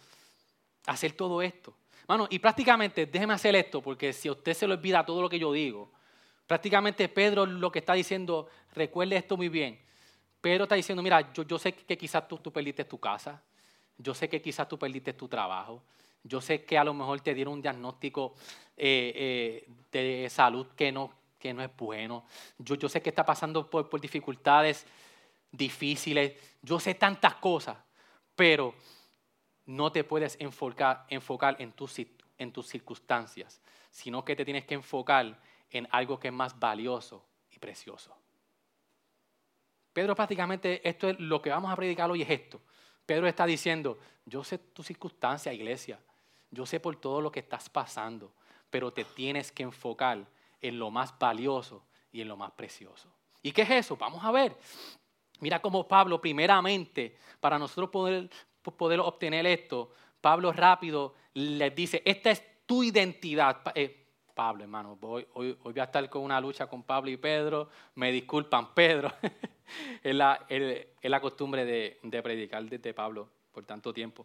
hacer 0.87 1.13
todo 1.13 1.43
esto? 1.43 1.75
Mano, 2.07 2.27
y 2.31 2.39
prácticamente, 2.39 3.07
déjeme 3.07 3.35
hacer 3.35 3.55
esto, 3.55 3.81
porque 3.81 4.13
si 4.13 4.29
a 4.29 4.33
usted 4.33 4.55
se 4.55 4.67
le 4.67 4.75
olvida 4.75 5.05
todo 5.05 5.21
lo 5.21 5.29
que 5.29 5.39
yo 5.39 5.53
digo, 5.53 5.91
prácticamente 6.47 7.09
Pedro 7.09 7.45
lo 7.47 7.73
que 7.73 7.81
está 7.81 7.95
diciendo, 7.95 8.49
recuerde 8.75 9.17
esto 9.17 9.37
muy 9.37 9.49
bien. 9.49 9.81
Pedro 10.41 10.65
está 10.65 10.75
diciendo, 10.75 11.03
mira, 11.03 11.33
yo, 11.33 11.59
sé 11.59 11.73
que 11.73 11.97
quizás 11.97 12.27
tú, 12.27 12.39
tú 12.39 12.53
perdiste 12.53 12.85
tu 12.85 12.99
casa, 12.99 13.41
yo 13.97 14.15
sé 14.15 14.29
que 14.29 14.43
quizás 14.43 14.69
tú 14.69 14.79
perdiste 14.79 15.13
tu 15.13 15.29
trabajo, 15.29 15.83
yo 16.25 16.41
sé 16.41 16.65
que 16.65 16.79
a 16.79 16.85
lo 16.85 16.95
mejor 16.95 17.21
te 17.21 17.35
dieron 17.35 17.55
un 17.55 17.63
diagnóstico 17.63 18.35
eh, 18.77 19.67
eh, 19.67 20.23
de 20.23 20.31
salud 20.31 20.69
que 20.77 20.93
no, 20.93 21.13
que 21.39 21.53
no 21.53 21.63
es 21.63 21.71
bueno. 21.77 22.25
Yo, 22.59 22.89
sé 22.89 23.03
que 23.03 23.11
está 23.11 23.25
pasando 23.25 23.69
por, 23.69 23.89
por 23.89 24.01
dificultades 24.01 24.87
difíciles. 25.51 26.35
Yo 26.63 26.81
sé 26.81 26.95
tantas 26.95 27.35
cosas, 27.37 27.77
pero 28.35 28.75
no 29.67 29.93
te 29.93 30.05
puedes 30.05 30.37
enfocar, 30.41 31.07
enfocar 31.09 31.57
en, 31.61 31.73
tus, 31.73 32.01
en 32.39 32.53
tus 32.53 32.69
circunstancias, 32.69 33.61
sino 33.91 34.25
que 34.25 34.37
te 34.37 34.45
tienes 34.45 34.65
que 34.65 34.75
enfocar 34.75 35.39
en 35.71 35.89
algo 35.91 36.19
que 36.19 36.29
es 36.29 36.35
más 36.35 36.59
valioso 36.59 37.25
y 37.51 37.59
precioso. 37.59 38.17
Pedro 39.93 40.15
prácticamente, 40.15 40.87
esto 40.89 41.09
es 41.09 41.21
lo 41.21 41.43
que 41.43 41.51
vamos 41.51 41.71
a 41.71 41.77
predicar 41.77 42.11
hoy 42.11 42.23
es 42.23 42.31
esto. 42.31 42.61
Pedro 43.05 43.27
está 43.27 43.45
diciendo, 43.45 43.99
yo 44.25 44.43
sé 44.43 44.59
tu 44.59 44.83
circunstancia, 44.83 45.53
iglesia, 45.53 46.01
yo 46.53 46.67
sé 46.67 46.79
por 46.79 46.95
todo 46.97 47.21
lo 47.21 47.33
que 47.33 47.41
estás 47.41 47.69
pasando, 47.69 48.33
pero 48.71 48.93
te 48.93 49.05
tienes 49.05 49.51
que 49.51 49.65
enfocar 49.65 50.25
en 50.61 50.79
lo 50.79 50.91
más 50.91 51.19
valioso 51.19 51.85
y 52.13 52.21
en 52.21 52.29
lo 52.29 52.37
más 52.37 52.53
precioso. 52.53 53.09
¿Y 53.43 53.51
qué 53.53 53.63
es 53.63 53.71
eso? 53.71 53.97
Vamos 53.97 54.23
a 54.25 54.31
ver. 54.31 54.57
Mira 55.41 55.61
cómo 55.61 55.89
Pablo, 55.89 56.21
primeramente, 56.21 57.17
para 57.41 57.59
nosotros 57.59 57.91
poder, 57.91 58.31
poder 58.77 59.01
obtener 59.01 59.45
esto, 59.47 59.91
Pablo 60.21 60.53
rápido 60.53 61.15
les 61.35 61.75
dice, 61.75 62.03
esta 62.05 62.31
es 62.31 62.65
tu 62.65 62.85
identidad. 62.85 63.61
Eh, 63.75 64.07
Pablo, 64.35 64.63
hermano, 64.63 64.97
hoy, 65.01 65.27
hoy, 65.35 65.59
voy 65.63 65.81
a 65.81 65.85
estar 65.85 66.09
con 66.09 66.23
una 66.23 66.41
lucha 66.41 66.67
con 66.67 66.83
Pablo 66.83 67.11
y 67.11 67.17
Pedro, 67.17 67.69
me 67.97 68.13
disculpan, 68.13 68.73
Pedro. 68.73 69.13
es, 70.03 70.15
la, 70.15 70.47
es, 70.49 70.87
la, 71.03 71.21
costumbre 71.21 71.65
de, 71.65 71.99
de 72.03 72.23
predicar 72.23 72.63
desde 72.65 72.95
Pablo 72.95 73.29
por 73.51 73.65
tanto 73.65 73.93
tiempo. 73.93 74.25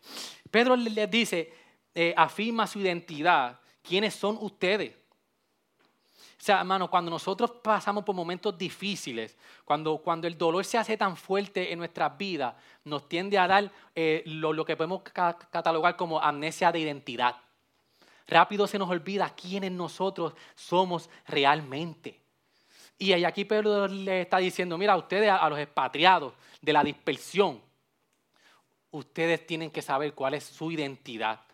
Pedro 0.50 0.76
les 0.76 1.10
dice, 1.10 1.52
eh, 2.00 2.14
afirma 2.16 2.68
su 2.68 2.78
identidad, 2.78 3.60
quiénes 3.82 4.14
son 4.14 4.38
ustedes. 4.40 4.96
O 6.16 6.44
sea, 6.44 6.60
hermano, 6.60 6.92
cuando 6.92 7.10
nosotros 7.10 7.50
pasamos 7.50 8.04
por 8.04 8.14
momentos 8.14 8.56
difíciles, 8.56 9.36
cuando, 9.66 9.98
cuando 9.98 10.28
el 10.28 10.38
dolor 10.38 10.64
se 10.64 10.78
hace 10.78 10.96
tan 10.96 11.18
fuerte 11.18 11.74
en 11.74 11.80
nuestras 11.80 12.16
vidas, 12.16 12.54
nos 12.84 13.10
tiende 13.10 13.40
a 13.40 13.48
dar 13.48 13.72
eh, 13.96 14.22
lo, 14.28 14.54
lo, 14.54 14.64
que 14.64 14.78
podemos 14.78 15.02
catalogar 15.02 15.96
como 15.96 16.22
amnesia 16.22 16.72
de 16.72 16.82
identidad. 16.82 17.36
Rápido 18.28 18.68
se 18.68 18.78
nos 18.78 18.92
olvida 18.92 19.34
quiénes 19.34 19.72
nosotros 19.72 20.34
somos 20.54 21.10
realmente. 21.26 22.22
Y 23.00 23.12
aquí 23.24 23.44
Pedro 23.44 23.88
le 23.88 24.22
está 24.22 24.38
diciendo, 24.38 24.78
mira, 24.78 24.96
ustedes 24.96 25.32
a 25.32 25.50
los 25.50 25.58
expatriados 25.58 26.34
de 26.62 26.74
la 26.74 26.84
dispersión, 26.84 27.60
ustedes 28.92 29.48
tienen 29.48 29.72
que 29.72 29.82
saber 29.82 30.14
cuál 30.14 30.36
es 30.36 30.44
su 30.44 30.72
identidad. 30.72 31.47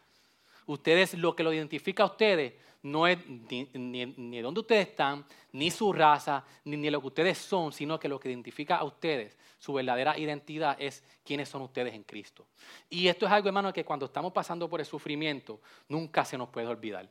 Ustedes, 0.65 1.13
lo 1.15 1.35
que 1.35 1.43
lo 1.43 1.53
identifica 1.53 2.03
a 2.03 2.07
ustedes 2.07 2.53
no 2.83 3.07
es 3.07 3.17
ni, 3.27 4.41
dónde 4.41 4.59
ustedes 4.59 4.89
están, 4.89 5.25
ni 5.53 5.71
su 5.71 5.93
raza, 5.93 6.43
ni, 6.65 6.89
lo 6.89 6.99
que 6.99 7.07
ustedes 7.07 7.37
son, 7.37 7.71
sino 7.71 7.97
que 7.97 8.09
lo 8.09 8.19
que 8.19 8.29
identifica 8.29 8.75
a 8.75 8.83
ustedes, 8.83 9.37
su 9.57 9.73
verdadera 9.73 10.17
identidad 10.17 10.75
es 10.79 11.01
quiénes 11.23 11.47
son 11.47 11.61
ustedes 11.61 11.93
en 11.93 12.03
Cristo. 12.03 12.45
Y 12.89 13.07
esto 13.07 13.25
es 13.25 13.31
algo, 13.31 13.47
hermano, 13.47 13.71
que 13.71 13.85
cuando 13.85 14.05
estamos 14.05 14.33
pasando 14.33 14.69
por 14.69 14.81
el 14.81 14.85
sufrimiento, 14.85 15.61
nunca 15.87 16.25
se 16.25 16.37
nos 16.37 16.49
puede 16.49 16.67
olvidar. 16.67 17.09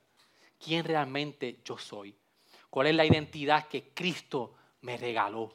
¿Quién 0.63 0.85
realmente 0.85 1.61
yo 1.65 1.79
soy? 1.79 2.15
¿Cuál 2.69 2.89
es 2.89 2.95
la 2.95 3.07
identidad 3.07 3.67
que 3.67 3.91
Cristo 3.95 4.55
me 4.83 4.99
regaló? 4.99 5.55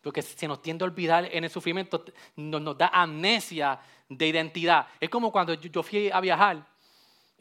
Porque 0.00 0.22
se 0.22 0.46
nos 0.46 0.62
tiende 0.62 0.84
a 0.84 0.86
olvidar 0.86 1.28
en 1.30 1.44
el 1.44 1.50
sufrimiento, 1.50 2.04
nos, 2.36 2.62
nos 2.62 2.78
da 2.78 2.88
amnesia 2.88 3.80
de 4.08 4.28
identidad. 4.28 4.86
Es 5.00 5.10
como 5.10 5.32
cuando 5.32 5.54
yo 5.54 5.82
fui 5.82 6.10
a 6.10 6.20
viajar 6.20 6.71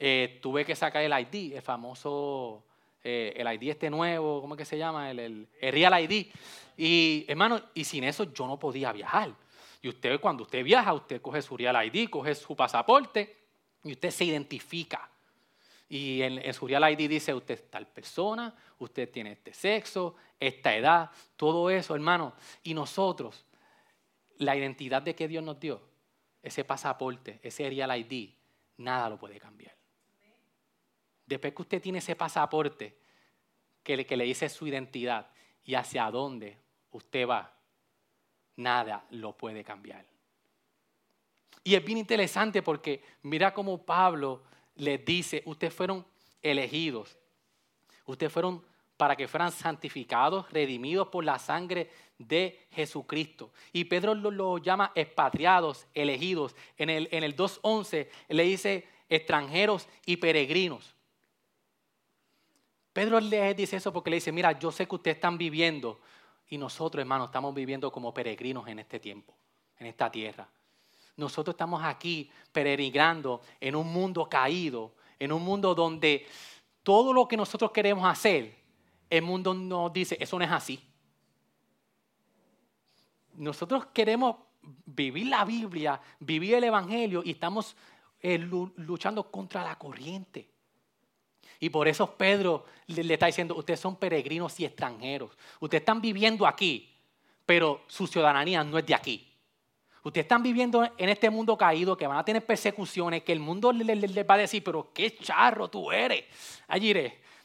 eh, 0.04 0.40
tuve 0.42 0.66
que 0.66 0.76
sacar 0.76 1.04
el 1.04 1.14
ID, 1.14 1.54
el 1.54 1.62
famoso, 1.62 2.64
eh, 3.04 3.34
el 3.36 3.46
ID 3.54 3.70
este 3.70 3.88
nuevo, 3.88 4.42
¿cómo 4.42 4.56
es 4.56 4.58
que 4.58 4.66
se 4.66 4.76
llama? 4.76 5.12
El, 5.12 5.20
el, 5.20 5.48
Real 5.72 6.02
ID. 6.02 6.26
Y 6.76 7.24
hermano, 7.28 7.62
y 7.76 7.84
sin 7.84 8.04
eso 8.04 8.24
yo 8.34 8.48
no 8.48 8.58
podía 8.58 8.92
viajar. 8.92 9.30
Y 9.80 9.90
usted 9.90 10.20
cuando 10.20 10.42
usted 10.42 10.64
viaja, 10.64 10.92
usted 10.96 11.22
coge 11.22 11.44
su 11.44 11.56
Real 11.56 11.86
ID, 11.86 12.10
coge 12.10 12.34
su 12.34 12.56
pasaporte 12.56 13.36
y 13.84 13.92
usted 13.92 14.10
se 14.10 14.26
identifica. 14.26 15.08
Y 15.88 16.24
en, 16.24 16.40
en, 16.40 16.54
su 16.56 16.66
Real 16.66 16.92
ID 16.92 17.08
dice, 17.08 17.32
usted 17.36 17.54
es 17.54 17.70
tal 17.70 17.86
persona, 17.86 18.56
usted 18.80 19.08
tiene 19.08 19.34
este 19.34 19.54
sexo, 19.54 20.16
esta 20.40 20.76
edad, 20.76 21.12
todo 21.36 21.70
eso, 21.70 21.94
hermano. 21.94 22.34
Y 22.64 22.74
nosotros, 22.74 23.46
la 24.38 24.56
identidad 24.56 25.04
de 25.04 25.14
que 25.14 25.28
Dios 25.28 25.44
nos 25.44 25.60
dio, 25.60 25.80
ese 26.42 26.64
pasaporte, 26.64 27.40
ese 27.44 27.70
Real 27.70 27.96
ID, 28.00 28.32
nada 28.78 29.08
lo 29.08 29.20
puede 29.20 29.40
cambiar. 29.40 29.81
Después 31.32 31.54
que 31.54 31.62
usted 31.62 31.82
tiene 31.82 32.00
ese 32.00 32.14
pasaporte 32.14 32.94
que 33.84 33.96
le, 33.96 34.06
que 34.06 34.18
le 34.18 34.26
dice 34.26 34.50
su 34.50 34.68
identidad 34.68 35.30
y 35.64 35.76
hacia 35.76 36.12
dónde 36.12 36.58
usted 36.92 37.26
va, 37.26 37.54
nada 38.58 39.06
lo 39.12 39.32
puede 39.38 39.64
cambiar. 39.64 40.06
Y 41.64 41.74
es 41.74 41.86
bien 41.86 42.00
interesante 42.00 42.62
porque 42.62 43.02
mira 43.22 43.54
cómo 43.54 43.78
Pablo 43.82 44.44
les 44.76 45.06
dice, 45.06 45.42
ustedes 45.46 45.74
fueron 45.74 46.06
elegidos, 46.42 47.18
ustedes 48.06 48.34
fueron 48.34 48.62
para 48.98 49.16
que 49.16 49.30
fueran 49.30 49.54
santificados, 49.54 50.52
redimidos 50.52 51.08
por 51.08 51.24
la 51.24 51.40
sangre 51.40 51.90
de 52.18 52.68
Jesucristo. 52.72 53.54
Y 53.72 53.86
Pedro 53.86 54.16
lo, 54.16 54.58
llama 54.58 54.92
expatriados, 54.96 55.88
elegidos. 55.94 56.58
En 56.78 56.90
el, 56.90 57.08
en 57.10 57.24
el 57.24 57.38
2.11 57.38 58.10
le 58.28 58.44
dice 58.44 58.86
extranjeros 59.08 59.88
y 60.06 60.18
peregrinos. 60.18 60.94
Pedro 62.94 63.20
le 63.20 63.54
dice 63.54 63.78
eso 63.78 63.94
porque 63.94 64.10
le 64.10 64.18
dice, 64.18 64.32
mira, 64.32 64.58
yo 64.60 64.72
sé 64.72 64.88
que 64.88 64.96
ustedes 64.96 65.18
están 65.18 65.38
viviendo 65.38 66.02
y 66.50 66.58
nosotros, 66.58 67.02
hermanos, 67.02 67.28
estamos 67.28 67.54
viviendo 67.56 67.92
como 67.92 68.14
peregrinos 68.14 68.68
en 68.68 68.80
este 68.80 69.00
tiempo, 69.00 69.34
en 69.78 69.88
esta 69.88 70.12
tierra. 70.12 70.50
Nosotros 71.16 71.54
estamos 71.54 71.82
aquí 71.84 72.30
peregrinando 72.52 73.42
en 73.60 73.76
un 73.76 73.92
mundo 73.92 74.28
caído, 74.28 74.94
en 75.20 75.32
un 75.32 75.44
mundo 75.44 75.74
donde 75.74 76.28
todo 76.84 77.14
lo 77.14 77.28
que 77.28 77.38
nosotros 77.38 77.72
queremos 77.72 78.06
hacer, 78.06 78.60
el 79.10 79.22
mundo 79.22 79.54
nos 79.54 79.94
dice, 79.94 80.18
eso 80.20 80.38
no 80.38 80.44
es 80.44 80.52
así. 80.52 80.84
Nosotros 83.36 83.88
queremos 83.94 84.36
vivir 84.86 85.28
la 85.28 85.46
Biblia, 85.46 86.02
vivir 86.20 86.56
el 86.56 86.66
Evangelio 86.66 87.22
y 87.24 87.32
estamos 87.32 87.76
eh, 88.20 88.38
luchando 88.38 89.32
contra 89.32 89.64
la 89.64 89.78
corriente. 89.78 90.50
Y 91.64 91.70
por 91.70 91.88
eso 91.88 92.16
Pedro 92.18 92.66
le, 92.88 93.14
está 93.14 93.28
diciendo, 93.28 93.56
ustedes 93.56 93.80
son 93.80 93.96
peregrinos 93.96 94.60
y 94.60 94.66
extranjeros. 94.66 95.38
Ustedes 95.60 95.84
están 95.84 96.02
viviendo 96.02 96.48
aquí, 96.48 96.92
pero 97.46 97.84
su 97.86 98.08
ciudadanía 98.08 98.64
no 98.64 98.80
es 98.80 98.86
de 98.88 98.96
aquí. 98.96 99.32
Ustedes 100.04 100.26
están 100.26 100.42
viviendo 100.42 100.84
en 100.98 101.10
este 101.10 101.30
mundo 101.30 101.56
caído, 101.56 101.96
que 101.96 102.08
van 102.08 102.18
a 102.18 102.26
tener 102.26 102.44
persecuciones, 102.44 103.22
que 103.22 103.32
el 103.32 103.40
mundo 103.40 103.72
les 103.72 104.28
va 104.28 104.34
a 104.34 104.38
decir, 104.40 104.64
pero 104.64 104.92
qué 104.92 105.16
charro 105.16 105.70
tú 105.70 105.92
eres. 105.92 106.26
Allí 106.68 106.96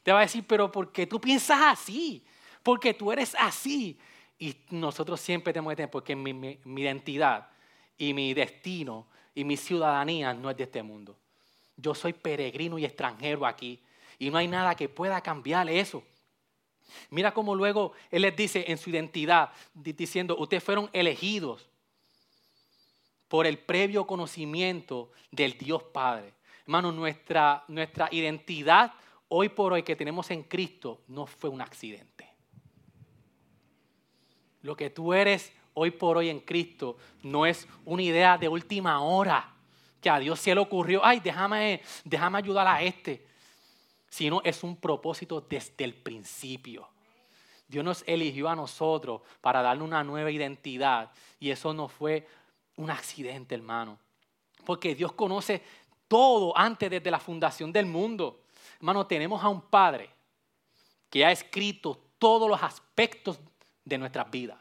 te 0.03 0.13
va 0.13 0.21
a 0.21 0.23
decir, 0.23 0.47
pero 0.49 0.73
¿por 0.73 0.91
qué 0.91 1.07
tú 1.07 1.21
piensas 1.21 1.59
así? 1.61 2.25
Porque 2.63 2.95
tú 2.95 3.13
eres 3.13 3.37
así. 3.39 3.99
Y 4.39 4.57
nosotros 4.71 5.21
siempre 5.21 5.53
tenemos 5.53 5.73
que 5.73 5.77
tener, 5.77 5.91
porque 5.91 6.17
mi, 6.17 6.33
mi 6.33 6.81
identidad 6.81 7.51
y 7.99 8.15
mi 8.15 8.33
destino 8.33 9.09
y 9.35 9.45
mi 9.45 9.59
ciudadanía 9.59 10.33
no 10.33 10.49
es 10.49 10.57
de 10.57 10.65
este 10.65 10.83
mundo. 10.83 11.19
Yo 11.77 11.95
soy 11.95 12.15
peregrino 12.15 12.79
y 12.79 12.87
extranjero 12.87 13.45
aquí. 13.45 13.79
Y 14.19 14.31
no 14.31 14.39
hay 14.39 14.49
nada 14.49 14.75
que 14.75 14.89
pueda 14.89 15.21
cambiar 15.21 15.69
eso. 15.69 16.03
Mira 17.11 17.33
cómo 17.33 17.55
luego 17.55 17.93
Él 18.11 18.23
les 18.23 18.37
dice 18.37 18.65
en 18.69 18.79
su 18.79 18.91
identidad, 18.91 19.51
diciendo, 19.75 20.37
ustedes 20.39 20.63
fueron 20.63 20.89
elegidos 20.93 21.69
por 23.29 23.47
el 23.47 23.59
previo 23.59 24.07
conocimiento 24.07 25.11
del 25.31 25.59
Dios 25.59 25.83
Padre. 25.83 26.33
Hermano, 26.63 26.93
nuestra, 26.93 27.65
nuestra 27.69 28.09
identidad 28.11 28.93
hoy 29.29 29.49
por 29.49 29.73
hoy 29.73 29.83
que 29.83 29.97
tenemos 29.97 30.31
en 30.31 30.45
Cristo 30.45 31.03
no 31.09 31.27
fue 31.27 31.51
un 31.51 31.61
accidente. 31.61 32.29
Lo 34.63 34.77
que 34.77 34.91
tú 34.91 35.13
eres 35.13 35.53
hoy 35.75 35.91
por 35.91 36.17
hoy 36.17 36.29
en 36.29 36.41
Cristo 36.41 36.97
no 37.23 37.47
es 37.47 37.69
una 37.85 38.03
idea 38.03 38.39
de 38.39 38.49
última 38.49 39.01
hora 39.01 39.53
que 40.01 40.11
a 40.11 40.19
Dios 40.19 40.41
se 40.41 40.55
le 40.55 40.61
ocurrió, 40.61 41.05
ay, 41.05 41.21
déjame, 41.21 41.83
déjame 42.05 42.39
ayudar 42.39 42.67
a 42.67 42.83
este, 42.83 43.27
sino 44.17 44.41
es 44.45 44.63
un 44.65 44.77
propósito 44.77 45.43
desde 45.43 45.85
el 45.85 45.93
principio. 45.93 46.89
Dios 47.69 47.85
nos 47.85 48.03
eligió 48.07 48.49
a 48.49 48.57
nosotros 48.57 49.21
para 49.43 49.61
darle 49.61 49.83
una 49.83 50.03
nueva 50.03 50.31
identidad 50.31 51.13
y 51.39 51.51
eso 51.51 51.75
no 51.75 51.87
fue 51.87 52.27
un 52.77 52.91
accidente, 52.91 53.55
hermano. 53.55 53.99
Porque 54.65 54.95
Dios 54.95 55.13
conoce 55.13 55.63
todo 56.09 56.57
antes 56.57 56.89
desde 56.89 57.11
la 57.11 57.19
fundación 57.19 57.71
del 57.71 57.85
mundo. 57.85 58.45
Hermano, 58.77 59.07
tenemos 59.07 59.45
a 59.45 59.51
un 59.51 59.61
Padre 59.61 60.09
que 61.11 61.23
ha 61.23 61.31
escrito 61.31 62.01
todos 62.19 62.49
los 62.49 62.63
aspectos 62.63 63.39
de 63.85 63.99
nuestras 63.99 64.31
vidas. 64.31 64.59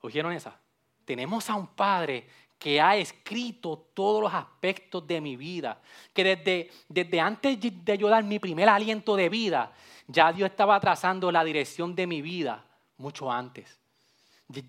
¿Oyeron 0.00 0.32
esa? 0.32 0.58
Tenemos 1.04 1.48
a 1.48 1.54
un 1.54 1.68
Padre 1.68 2.26
que 2.58 2.80
ha 2.80 2.96
escrito 2.96 3.88
todos 3.94 4.22
los 4.22 4.32
aspectos 4.32 5.06
de 5.06 5.20
mi 5.20 5.36
vida, 5.36 5.80
que 6.12 6.24
desde, 6.24 6.70
desde 6.88 7.20
antes 7.20 7.58
de 7.60 7.98
yo 7.98 8.08
dar 8.08 8.24
mi 8.24 8.38
primer 8.38 8.68
aliento 8.68 9.14
de 9.16 9.28
vida, 9.28 9.72
ya 10.06 10.32
Dios 10.32 10.50
estaba 10.50 10.78
trazando 10.80 11.30
la 11.30 11.44
dirección 11.44 11.94
de 11.94 12.06
mi 12.06 12.22
vida 12.22 12.64
mucho 12.98 13.30
antes. 13.30 13.78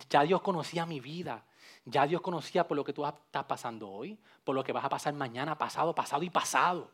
Ya 0.10 0.24
Dios 0.24 0.42
conocía 0.42 0.86
mi 0.86 1.00
vida, 1.00 1.44
ya 1.86 2.06
Dios 2.06 2.22
conocía 2.22 2.68
por 2.68 2.76
lo 2.76 2.84
que 2.84 2.94
tú 2.94 3.06
estás 3.06 3.46
pasando 3.46 3.90
hoy, 3.90 4.18
por 4.44 4.56
lo 4.56 4.64
que 4.64 4.74
vas 4.74 4.84
a 4.84 4.90
pasar 4.90 5.14
mañana, 5.14 5.58
pasado, 5.58 5.94
pasado 5.94 6.24
y 6.24 6.30
pasado. 6.30 6.92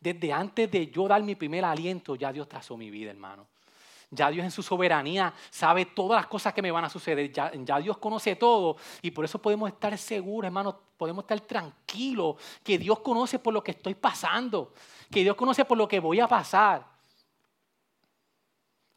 Desde 0.00 0.32
antes 0.32 0.70
de 0.70 0.88
yo 0.88 1.08
dar 1.08 1.22
mi 1.22 1.34
primer 1.34 1.64
aliento, 1.64 2.16
ya 2.16 2.32
Dios 2.32 2.48
trazó 2.48 2.76
mi 2.76 2.90
vida, 2.90 3.10
hermano. 3.10 3.46
Ya 4.10 4.30
Dios 4.30 4.44
en 4.44 4.50
su 4.50 4.62
soberanía 4.62 5.34
sabe 5.50 5.86
todas 5.86 6.20
las 6.20 6.26
cosas 6.28 6.54
que 6.54 6.62
me 6.62 6.70
van 6.70 6.84
a 6.84 6.88
suceder. 6.88 7.32
Ya, 7.32 7.78
Dios 7.80 7.98
conoce 7.98 8.36
todo 8.36 8.76
y 9.02 9.10
por 9.10 9.24
eso 9.24 9.40
podemos 9.40 9.68
estar 9.68 9.96
seguros, 9.98 10.46
hermano. 10.46 10.78
Podemos 10.96 11.24
estar 11.24 11.40
tranquilos 11.40 12.36
que 12.62 12.78
Dios 12.78 13.00
conoce 13.00 13.38
por 13.38 13.52
lo 13.52 13.62
que 13.62 13.72
estoy 13.72 13.94
pasando, 13.94 14.72
que 15.10 15.22
Dios 15.22 15.36
conoce 15.36 15.64
por 15.64 15.76
lo 15.76 15.88
que 15.88 16.00
voy 16.00 16.20
a 16.20 16.28
pasar. 16.28 16.86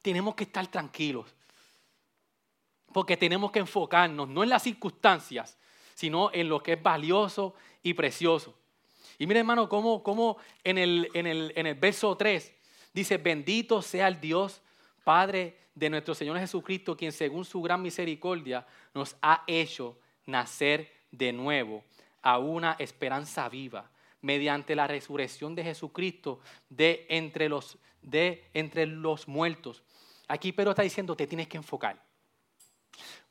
Tenemos 0.02 0.36
que 0.36 0.44
estar 0.44 0.66
tranquilos 0.68 1.26
porque 2.94 3.18
tenemos 3.18 3.52
que 3.52 3.60
enfocarnos 3.60 4.28
no 4.28 4.44
en 4.44 4.50
las 4.50 4.64
circunstancias, 4.64 5.58
sino 5.94 6.32
en 6.34 6.50
lo 6.50 6.62
que 6.62 6.74
es 6.74 6.82
valioso 6.82 7.54
y 7.84 7.94
precioso. 7.94 8.56
Y 9.18 9.28
mire, 9.28 9.42
hermano, 9.42 9.68
cómo, 9.68 10.38
en, 10.64 10.78
el, 10.78 11.10
en, 11.14 11.28
el, 11.28 11.52
en 11.56 11.68
el 11.68 11.76
verso 11.76 12.16
3 12.16 12.54
dice: 12.94 13.18
Bendito 13.18 13.82
sea 13.82 14.08
el 14.08 14.22
Dios 14.22 14.62
Padre 15.04 15.58
de 15.76 15.90
nuestro 15.90 16.14
Señor 16.14 16.38
Jesucristo, 16.40 16.96
quien 16.96 17.12
según 17.12 17.46
su 17.46 17.62
gran 17.62 17.82
misericordia 17.82 18.66
nos 18.94 19.16
ha 19.22 19.44
hecho 19.48 19.98
nacer 20.26 20.92
de 21.12 21.32
nuevo 21.32 21.84
a 22.22 22.38
una 22.38 22.76
esperanza 22.80 23.48
viva 23.50 23.90
mediante 24.22 24.76
la 24.76 24.88
resurrección 24.88 25.56
de 25.56 25.64
Jesucristo 25.64 26.42
de 26.70 27.06
entre 27.10 27.48
los, 27.48 27.78
de 28.02 28.44
entre 28.54 28.86
los 28.86 29.28
muertos. 29.28 29.84
Aquí 30.28 30.52
Pedro 30.52 30.72
está 30.72 30.84
diciendo, 30.84 31.16
te 31.16 31.28
tienes 31.28 31.48
que 31.48 31.58
enfocar. 31.58 32.04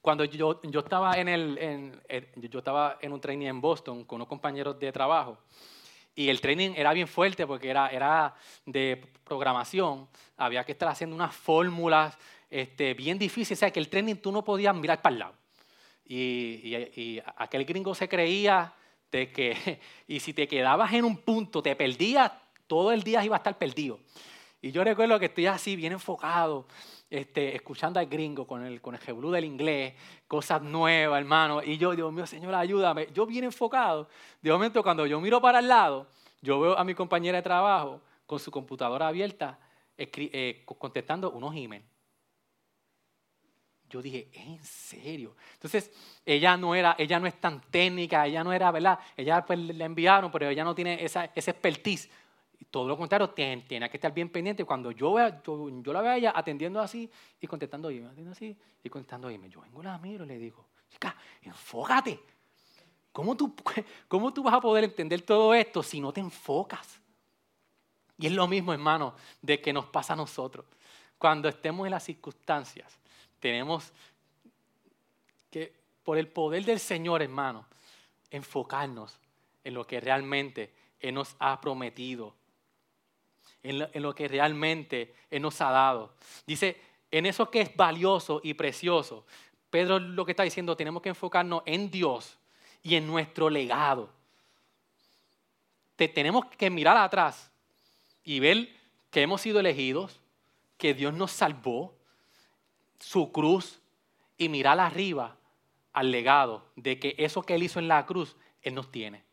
Cuando 0.00 0.24
yo, 0.24 0.60
yo 0.62 0.80
estaba 0.80 1.18
en 1.18 1.28
el, 1.28 2.02
yo 2.36 2.58
estaba 2.60 2.98
en 3.00 3.12
un 3.12 3.20
training 3.20 3.46
en 3.46 3.60
Boston 3.60 4.04
con 4.04 4.16
unos 4.16 4.28
compañeros 4.28 4.78
de 4.78 4.90
trabajo, 4.90 5.38
y 6.18 6.30
el 6.30 6.40
training 6.40 6.72
era 6.74 6.92
bien 6.92 7.06
fuerte 7.06 7.46
porque 7.46 7.70
era, 7.70 7.90
era 7.90 8.34
de 8.66 9.00
programación, 9.22 10.08
había 10.36 10.64
que 10.64 10.72
estar 10.72 10.88
haciendo 10.88 11.14
unas 11.14 11.32
fórmulas 11.32 12.18
este, 12.50 12.94
bien 12.94 13.20
difíciles, 13.20 13.56
o 13.56 13.60
sea, 13.60 13.70
que 13.70 13.78
el 13.78 13.88
training 13.88 14.16
tú 14.16 14.32
no 14.32 14.42
podías 14.42 14.74
mirar 14.74 15.00
para 15.00 15.12
el 15.12 15.18
lado. 15.20 15.34
Y, 16.04 16.74
y, 16.96 17.22
aquel 17.36 17.64
gringo 17.64 17.94
se 17.94 18.08
creía 18.08 18.72
de 19.12 19.30
que, 19.30 19.78
y 20.08 20.18
si 20.18 20.34
te 20.34 20.48
quedabas 20.48 20.92
en 20.92 21.04
un 21.04 21.18
punto, 21.18 21.62
te 21.62 21.76
perdías, 21.76 22.32
todo 22.66 22.90
el 22.90 23.04
día 23.04 23.24
iba 23.24 23.36
a 23.36 23.38
estar 23.38 23.56
perdido. 23.56 24.00
Y 24.60 24.72
yo 24.72 24.82
recuerdo 24.82 25.20
que 25.20 25.26
estoy 25.26 25.46
así, 25.46 25.76
bien 25.76 25.92
enfocado, 25.92 26.66
este, 27.10 27.54
escuchando 27.54 27.98
al 27.98 28.06
gringo 28.06 28.46
con 28.46 28.64
el, 28.64 28.80
con 28.80 28.94
el 28.94 29.30
del 29.32 29.44
inglés, 29.44 29.94
cosas 30.26 30.62
nuevas, 30.62 31.18
hermano. 31.18 31.62
Y 31.62 31.78
yo, 31.78 31.94
Dios 31.94 32.12
mío, 32.12 32.26
Señor, 32.26 32.54
ayúdame. 32.54 33.08
Yo 33.12 33.26
bien 33.26 33.44
enfocado. 33.44 34.08
De 34.42 34.50
momento, 34.50 34.82
cuando 34.82 35.06
yo 35.06 35.20
miro 35.20 35.40
para 35.40 35.60
el 35.60 35.68
lado, 35.68 36.06
yo 36.42 36.60
veo 36.60 36.78
a 36.78 36.84
mi 36.84 36.94
compañera 36.94 37.38
de 37.38 37.42
trabajo 37.42 38.00
con 38.26 38.38
su 38.38 38.50
computadora 38.50 39.08
abierta, 39.08 39.58
eh, 39.96 40.64
contestando 40.66 41.30
unos 41.30 41.54
emails. 41.56 41.84
Yo 43.88 44.02
dije, 44.02 44.28
¿en 44.34 44.62
serio? 44.62 45.34
Entonces, 45.54 45.90
ella 46.26 46.58
no, 46.58 46.74
era, 46.74 46.94
ella 46.98 47.18
no 47.18 47.26
es 47.26 47.40
tan 47.40 47.62
técnica, 47.70 48.26
ella 48.26 48.44
no 48.44 48.52
era, 48.52 48.70
¿verdad? 48.70 48.98
Ella 49.16 49.46
pues 49.46 49.58
le 49.58 49.82
enviaron, 49.82 50.30
pero 50.30 50.46
ella 50.50 50.62
no 50.62 50.74
tiene 50.74 51.02
esa, 51.02 51.24
esa 51.34 51.52
expertise 51.52 52.10
todo 52.70 52.88
lo 52.88 52.96
contrario, 52.96 53.30
tiene, 53.30 53.64
que 53.66 53.96
estar 53.96 54.12
bien 54.12 54.30
pendiente. 54.30 54.64
Cuando 54.64 54.90
yo, 54.90 55.14
vea, 55.14 55.42
yo, 55.42 55.92
la 55.92 56.02
veo 56.02 56.10
a 56.10 56.16
ella 56.16 56.32
atendiendo 56.34 56.80
así 56.80 57.10
y 57.40 57.46
contestando 57.46 57.88
email, 57.88 58.06
atendiendo 58.06 58.32
así 58.32 58.56
y 58.82 58.88
contestando 58.88 59.30
email. 59.30 59.52
Yo 59.52 59.60
vengo, 59.60 59.82
la 59.82 59.96
miro 59.98 60.24
y 60.24 60.28
le 60.28 60.38
digo, 60.38 60.66
chica, 60.90 61.16
enfócate. 61.42 62.20
¿Cómo 63.12 63.36
tú, 63.36 63.54
¿Cómo 64.08 64.32
tú 64.32 64.42
vas 64.42 64.54
a 64.54 64.60
poder 64.60 64.84
entender 64.84 65.22
todo 65.22 65.54
esto 65.54 65.82
si 65.82 66.00
no 66.00 66.12
te 66.12 66.20
enfocas? 66.20 67.00
Y 68.18 68.26
es 68.26 68.32
lo 68.32 68.48
mismo, 68.48 68.72
hermano, 68.72 69.14
de 69.40 69.60
que 69.60 69.72
nos 69.72 69.86
pasa 69.86 70.12
a 70.12 70.16
nosotros. 70.16 70.66
Cuando 71.16 71.48
estemos 71.48 71.86
en 71.86 71.92
las 71.92 72.04
circunstancias, 72.04 72.98
tenemos 73.38 73.92
que, 75.50 75.72
por 76.02 76.18
el 76.18 76.28
poder 76.28 76.64
del 76.64 76.80
Señor, 76.80 77.22
hermano, 77.22 77.66
enfocarnos 78.30 79.18
en 79.64 79.74
lo 79.74 79.86
que 79.86 80.00
realmente 80.00 80.74
Él 81.00 81.14
nos 81.14 81.36
ha 81.38 81.60
prometido 81.60 82.34
en 83.62 84.02
lo, 84.02 84.14
que 84.14 84.28
realmente 84.28 85.14
Él 85.30 85.42
nos 85.42 85.60
ha 85.60 85.70
dado. 85.70 86.14
Dice, 86.46 86.80
en 87.10 87.26
eso 87.26 87.50
que 87.50 87.60
es 87.60 87.76
valioso 87.76 88.40
y 88.42 88.54
precioso. 88.54 89.24
Pedro 89.70 89.98
lo 89.98 90.24
que 90.24 90.32
está 90.32 90.42
diciendo, 90.42 90.76
tenemos 90.76 91.02
que 91.02 91.10
enfocarnos 91.10 91.62
en 91.66 91.90
Dios 91.90 92.38
y 92.82 92.94
en 92.94 93.06
nuestro 93.06 93.50
legado. 93.50 94.10
tenemos 95.96 96.46
que 96.46 96.70
mirar 96.70 96.96
atrás 96.96 97.50
y 98.24 98.40
ver 98.40 98.68
que 99.10 99.22
hemos 99.22 99.40
sido 99.40 99.60
elegidos, 99.60 100.20
que 100.76 100.94
Dios 100.94 101.12
nos 101.12 101.32
salvó, 101.32 101.94
su 102.98 103.32
cruz, 103.32 103.80
y 104.38 104.48
mirar 104.48 104.78
arriba 104.78 105.36
al 105.92 106.12
legado 106.12 106.64
de 106.76 107.00
que 107.00 107.16
eso 107.18 107.42
que 107.42 107.56
Él 107.56 107.64
hizo 107.64 107.80
en 107.80 107.88
la 107.88 108.06
cruz, 108.06 108.36
Él 108.62 108.74
nos 108.74 108.90
tiene. 108.92 109.24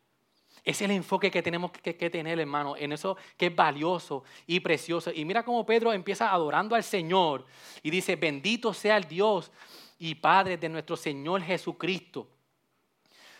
Es 0.66 0.82
el 0.82 0.90
enfoque 0.90 1.30
que 1.30 1.44
tenemos 1.44 1.70
que, 1.70 1.94
tener, 1.94 2.40
hermano, 2.40 2.76
en 2.76 2.90
eso 2.90 3.16
que 3.36 3.46
es 3.46 3.54
valioso 3.54 4.24
y 4.48 4.58
precioso. 4.58 5.12
Y 5.14 5.24
mira 5.24 5.44
cómo 5.44 5.64
Pedro 5.64 5.92
empieza 5.92 6.32
adorando 6.32 6.74
al 6.74 6.82
Señor 6.82 7.46
y 7.84 7.90
dice, 7.90 8.16
bendito 8.16 8.74
sea 8.74 8.96
el 8.96 9.04
Dios 9.04 9.52
y 9.96 10.16
Padre 10.16 10.56
de 10.56 10.68
nuestro 10.68 10.96
Señor 10.96 11.40
Jesucristo. 11.42 12.26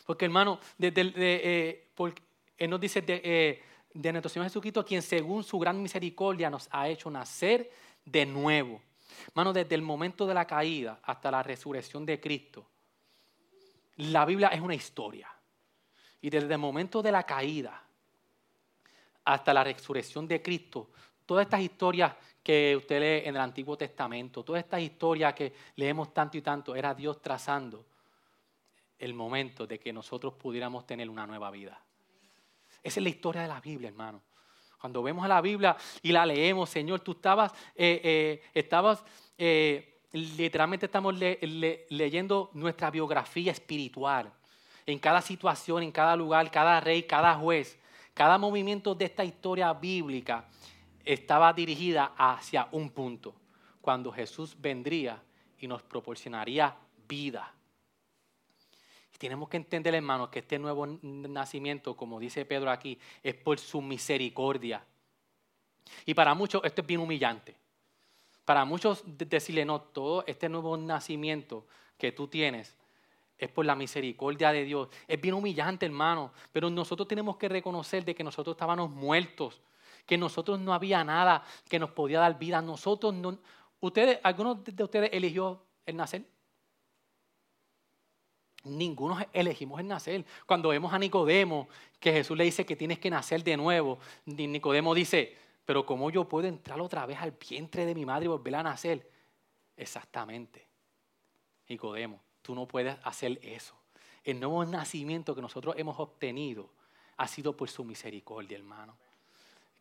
Porque, 0.07 0.27
hermano, 0.27 0.61
eh, 0.79 1.89
Él 2.57 2.71
nos 2.71 2.81
dice 2.81 3.03
eh, 3.09 3.61
de 3.93 4.13
nuestro 4.13 4.29
Señor 4.29 4.47
Jesucristo, 4.47 4.85
quien 4.85 5.03
según 5.03 5.43
su 5.43 5.59
gran 5.59 5.83
misericordia 5.83 6.49
nos 6.49 6.69
ha 6.71 6.89
hecho 6.89 7.11
nacer 7.11 7.73
de 8.05 8.25
nuevo. 8.25 8.81
Hermano, 9.27 9.53
desde 9.53 9.75
el 9.75 9.83
momento 9.83 10.29
de 10.29 10.35
la 10.35 10.47
caída 10.47 11.01
hasta 11.03 11.33
la 11.33 11.43
resurrección 11.43 12.07
de 12.07 12.21
Cristo, 12.21 12.65
la 13.97 14.25
Biblia 14.25 14.47
es 14.47 14.61
una 14.61 14.77
historia. 14.77 15.36
Y 16.27 16.31
desde 16.31 16.55
el 16.55 16.59
momento 16.59 17.03
de 17.03 17.13
la 17.13 17.23
caída 17.23 17.81
hasta 19.27 19.55
la 19.55 19.63
resurrección 19.63 20.27
de 20.27 20.43
Cristo, 20.43 20.91
todas 21.25 21.45
estas 21.45 21.61
historias 21.61 22.17
que 22.43 22.75
usted 22.77 22.99
lee 22.99 23.29
en 23.29 23.37
el 23.37 23.41
Antiguo 23.41 23.79
Testamento, 23.79 24.43
todas 24.43 24.65
estas 24.65 24.81
historias 24.81 25.35
que 25.35 25.53
leemos 25.77 26.13
tanto 26.13 26.37
y 26.37 26.43
tanto, 26.43 26.75
era 26.75 26.93
Dios 26.95 27.23
trazando 27.23 27.87
el 28.99 29.15
momento 29.15 29.69
de 29.69 29.79
que 29.79 29.93
nosotros 29.93 30.35
pudiéramos 30.35 30.85
tener 30.85 31.09
una 31.09 31.29
nueva 31.29 31.49
vida. 31.53 31.81
Esa 32.83 32.99
es 32.99 33.05
la 33.05 33.11
historia 33.11 33.43
de 33.43 33.49
la 33.49 33.61
Biblia, 33.61 33.91
hermano. 33.91 34.21
Cuando 34.81 35.05
vemos 35.05 35.25
a 35.25 35.29
la 35.29 35.41
Biblia 35.41 35.77
y 36.03 36.11
la 36.11 36.27
leemos, 36.27 36.69
Señor, 36.69 37.03
tú 37.03 37.13
estabas, 37.13 37.53
eh, 37.77 38.01
eh, 38.03 38.43
estabas 38.53 39.05
eh, 39.39 40.01
literalmente 40.11 40.87
estamos 40.87 41.15
leyendo 41.15 42.51
nuestra 42.55 42.91
biografía 42.91 43.53
espiritual 43.53 44.36
en 44.87 44.99
cada 45.01 45.21
situación, 45.21 45.83
en 45.83 45.93
cada 45.93 46.15
lugar, 46.15 46.51
cada 46.51 46.81
rey, 46.81 47.03
cada 47.03 47.35
juez, 47.35 47.79
cada 48.15 48.39
movimiento 48.39 48.95
de 48.95 49.05
esta 49.05 49.25
historia 49.25 49.73
bíblica 49.73 50.47
estaba 51.05 51.53
dirigida 51.53 52.13
hacia 52.17 52.69
un 52.73 52.91
punto, 52.91 53.35
cuando 53.81 54.13
Jesús 54.13 54.57
vendría 54.59 55.23
y 55.59 55.67
nos 55.67 55.83
proporcionaría 55.83 56.77
vida. 57.09 57.53
tenemos 59.19 59.49
que 59.49 59.57
entender, 59.57 59.95
hermanos, 59.95 60.29
que 60.29 60.41
este 60.41 60.59
nuevo 60.59 60.87
nacimiento, 60.87 61.97
como 61.97 62.21
dice 62.21 62.45
Pedro 62.45 62.71
aquí, 62.71 62.99
es 63.23 63.35
por 63.35 63.59
su 63.59 63.81
misericordia. 63.81 64.85
Y 66.05 66.15
para 66.15 66.35
muchos 66.35 66.63
esto 66.65 66.83
es 66.83 66.87
bien 66.87 67.01
humillante. 67.01 67.57
Para 68.45 68.65
muchos 68.65 69.03
decirle, 69.07 69.65
no, 69.65 69.81
todo 69.81 70.25
este 70.27 70.49
nuevo 70.49 70.77
nacimiento 70.77 71.67
que 71.97 72.13
tú 72.13 72.29
tienes 72.29 72.77
es 73.39 73.51
por 73.51 73.67
la 73.67 73.75
misericordia 73.75 74.53
de 74.53 74.65
Dios. 74.65 74.89
Es 75.07 75.21
bien 75.21 75.35
humillante, 75.35 75.87
hermano, 75.87 76.33
pero 76.53 76.71
nosotros 76.71 77.07
tenemos 77.07 77.37
que 77.37 77.49
reconocer 77.49 78.05
de 78.05 78.15
que 78.15 78.25
nosotros 78.25 78.55
estábamos 78.55 78.91
muertos, 78.91 79.61
que 80.07 80.17
nosotros 80.17 80.59
no 80.59 80.73
había 80.73 81.05
nada 81.05 81.45
que 81.69 81.79
nos 81.79 81.91
podía 81.91 82.21
dar 82.21 82.39
vida. 82.39 82.63
Nosotros 82.63 83.13
no, 83.13 83.39
ustedes, 83.81 84.19
algunos 84.23 84.65
de 84.65 84.83
ustedes 84.83 85.11
eligió 85.13 85.63
el 85.85 85.97
nacer. 85.97 86.25
Ninguno 88.65 89.19
elegimos 89.33 89.81
el 89.81 89.87
nacer. 89.87 90.25
Cuando 90.45 90.71
vemos 90.71 90.93
a 90.93 90.99
Nicodemo, 90.99 91.69
que 92.01 92.13
Jesús 92.13 92.37
le 92.37 92.45
dice 92.45 92.67
que 92.67 92.75
tienes 92.75 92.99
que 92.99 93.11
nacer 93.11 93.45
de 93.45 93.57
nuevo, 93.57 93.99
Nicodemo 94.25 94.95
dice, 94.95 95.37
pero 95.65 95.85
¿cómo 95.85 96.11
yo 96.11 96.29
puedo 96.29 96.49
entrar 96.49 96.81
otra 96.81 97.07
vez 97.07 97.19
al 97.19 97.33
vientre 97.33 97.87
de 97.87 97.95
mi 97.95 98.05
madre 98.05 98.25
y 98.25 98.29
volver 98.29 98.57
a 98.57 98.63
nacer? 98.63 99.09
Exactamente. 99.77 100.67
Nicodemo, 101.69 102.21
tú 102.47 102.55
no 102.55 102.67
puedes 102.67 102.97
hacer 103.03 103.41
eso. 103.43 103.75
El 104.23 104.39
nuevo 104.39 104.65
nacimiento 104.65 105.35
que 105.35 105.43
nosotros 105.43 105.75
hemos 105.77 105.99
obtenido 105.99 106.71
ha 107.17 107.27
sido 107.27 107.57
por 107.57 107.69
su 107.69 107.85
misericordia, 107.85 108.57
hermano. 108.57 108.97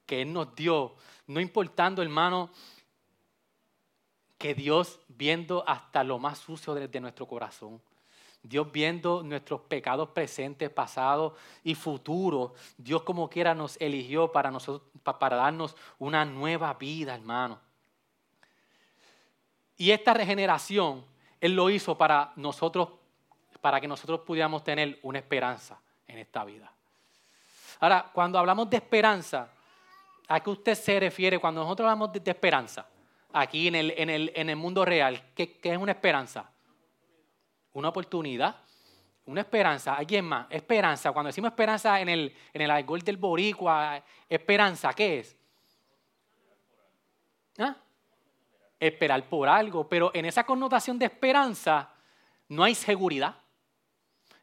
Que 0.08 0.24
Él 0.24 0.34
nos 0.34 0.56
dio, 0.56 0.96
no 1.28 1.40
importando, 1.40 2.02
hermano, 2.02 2.50
que 4.40 4.56
Dios 4.56 5.00
viendo 5.08 5.64
hasta 5.68 6.04
lo 6.04 6.18
más 6.18 6.40
sucio 6.40 6.74
de 6.74 7.00
nuestro 7.00 7.28
corazón, 7.28 7.80
Dios 8.42 8.72
viendo 8.72 9.22
nuestros 9.24 9.62
pecados 9.62 10.10
presentes, 10.10 10.70
pasados 10.72 11.34
y 11.64 11.76
futuros, 11.76 12.52
Dios 12.78 13.04
como 13.04 13.30
quiera 13.30 13.54
nos 13.54 13.80
eligió 13.80 14.32
para, 14.32 14.50
nosotros, 14.50 14.90
para 15.04 15.36
darnos 15.36 15.76
una 16.00 16.26
nueva 16.26 16.74
vida, 16.74 17.14
hermano. 17.14 17.60
Y 19.78 19.92
esta 19.92 20.14
regeneración, 20.14 21.04
Él 21.46 21.56
lo 21.56 21.70
hizo 21.70 21.98
para 21.98 22.32
nosotros, 22.36 22.90
para 23.62 23.80
que 23.80 23.88
nosotros 23.88 24.22
pudiéramos 24.22 24.64
tener 24.64 25.00
una 25.04 25.20
esperanza 25.20 25.80
en 26.08 26.20
esta 26.20 26.44
vida. 26.44 26.72
Ahora, 27.80 28.10
cuando 28.14 28.40
hablamos 28.40 28.70
de 28.70 28.78
esperanza, 28.78 29.50
¿a 30.28 30.40
qué 30.40 30.50
usted 30.50 30.76
se 30.76 31.00
refiere 31.00 31.40
cuando 31.40 31.62
nosotros 31.62 31.86
hablamos 31.86 32.14
de, 32.14 32.32
esperanza? 32.32 32.88
Aquí 33.34 33.68
en 33.68 33.76
el, 33.76 33.94
en, 33.98 34.10
el, 34.10 34.32
en 34.36 34.50
el 34.50 34.56
mundo 34.56 34.86
real, 34.86 35.22
¿qué, 35.36 35.58
¿qué 35.60 35.74
es 35.74 35.78
una 35.78 35.92
esperanza? 35.92 36.50
una 37.76 37.90
oportunidad, 37.90 38.56
una 39.26 39.42
esperanza. 39.42 39.96
¿Alguien 39.96 40.26
más? 40.26 40.48
Esperanza. 40.50 41.12
Cuando 41.12 41.28
decimos 41.28 41.52
esperanza 41.52 42.00
en 42.00 42.10
el, 42.10 42.36
en 42.54 42.62
el 42.62 42.72
alcohol 42.72 43.02
del 43.02 43.18
boricua, 43.18 44.02
esperanza, 44.30 44.94
¿qué 44.94 45.20
es? 45.20 45.36
¿Ah? 47.58 47.76
Esperar 48.88 49.28
por 49.28 49.48
algo. 49.48 49.88
Pero 49.88 50.12
en 50.14 50.26
esa 50.26 50.46
connotación 50.46 51.00
de 51.00 51.06
esperanza 51.06 51.94
no 52.50 52.64
hay 52.64 52.76
seguridad. 52.76 53.36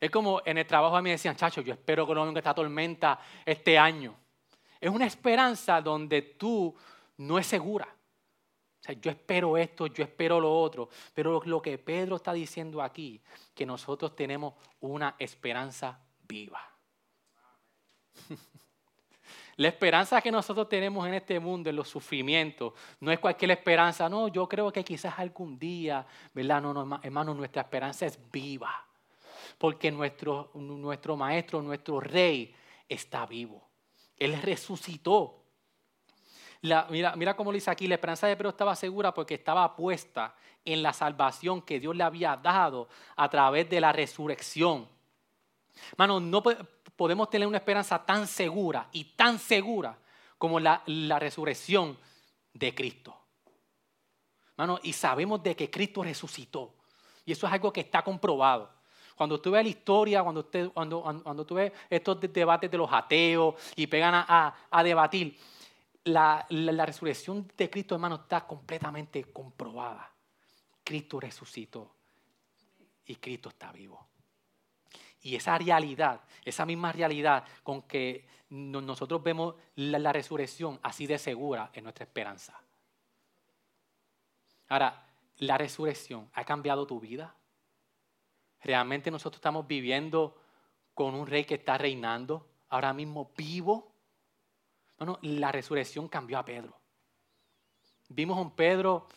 Es 0.00 0.10
como 0.10 0.42
en 0.44 0.58
el 0.58 0.66
trabajo 0.66 0.96
a 0.96 1.02
mí 1.02 1.10
decían, 1.10 1.36
chacho, 1.36 1.60
yo 1.60 1.72
espero 1.72 2.06
que 2.06 2.14
no 2.14 2.24
venga 2.24 2.40
esta 2.40 2.54
tormenta 2.54 3.20
este 3.44 3.78
año. 3.78 4.16
Es 4.80 4.90
una 4.90 5.06
esperanza 5.06 5.80
donde 5.80 6.22
tú 6.22 6.74
no 7.18 7.38
es 7.38 7.46
segura 7.46 7.88
yo 9.00 9.10
espero 9.10 9.56
esto, 9.56 9.86
yo 9.86 10.02
espero 10.02 10.40
lo 10.40 10.52
otro. 10.60 10.88
Pero 11.14 11.40
lo 11.44 11.62
que 11.62 11.78
Pedro 11.78 12.16
está 12.16 12.32
diciendo 12.32 12.82
aquí, 12.82 13.22
que 13.54 13.64
nosotros 13.64 14.16
tenemos 14.16 14.54
una 14.80 15.14
esperanza 15.18 16.00
viva. 16.22 16.60
La 19.56 19.68
esperanza 19.68 20.20
que 20.20 20.30
nosotros 20.30 20.68
tenemos 20.68 21.06
en 21.06 21.14
este 21.14 21.38
mundo, 21.38 21.70
en 21.70 21.76
los 21.76 21.88
sufrimientos, 21.88 22.72
no 23.00 23.10
es 23.12 23.18
cualquier 23.18 23.50
esperanza. 23.50 24.08
No, 24.08 24.28
yo 24.28 24.48
creo 24.48 24.72
que 24.72 24.82
quizás 24.82 25.18
algún 25.18 25.58
día, 25.58 26.06
¿verdad? 26.32 26.62
No, 26.62 26.72
no, 26.72 27.00
hermano, 27.02 27.34
nuestra 27.34 27.62
esperanza 27.62 28.06
es 28.06 28.18
viva. 28.30 28.86
Porque 29.58 29.90
nuestro, 29.90 30.50
nuestro 30.54 31.16
maestro, 31.16 31.60
nuestro 31.60 32.00
rey, 32.00 32.54
está 32.88 33.26
vivo. 33.26 33.68
Él 34.18 34.40
resucitó 34.40 35.42
mira, 36.90 37.16
mira 37.16 37.34
cómo 37.34 37.50
lo 37.50 37.56
dice 37.56 37.70
aquí, 37.70 37.88
la 37.88 37.96
esperanza 37.96 38.26
de 38.26 38.36
Pedro 38.36 38.50
estaba 38.50 38.76
segura 38.76 39.12
porque 39.12 39.34
estaba 39.34 39.74
puesta 39.74 40.34
en 40.64 40.82
la 40.82 40.92
salvación 40.92 41.62
que 41.62 41.80
Dios 41.80 41.96
le 41.96 42.04
había 42.04 42.36
dado 42.36 42.88
a 43.16 43.28
través 43.28 43.68
de 43.68 43.80
la 43.80 43.92
resurrección. 43.92 44.88
Hermano, 45.92 46.20
no 46.20 46.42
podemos 46.96 47.30
tener 47.30 47.48
una 47.48 47.58
esperanza 47.58 48.04
tan 48.04 48.26
segura 48.26 48.88
y 48.92 49.04
tan 49.04 49.38
segura 49.38 49.98
como 50.38 50.60
la, 50.60 50.82
la 50.86 51.18
resurrección 51.18 51.96
de 52.52 52.74
Cristo. 52.74 53.16
Hermano, 54.50 54.78
y 54.82 54.92
sabemos 54.92 55.42
de 55.42 55.56
que 55.56 55.70
Cristo 55.70 56.02
resucitó. 56.02 56.74
Y 57.24 57.32
eso 57.32 57.46
es 57.46 57.52
algo 57.52 57.72
que 57.72 57.80
está 57.80 58.02
comprobado. 58.02 58.70
Cuando 59.16 59.40
tú 59.40 59.50
ves 59.50 59.62
la 59.62 59.68
historia, 59.68 60.22
cuando, 60.22 60.40
usted, 60.40 60.70
cuando, 60.70 61.02
cuando 61.22 61.46
tú 61.46 61.54
ves 61.54 61.72
estos 61.88 62.20
debates 62.20 62.70
de 62.70 62.78
los 62.78 62.92
ateos 62.92 63.54
y 63.76 63.86
pegan 63.86 64.14
a, 64.14 64.54
a 64.70 64.82
debatir, 64.82 65.38
la, 66.04 66.46
resurrección 66.84 67.50
de 67.56 67.70
Cristo, 67.70 67.94
hermano, 67.94 68.16
está 68.16 68.46
completamente 68.46 69.24
comprobada. 69.24 70.10
Cristo 70.82 71.20
resucitó 71.20 71.94
y 73.06 73.16
Cristo 73.16 73.50
está 73.50 73.70
vivo. 73.72 74.08
Y 75.22 75.36
esa 75.36 75.56
realidad, 75.56 76.20
esa 76.44 76.66
misma 76.66 76.92
realidad 76.92 77.44
con 77.62 77.82
que 77.82 78.26
nosotros 78.50 79.22
vemos 79.22 79.54
la, 79.76 80.12
resurrección 80.12 80.78
así 80.82 81.06
de 81.06 81.18
segura 81.18 81.70
en 81.72 81.84
nuestra 81.84 82.04
esperanza. 82.04 82.60
Ahora, 84.68 85.06
la 85.38 85.56
resurrección 85.56 86.28
ha 86.34 86.44
cambiado 86.44 86.86
tu 86.86 87.00
vida. 87.00 87.34
Realmente 88.60 89.10
nosotros 89.10 89.38
estamos 89.38 89.66
viviendo 89.66 90.36
con 90.94 91.14
un 91.14 91.26
rey 91.26 91.44
que 91.44 91.54
está 91.54 91.78
reinando, 91.78 92.46
ahora 92.68 92.92
mismo 92.92 93.32
vivo 93.36 93.92
no, 95.04 95.18
la 95.22 95.52
resurrección 95.52 96.08
cambió 96.08 96.38
a 96.38 96.44
Pedro. 96.44 96.76
Vimos 98.08 98.38
un 98.38 98.54
Pedro 98.54 99.08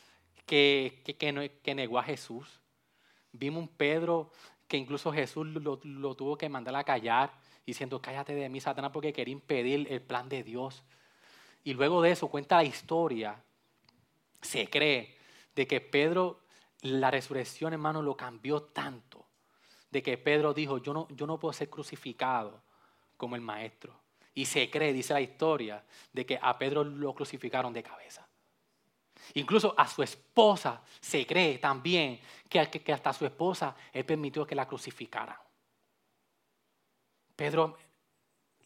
que, 0.46 1.02
que, 1.18 1.76
negó 1.76 2.00
a 2.00 2.04
Jesús. 2.04 2.62
Vimos 3.32 3.62
un 3.62 3.68
Pedro 3.68 4.32
que 4.67 4.78
incluso 4.78 5.12
Jesús 5.12 5.47
lo, 5.47 5.78
tuvo 6.15 6.38
que 6.38 6.49
mandar 6.49 6.75
a 6.75 6.84
callar, 6.84 7.34
diciendo, 7.65 8.01
cállate 8.01 8.34
de 8.34 8.49
mí, 8.49 8.60
Satanás, 8.60 8.91
porque 8.91 9.13
quería 9.13 9.32
impedir 9.32 9.88
el 9.89 10.01
plan 10.01 10.28
de 10.30 10.43
Dios. 10.43 10.84
Y 11.63 11.73
luego 11.73 12.01
de 12.01 12.12
eso 12.12 12.28
cuenta 12.28 12.58
la 12.58 12.63
historia, 12.63 13.43
se 14.41 14.69
cree, 14.69 15.17
de 15.56 15.67
que 15.67 15.82
Pedro, 15.82 16.41
la 16.82 17.12
resurrección, 17.12 17.73
hermano, 17.73 18.01
lo 18.01 18.15
cambió 18.15 18.63
tanto, 18.63 19.25
de 19.91 20.04
que 20.04 20.17
Pedro 20.17 20.54
dijo, 20.54 20.80
yo 20.80 20.93
no, 20.93 21.08
yo 21.10 21.25
no 21.25 21.39
puedo 21.39 21.54
ser 21.54 21.69
crucificado 21.69 22.62
como 23.17 23.36
el 23.36 23.41
maestro. 23.41 23.99
Y 24.34 24.45
se 24.45 24.69
cree, 24.69 24.91
dice 24.91 25.13
la 25.13 25.21
historia, 25.21 25.84
de 26.12 26.25
que 26.25 26.38
a 26.41 26.58
Pedro 26.58 26.84
lo 26.84 27.15
crucificaron 27.15 27.71
de 27.71 27.84
cabeza. 27.84 28.24
Incluso 29.33 29.73
a 29.77 29.88
su 29.88 30.03
esposa 30.03 30.81
se 30.99 31.25
cree 31.25 31.57
también 31.57 32.19
que, 32.49 32.59
hasta 32.59 33.13
su 33.13 33.25
esposa 33.25 33.75
él 33.91 34.05
permitió 34.05 34.45
que 34.45 34.55
la 34.55 34.67
crucificaran. 34.67 35.38
Pedro, 37.35 37.77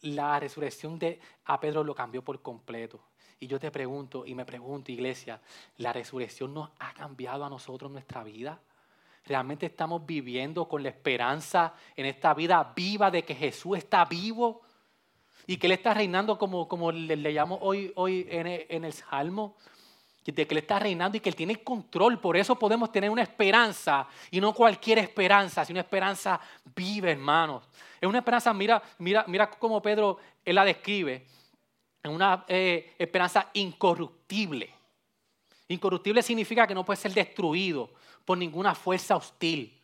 la 0.02 0.38
resurrección 0.38 0.98
de 0.98 1.20
a 1.46 1.58
Pedro 1.58 1.82
lo 1.82 1.94
cambió 1.94 2.22
por 2.22 2.40
completo. 2.40 3.00
Y 3.40 3.46
yo 3.46 3.58
te 3.58 3.70
pregunto 3.70 4.24
y 4.26 4.34
me 4.34 4.44
pregunto, 4.44 4.92
iglesia, 4.92 5.40
¿la 5.78 5.92
resurrección 5.92 6.52
nos 6.52 6.70
ha 6.78 6.92
cambiado 6.92 7.44
a 7.44 7.48
nosotros 7.48 7.90
nuestra 7.90 8.22
vida? 8.22 8.60
¿Realmente 9.24 9.66
estamos 9.66 10.04
viviendo 10.04 10.68
con 10.68 10.82
la 10.82 10.90
esperanza 10.90 11.74
en 11.96 12.06
esta 12.06 12.34
vida 12.34 12.72
viva 12.76 13.10
de 13.10 13.24
que 13.24 13.34
Jesús 13.34 13.78
está 13.78 14.04
vivo? 14.04 14.62
y 15.46 15.56
que 15.56 15.66
Él 15.66 15.72
está 15.72 15.94
reinando 15.94 16.38
como, 16.38 16.68
como 16.68 16.92
le, 16.92 17.16
le 17.16 17.40
hoy, 17.42 17.92
hoy 17.96 18.26
en, 18.30 18.46
en 18.46 18.84
el 18.84 18.92
Salmo, 18.92 19.56
de 20.24 20.46
que 20.46 20.54
Él 20.54 20.58
está 20.58 20.78
reinando 20.78 21.16
y 21.16 21.20
que 21.20 21.28
Él 21.28 21.36
tiene 21.36 21.62
control. 21.62 22.20
Por 22.20 22.36
eso 22.36 22.56
podemos 22.56 22.92
tener 22.92 23.10
una 23.10 23.22
esperanza 23.22 24.06
y 24.30 24.40
no 24.40 24.52
cualquier 24.52 24.98
esperanza, 24.98 25.64
sino 25.64 25.78
una 25.78 25.82
esperanza 25.82 26.40
viva, 26.74 27.10
hermanos. 27.10 27.64
Es 28.00 28.08
una 28.08 28.18
esperanza, 28.18 28.52
mira, 28.52 28.82
mira, 28.98 29.24
mira 29.26 29.50
cómo 29.50 29.80
Pedro 29.82 30.18
la 30.44 30.64
describe, 30.64 31.26
es 32.02 32.10
una 32.10 32.44
eh, 32.48 32.94
esperanza 32.98 33.50
incorruptible. 33.54 34.70
Incorruptible 35.68 36.22
significa 36.22 36.66
que 36.66 36.74
no 36.74 36.84
puede 36.84 36.96
ser 36.96 37.12
destruido 37.12 37.90
por 38.24 38.38
ninguna 38.38 38.74
fuerza 38.74 39.16
hostil. 39.16 39.76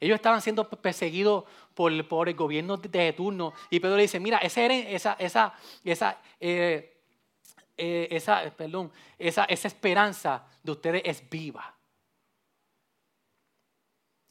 Ellos 0.00 0.16
estaban 0.16 0.42
siendo 0.42 0.68
perseguidos 0.68 1.44
por, 1.74 2.08
por 2.08 2.28
el 2.28 2.34
gobierno 2.34 2.76
de, 2.76 3.12
turno. 3.12 3.52
Y 3.70 3.80
Pedro 3.80 3.96
le 3.96 4.02
dice, 4.02 4.20
mira, 4.20 4.38
esa, 4.38 4.66
esa, 4.66 5.16
esa, 5.18 5.54
esa, 5.84 6.18
eh, 6.40 6.93
eh, 7.76 8.08
esa, 8.10 8.50
perdón, 8.56 8.92
esa, 9.18 9.44
esa 9.44 9.68
esperanza 9.68 10.46
de 10.62 10.72
ustedes 10.72 11.02
es 11.04 11.28
viva. 11.28 11.74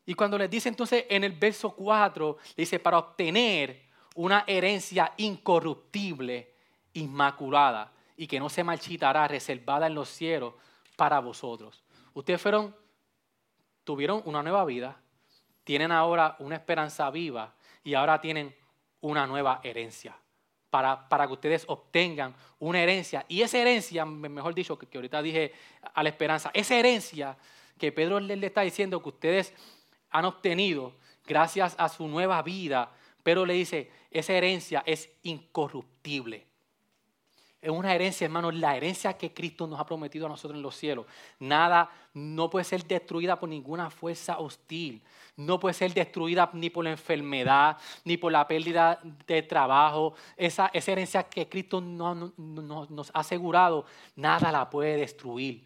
Y 0.06 0.14
cuando 0.16 0.38
les 0.38 0.50
dice 0.50 0.70
entonces 0.70 1.06
en 1.10 1.24
el 1.24 1.34
verso 1.34 1.74
4, 1.76 2.38
dice, 2.58 2.80
para 2.80 2.98
obtener 2.98 3.84
una 4.16 4.44
herencia 4.48 5.14
incorruptible, 5.18 6.54
inmaculada. 6.94 7.92
y 8.16 8.28
que 8.28 8.40
no 8.40 8.48
se 8.48 8.64
marchitará, 8.64 9.28
reservada 9.28 9.88
en 9.88 9.96
los 9.96 10.08
cielos 10.08 10.54
para 10.96 11.20
vosotros. 11.20 11.84
Ustedes 12.14 12.40
fueron, 12.40 12.76
tuvieron 13.84 14.22
una 14.26 14.44
nueva 14.44 14.64
vida, 14.66 15.02
tienen 15.64 15.92
ahora 15.92 16.36
una 16.38 16.56
esperanza 16.56 17.10
viva 17.10 17.56
y 17.84 17.96
ahora 17.96 18.22
tienen 18.22 18.56
una 19.02 19.26
nueva 19.26 19.62
herencia. 19.64 20.16
Para, 20.74 21.08
para, 21.08 21.28
que 21.28 21.34
ustedes 21.34 21.66
obtengan 21.68 22.34
una 22.58 22.82
herencia. 22.82 23.26
Y 23.28 23.44
esa 23.44 23.60
herencia, 23.60 24.06
mejor 24.06 24.56
dicho, 24.56 24.76
que, 24.80 24.88
ahorita 24.98 25.22
dije 25.22 25.54
a 25.94 26.02
la 26.02 26.10
esperanza, 26.10 26.50
esa 26.52 26.76
herencia 26.76 27.38
que 27.78 27.92
Pedro 27.92 28.20
le, 28.20 28.36
le, 28.36 28.48
está 28.48 28.62
diciendo 28.62 29.00
que 29.04 29.10
ustedes 29.10 29.54
han 30.10 30.26
obtenido 30.26 30.96
gracias 31.28 31.76
a 31.78 31.90
su 31.90 32.08
nueva 32.08 32.42
vida, 32.42 32.92
pero 33.22 33.46
le 33.46 33.54
dice, 33.54 33.92
esa 34.10 34.34
herencia 34.34 34.82
es 34.88 35.12
incorruptible 35.22 36.48
es 37.64 37.70
una 37.70 37.96
herencia, 37.96 38.26
hermanos, 38.26 38.54
la 38.56 38.76
herencia 38.76 39.14
que 39.14 39.34
Cristo 39.34 39.66
nos 39.66 39.80
ha 39.80 39.86
prometido 39.86 40.26
a 40.26 40.30
nosotros 40.30 40.58
en 40.58 40.62
los 40.62 40.76
cielos. 40.76 41.06
Nada, 41.40 41.90
no 42.14 42.50
puede 42.50 42.66
ser 42.66 42.84
destruida 42.86 43.40
por 43.40 43.48
ninguna 43.48 43.90
fuerza 43.90 44.40
hostil. 44.40 45.02
No 45.38 45.62
puede 45.62 45.74
ser 45.74 45.94
destruida 45.94 46.50
ni 46.52 46.70
por 46.70 46.84
la 46.84 46.92
enfermedad, 46.92 47.78
ni 48.04 48.18
por 48.18 48.34
la 48.34 48.46
pérdida 48.46 49.00
de 49.26 49.44
trabajo. 49.44 50.14
Esa, 50.36 50.72
esa 50.74 50.92
herencia 50.92 51.24
que 51.24 51.48
Cristo 51.48 51.80
nos 51.80 53.12
ha 53.14 53.20
asegurado, 53.20 53.86
nada 54.18 54.52
la 54.52 54.70
puede 54.70 54.98
destruir. 54.98 55.66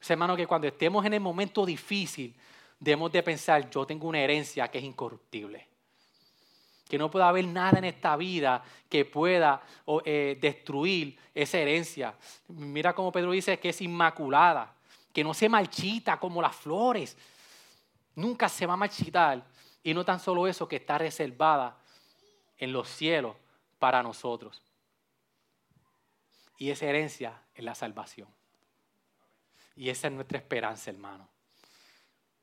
Es, 0.00 0.08
hermano, 0.08 0.36
que 0.36 0.46
cuando 0.46 0.68
estemos 0.68 1.04
en 1.04 1.14
el 1.14 1.20
momento 1.20 1.66
difícil, 1.66 2.32
debemos 2.78 3.10
de 3.10 3.24
pensar, 3.24 3.68
yo 3.68 3.84
tengo 3.84 4.06
una 4.06 4.20
herencia 4.20 4.68
que 4.68 4.78
es 4.78 4.84
incorruptible 4.84 5.66
que 6.88 6.98
no 6.98 7.10
pueda 7.10 7.28
haber 7.28 7.46
nada 7.46 7.78
en 7.78 7.84
esta 7.84 8.16
vida 8.16 8.62
que 8.88 9.04
pueda 9.04 9.62
eh, 10.04 10.38
destruir 10.40 11.18
esa 11.34 11.58
herencia. 11.58 12.14
Mira 12.48 12.94
cómo 12.94 13.12
Pedro 13.12 13.30
dice 13.32 13.58
que 13.58 13.68
es 13.68 13.80
inmaculada, 13.82 14.74
que 15.12 15.22
no 15.22 15.34
se 15.34 15.48
marchita 15.48 16.18
como 16.18 16.40
las 16.40 16.56
flores. 16.56 17.16
Nunca 18.14 18.48
se 18.48 18.66
va 18.66 18.72
a 18.74 18.78
marchitar. 18.78 19.44
Y 19.82 19.94
no 19.94 20.04
tan 20.04 20.18
solo 20.18 20.46
eso, 20.46 20.66
que 20.66 20.76
está 20.76 20.98
reservada 20.98 21.76
en 22.56 22.72
los 22.72 22.88
cielos 22.88 23.36
para 23.78 24.02
nosotros. 24.02 24.62
Y 26.56 26.70
esa 26.70 26.86
herencia 26.86 27.40
es 27.54 27.64
la 27.64 27.74
salvación. 27.74 28.28
Y 29.76 29.90
esa 29.90 30.08
es 30.08 30.12
nuestra 30.14 30.38
esperanza, 30.38 30.90
hermano. 30.90 31.28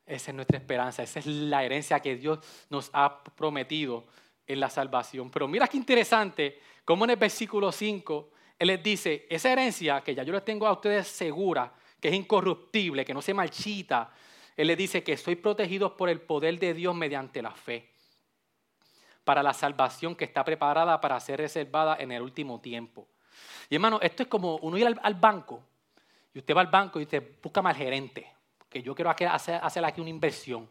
Esa 0.06 0.30
es 0.30 0.34
nuestra 0.34 0.56
esperanza, 0.56 1.02
esa 1.02 1.18
es 1.18 1.26
la 1.26 1.64
herencia 1.64 1.98
que 1.98 2.14
Dios 2.14 2.38
nos 2.70 2.90
ha 2.92 3.24
prometido 3.24 4.06
en 4.46 4.60
la 4.60 4.70
salvación. 4.70 5.30
Pero 5.30 5.48
mira 5.48 5.66
qué 5.66 5.76
interesante, 5.76 6.60
como 6.84 7.04
en 7.04 7.10
el 7.10 7.16
versículo 7.16 7.72
5, 7.72 8.30
Él 8.58 8.68
les 8.68 8.82
dice, 8.82 9.26
esa 9.28 9.52
herencia 9.52 10.00
que 10.02 10.14
ya 10.14 10.22
yo 10.22 10.32
les 10.32 10.44
tengo 10.44 10.66
a 10.66 10.72
ustedes 10.72 11.08
segura, 11.08 11.72
que 12.00 12.08
es 12.08 12.14
incorruptible, 12.14 13.04
que 13.04 13.14
no 13.14 13.22
se 13.22 13.34
marchita, 13.34 14.10
Él 14.56 14.68
les 14.68 14.78
dice 14.78 15.02
que 15.02 15.16
soy 15.16 15.36
protegidos 15.36 15.92
por 15.92 16.08
el 16.08 16.20
poder 16.20 16.58
de 16.58 16.74
Dios 16.74 16.94
mediante 16.94 17.42
la 17.42 17.50
fe, 17.50 17.90
para 19.24 19.42
la 19.42 19.52
salvación 19.52 20.14
que 20.14 20.24
está 20.24 20.44
preparada 20.44 21.00
para 21.00 21.18
ser 21.18 21.40
reservada 21.40 21.96
en 21.98 22.12
el 22.12 22.22
último 22.22 22.60
tiempo. 22.60 23.08
Y 23.68 23.74
hermano, 23.74 23.98
esto 24.00 24.22
es 24.22 24.28
como 24.28 24.56
uno 24.58 24.78
ir 24.78 24.86
al, 25.02 25.14
banco, 25.14 25.62
y 26.32 26.38
usted 26.38 26.54
va 26.54 26.60
al 26.60 26.68
banco 26.68 27.00
y 27.00 27.02
usted 27.02 27.36
busca 27.42 27.60
al 27.60 27.74
gerente, 27.74 28.32
que 28.68 28.82
yo 28.82 28.94
quiero 28.94 29.10
hacer 29.10 29.84
aquí 29.84 30.00
una 30.00 30.10
inversión. 30.10 30.68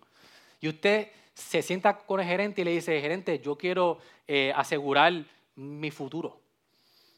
Y 0.61 0.69
usted 0.69 1.11
se 1.35 1.61
sienta 1.61 1.97
con 1.97 2.21
el 2.21 2.25
gerente 2.25 2.61
y 2.61 2.63
le 2.63 2.71
dice, 2.71 2.99
gerente, 3.01 3.39
yo 3.39 3.57
quiero 3.57 3.99
eh, 4.25 4.53
asegurar 4.55 5.13
mi 5.55 5.91
futuro. 5.91 6.39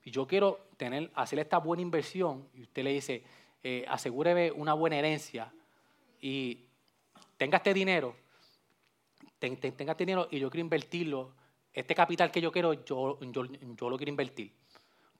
Y 0.04 0.12
yo 0.12 0.28
quiero 0.28 0.68
tener, 0.76 1.12
hacer 1.14 1.40
esta 1.40 1.60
buena 1.60 1.84
inversión. 1.84 2.48
Y 2.56 2.64
usted 2.64 2.84
le 2.84 2.94
dice, 2.94 3.24
eh, 3.64 3.86
asegúreme 3.88 4.52
una 4.52 4.74
buena 4.74 4.98
herencia 4.98 5.54
y 6.20 6.66
tenga 7.38 7.58
este 7.58 7.74
dinero, 7.74 8.16
tenga 9.40 9.92
este 9.92 10.06
dinero 10.06 10.28
y 10.32 10.40
yo 10.40 10.50
quiero 10.50 10.62
invertirlo. 10.62 11.32
Este 11.72 11.94
capital 11.94 12.32
que 12.32 12.42
yo 12.42 12.52
quiero, 12.52 12.74
yo, 12.74 13.20
yo, 13.20 13.90
lo 13.90 13.98
quiero 13.98 14.10
invertir. 14.10 14.52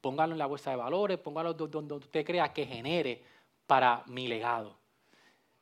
Póngalo 0.02 0.34
en 0.34 0.40
la 0.40 0.48
bolsa 0.48 0.72
de 0.72 0.76
valores, 0.76 1.20
póngalo 1.20 1.54
donde 1.54 1.94
usted 1.94 2.26
crea 2.26 2.52
que 2.52 2.66
genere 2.66 3.22
para 3.68 4.04
mi 4.08 4.28
legado. 4.28 4.76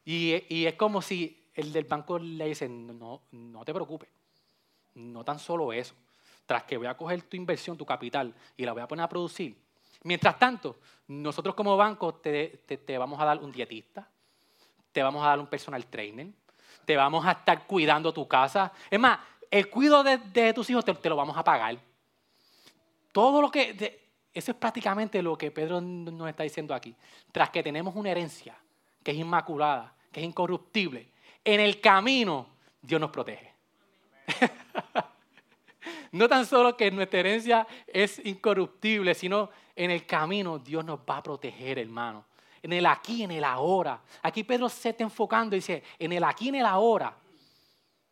Y, 0.06 0.42
y 0.48 0.68
es 0.68 0.76
como 0.76 1.02
si 1.02 1.45
el 1.56 1.72
del 1.72 1.86
banco 1.86 2.20
le 2.20 2.48
dice, 2.48 2.68
no, 2.68 3.22
no 3.32 3.66
te 3.66 3.74
preocupes, 3.74 4.10
no 4.96 5.24
tan 5.24 5.40
solo 5.40 5.72
eso, 5.74 5.96
tras 6.46 6.64
que 6.64 6.78
voy 6.78 6.88
a 6.88 6.96
coger 6.96 7.24
tu 7.24 7.38
inversión, 7.38 7.78
tu 7.78 7.86
capital, 7.86 8.34
y 8.56 8.66
la 8.66 8.74
voy 8.74 8.82
a 8.82 8.88
poner 8.88 9.04
a 9.04 9.10
producir. 9.10 9.58
Mientras 10.04 10.38
tanto, 10.38 10.78
nosotros 11.08 11.56
como 11.56 11.76
banco 11.78 12.16
te, 12.16 12.60
vamos 12.98 13.20
a 13.20 13.26
dar 13.26 13.40
un 13.40 13.52
dietista, 13.52 14.08
te 14.92 15.02
vamos 15.02 15.24
a 15.24 15.30
dar 15.30 15.40
un 15.40 15.48
personal 15.48 15.86
trainer, 15.88 16.28
te 16.86 16.96
vamos 16.96 17.26
a 17.26 17.32
estar 17.32 17.66
cuidando 17.66 18.14
tu 18.14 18.28
casa. 18.28 18.72
Es 18.90 19.00
más, 19.00 19.20
el 19.50 19.70
cuidado 19.70 20.04
de, 20.04 20.54
tus 20.54 20.70
hijos 20.70 20.86
te, 20.86 21.10
lo 21.10 21.16
vamos 21.16 21.36
a 21.38 21.44
pagar. 21.44 21.78
Todo 23.12 23.42
lo 23.42 23.50
que... 23.50 24.12
eso 24.34 24.52
es 24.52 24.58
prácticamente 24.58 25.22
lo 25.24 25.38
que 25.38 25.50
Pedro 25.52 25.82
nos 25.82 26.30
está 26.30 26.44
diciendo 26.44 26.76
aquí. 26.76 26.96
Tras 27.32 27.50
que 27.50 27.64
tenemos 27.64 27.96
una 27.96 28.12
herencia 28.12 28.56
que 29.02 29.12
es 29.12 29.18
inmaculada, 29.18 29.96
que 30.12 30.20
es 30.20 30.26
incorruptible, 30.26 31.10
en 31.46 31.62
el 31.62 31.80
camino 31.80 32.48
Dios 32.82 33.00
nos 33.00 33.12
protege. 33.12 33.54
no 36.12 36.28
tan 36.28 36.46
solo 36.46 36.76
que 36.76 36.92
nuestra 36.92 37.20
herencia 37.20 37.68
es 37.88 38.20
incorruptible, 38.26 39.14
sino 39.14 39.50
en 39.76 39.92
el 39.92 40.06
camino 40.06 40.60
Dios 40.60 40.84
nos 40.84 41.00
va 41.00 41.18
a 41.18 41.24
proteger, 41.24 41.80
hermano. 41.80 42.26
En 42.62 42.74
el 42.74 42.86
aquí, 42.88 43.24
en 43.24 43.32
el 43.32 43.44
ahora. 43.44 44.02
Aquí 44.24 44.44
Pedro 44.44 44.68
se 44.70 44.90
está 44.90 45.04
enfocando 45.04 45.56
y 45.56 45.60
dice, 45.60 45.84
en 46.00 46.12
el 46.12 46.24
aquí, 46.24 46.50
en 46.50 46.56
el 46.56 46.66
ahora. 46.66 47.16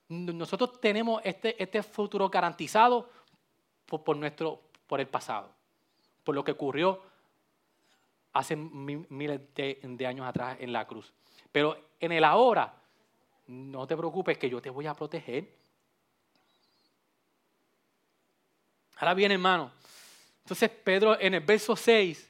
Nosotros 0.09 0.79
tenemos 0.79 1.21
este, 1.25 1.61
este 1.61 1.81
futuro 1.81 2.29
garantizado 2.29 3.09
por, 3.86 4.15
nuestro, 4.15 4.61
por 4.86 4.99
el 4.99 5.07
pasado, 5.07 5.49
por 6.23 6.36
lo 6.36 6.43
que 6.43 6.51
ocurrió 6.51 7.01
hace 8.34 8.55
miles 8.55 9.41
de 9.55 10.07
años 10.07 10.27
atrás 10.27 10.57
en 10.59 10.71
la 10.71 10.86
cruz. 10.86 11.13
Pero 11.51 11.77
en 11.99 12.11
el 12.11 12.23
ahora, 12.23 12.82
no 13.48 13.86
te 13.88 13.98
preocupes 13.98 14.38
que 14.38 14.50
yo 14.50 14.62
te 14.62 14.70
voy 14.70 14.88
a 14.88 14.94
proteger. 14.94 15.50
Ahora 18.98 19.14
bien, 19.14 19.32
hermano. 19.32 19.72
Entonces 20.44 20.70
Pedro 20.70 21.20
en 21.20 21.34
el 21.34 21.41
verso 21.41 21.76
6 21.76 22.30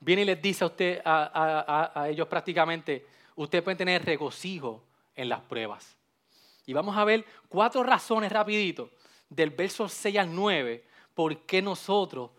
viene 0.00 0.22
y 0.22 0.24
les 0.26 0.40
dice 0.40 0.64
a, 0.64 0.66
usted, 0.66 1.02
a, 1.04 2.06
ellos 2.08 2.28
prácticamente, 2.28 3.06
ustedes 3.34 3.64
pueden 3.64 3.78
tener 3.78 4.04
regocijo 4.04 4.82
en 5.14 5.28
las 5.28 5.40
pruebas. 5.40 5.96
Y 6.66 6.72
vamos 6.72 6.96
a 6.96 7.04
ver 7.04 7.24
cuatro 7.48 7.82
razones 7.82 8.30
rapidito 8.30 8.90
del 9.28 9.50
verso 9.50 9.88
6 9.88 10.18
al 10.18 10.34
9 10.34 10.84
por 11.14 11.38
qué 11.46 11.62
nosotros, 11.62 12.30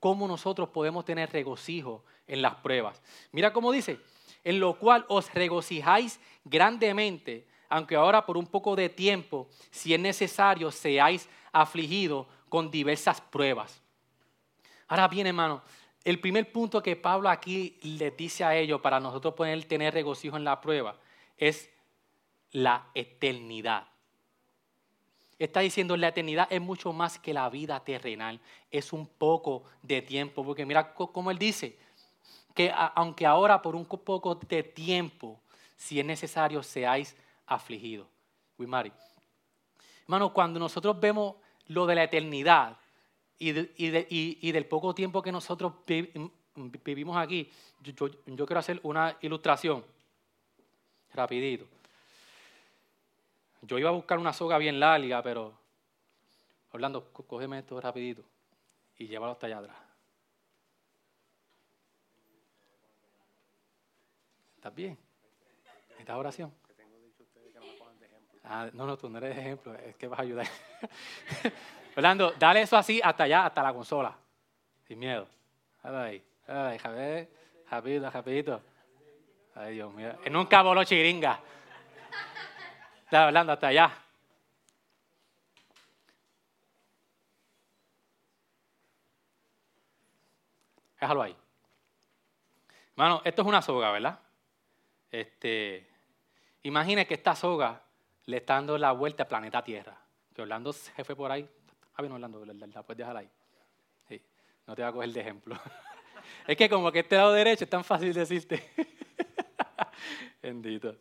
cómo 0.00 0.26
nosotros 0.26 0.68
podemos 0.70 1.04
tener 1.04 1.30
regocijo 1.30 2.04
en 2.26 2.42
las 2.42 2.56
pruebas. 2.56 3.00
Mira 3.30 3.52
cómo 3.52 3.70
dice, 3.70 4.00
en 4.42 4.58
lo 4.58 4.78
cual 4.78 5.04
os 5.08 5.32
regocijáis 5.32 6.18
grandemente 6.44 7.46
aunque 7.74 7.96
ahora 7.96 8.24
por 8.24 8.36
un 8.36 8.46
poco 8.46 8.76
de 8.76 8.88
tiempo, 8.88 9.48
si 9.72 9.92
es 9.92 9.98
necesario, 9.98 10.70
seáis 10.70 11.28
afligidos 11.50 12.28
con 12.48 12.70
diversas 12.70 13.20
pruebas. 13.20 13.82
Ahora 14.86 15.08
bien, 15.08 15.26
hermano, 15.26 15.60
el 16.04 16.20
primer 16.20 16.52
punto 16.52 16.80
que 16.80 16.94
Pablo 16.94 17.28
aquí 17.28 17.76
les 17.82 18.16
dice 18.16 18.44
a 18.44 18.54
ellos 18.54 18.80
para 18.80 19.00
nosotros 19.00 19.34
poder 19.34 19.64
tener 19.64 19.92
regocijo 19.92 20.36
en 20.36 20.44
la 20.44 20.60
prueba 20.60 20.96
es 21.36 21.68
la 22.52 22.86
eternidad. 22.94 23.88
Está 25.40 25.58
diciendo 25.58 25.96
la 25.96 26.08
eternidad 26.08 26.46
es 26.50 26.60
mucho 26.60 26.92
más 26.92 27.18
que 27.18 27.34
la 27.34 27.50
vida 27.50 27.82
terrenal, 27.82 28.38
es 28.70 28.92
un 28.92 29.04
poco 29.08 29.64
de 29.82 30.00
tiempo, 30.00 30.44
porque 30.44 30.64
mira 30.64 30.94
cómo 30.94 31.32
él 31.32 31.38
dice, 31.38 31.76
que 32.54 32.72
aunque 32.94 33.26
ahora 33.26 33.60
por 33.60 33.74
un 33.74 33.84
poco 33.84 34.36
de 34.36 34.62
tiempo, 34.62 35.40
si 35.76 35.98
es 35.98 36.06
necesario, 36.06 36.62
seáis 36.62 37.16
afligido. 37.46 38.08
Wimari. 38.58 38.92
Hermano, 40.02 40.32
cuando 40.32 40.60
nosotros 40.60 40.98
vemos 41.00 41.36
lo 41.66 41.86
de 41.86 41.94
la 41.94 42.04
eternidad 42.04 42.76
y, 43.38 43.52
del 43.52 44.66
poco 44.66 44.94
tiempo 44.94 45.22
que 45.22 45.32
nosotros 45.32 45.74
vivimos 46.84 47.16
aquí, 47.16 47.50
yo, 47.80 48.46
quiero 48.46 48.58
hacer 48.58 48.80
una 48.82 49.16
ilustración. 49.20 49.84
Rapidito. 51.12 51.66
Yo 53.62 53.78
iba 53.78 53.88
a 53.88 53.92
buscar 53.92 54.18
una 54.18 54.32
soga 54.32 54.58
bien 54.58 54.78
larga, 54.78 55.22
pero 55.22 55.54
Orlando, 56.72 57.12
cógeme 57.12 57.60
esto 57.60 57.80
rapidito 57.80 58.24
y 58.98 59.06
llévalo 59.06 59.32
hasta 59.32 59.46
allá 59.46 59.58
atrás. 59.58 59.76
¿Estás 64.56 64.74
bien? 64.74 64.98
¿Esta 65.98 66.16
oración? 66.16 66.52
Ah, 68.44 68.68
no, 68.74 68.86
no, 68.86 68.96
tú 68.98 69.08
no 69.08 69.18
eres 69.18 69.38
ejemplo, 69.38 69.74
es 69.74 69.96
que 69.96 70.06
vas 70.06 70.18
a 70.18 70.22
ayudar. 70.22 70.46
Orlando, 71.96 72.32
dale 72.38 72.62
eso 72.62 72.76
así 72.76 73.00
hasta 73.02 73.24
allá, 73.24 73.46
hasta 73.46 73.62
la 73.62 73.72
consola. 73.72 74.14
Sin 74.86 74.98
miedo. 74.98 75.26
Ahí. 75.82 76.22
Ay, 76.46 76.78
Javier, 76.78 77.28
rapidito, 77.70 78.10
rapidito. 78.10 78.62
Ay, 79.54 79.74
Dios 79.74 79.92
mío. 79.94 80.14
Nunca 80.30 80.60
voló 80.62 80.84
chiringa. 80.84 81.40
Está 83.04 83.26
hablando 83.26 83.52
hasta 83.52 83.68
allá. 83.68 83.90
Déjalo 91.00 91.22
ahí. 91.22 91.36
Hermano, 92.90 93.22
esto 93.24 93.42
es 93.42 93.48
una 93.48 93.62
soga, 93.62 93.90
¿verdad? 93.90 94.18
Este, 95.10 95.88
imagine 96.62 97.06
que 97.06 97.14
esta 97.14 97.34
soga 97.34 97.83
le 98.26 98.38
está 98.38 98.54
dando 98.54 98.78
la 98.78 98.92
vuelta 98.92 99.24
al 99.24 99.28
planeta 99.28 99.62
Tierra. 99.62 99.98
Que 100.34 100.42
Orlando 100.42 100.72
se 100.72 101.04
fue 101.04 101.14
por 101.14 101.30
ahí. 101.30 101.48
Ah, 101.94 102.02
bien, 102.02 102.12
Orlando, 102.12 102.44
la 102.44 102.82
puedes 102.82 102.98
dejar 102.98 103.16
ahí. 103.16 103.28
Sí, 104.08 104.20
no 104.66 104.74
te 104.74 104.82
voy 104.82 104.88
a 104.88 104.92
coger 104.92 105.10
de 105.10 105.20
ejemplo. 105.20 105.56
es 106.46 106.56
que 106.56 106.68
como 106.68 106.90
que 106.90 107.00
este 107.00 107.16
lado 107.16 107.32
derecho 107.32 107.64
es 107.64 107.70
tan 107.70 107.84
fácil 107.84 108.12
decirte. 108.12 108.70
Bendito. 110.42 110.96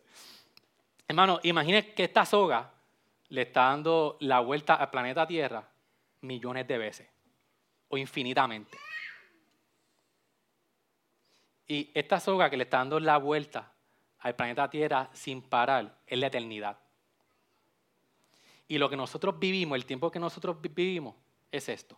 Hermano, 1.08 1.40
imagine 1.44 1.94
que 1.94 2.06
esta 2.06 2.26
soga 2.26 2.72
le 3.30 3.42
está 3.42 3.66
dando 3.66 4.18
la 4.22 4.40
vuelta 4.40 4.76
al 4.76 4.90
planeta 4.90 5.26
Tierra 5.26 5.68
millones 6.22 6.68
de 6.68 6.78
veces 6.78 7.08
o 7.90 7.98
infinitamente. 7.98 8.78
Y 11.68 11.92
esta 11.94 12.20
soga 12.20 12.50
que 12.50 12.58
le 12.58 12.64
está 12.64 12.78
dando 12.78 13.00
la 13.00 13.18
vuelta 13.18 13.72
al 14.20 14.36
planeta 14.36 14.70
Tierra 14.70 15.10
sin 15.14 15.42
parar 15.42 16.00
es 16.08 16.18
la 16.18 16.28
eternidad. 16.28 16.78
Y 18.68 18.78
lo 18.78 18.90
que 18.90 18.96
nosotros 18.96 19.38
vivimos, 19.40 19.76
el 19.76 19.86
tiempo 19.86 20.10
que 20.12 20.20
nosotros 20.20 20.58
vivimos, 20.62 21.16
es 21.52 21.70
esto. 21.70 21.98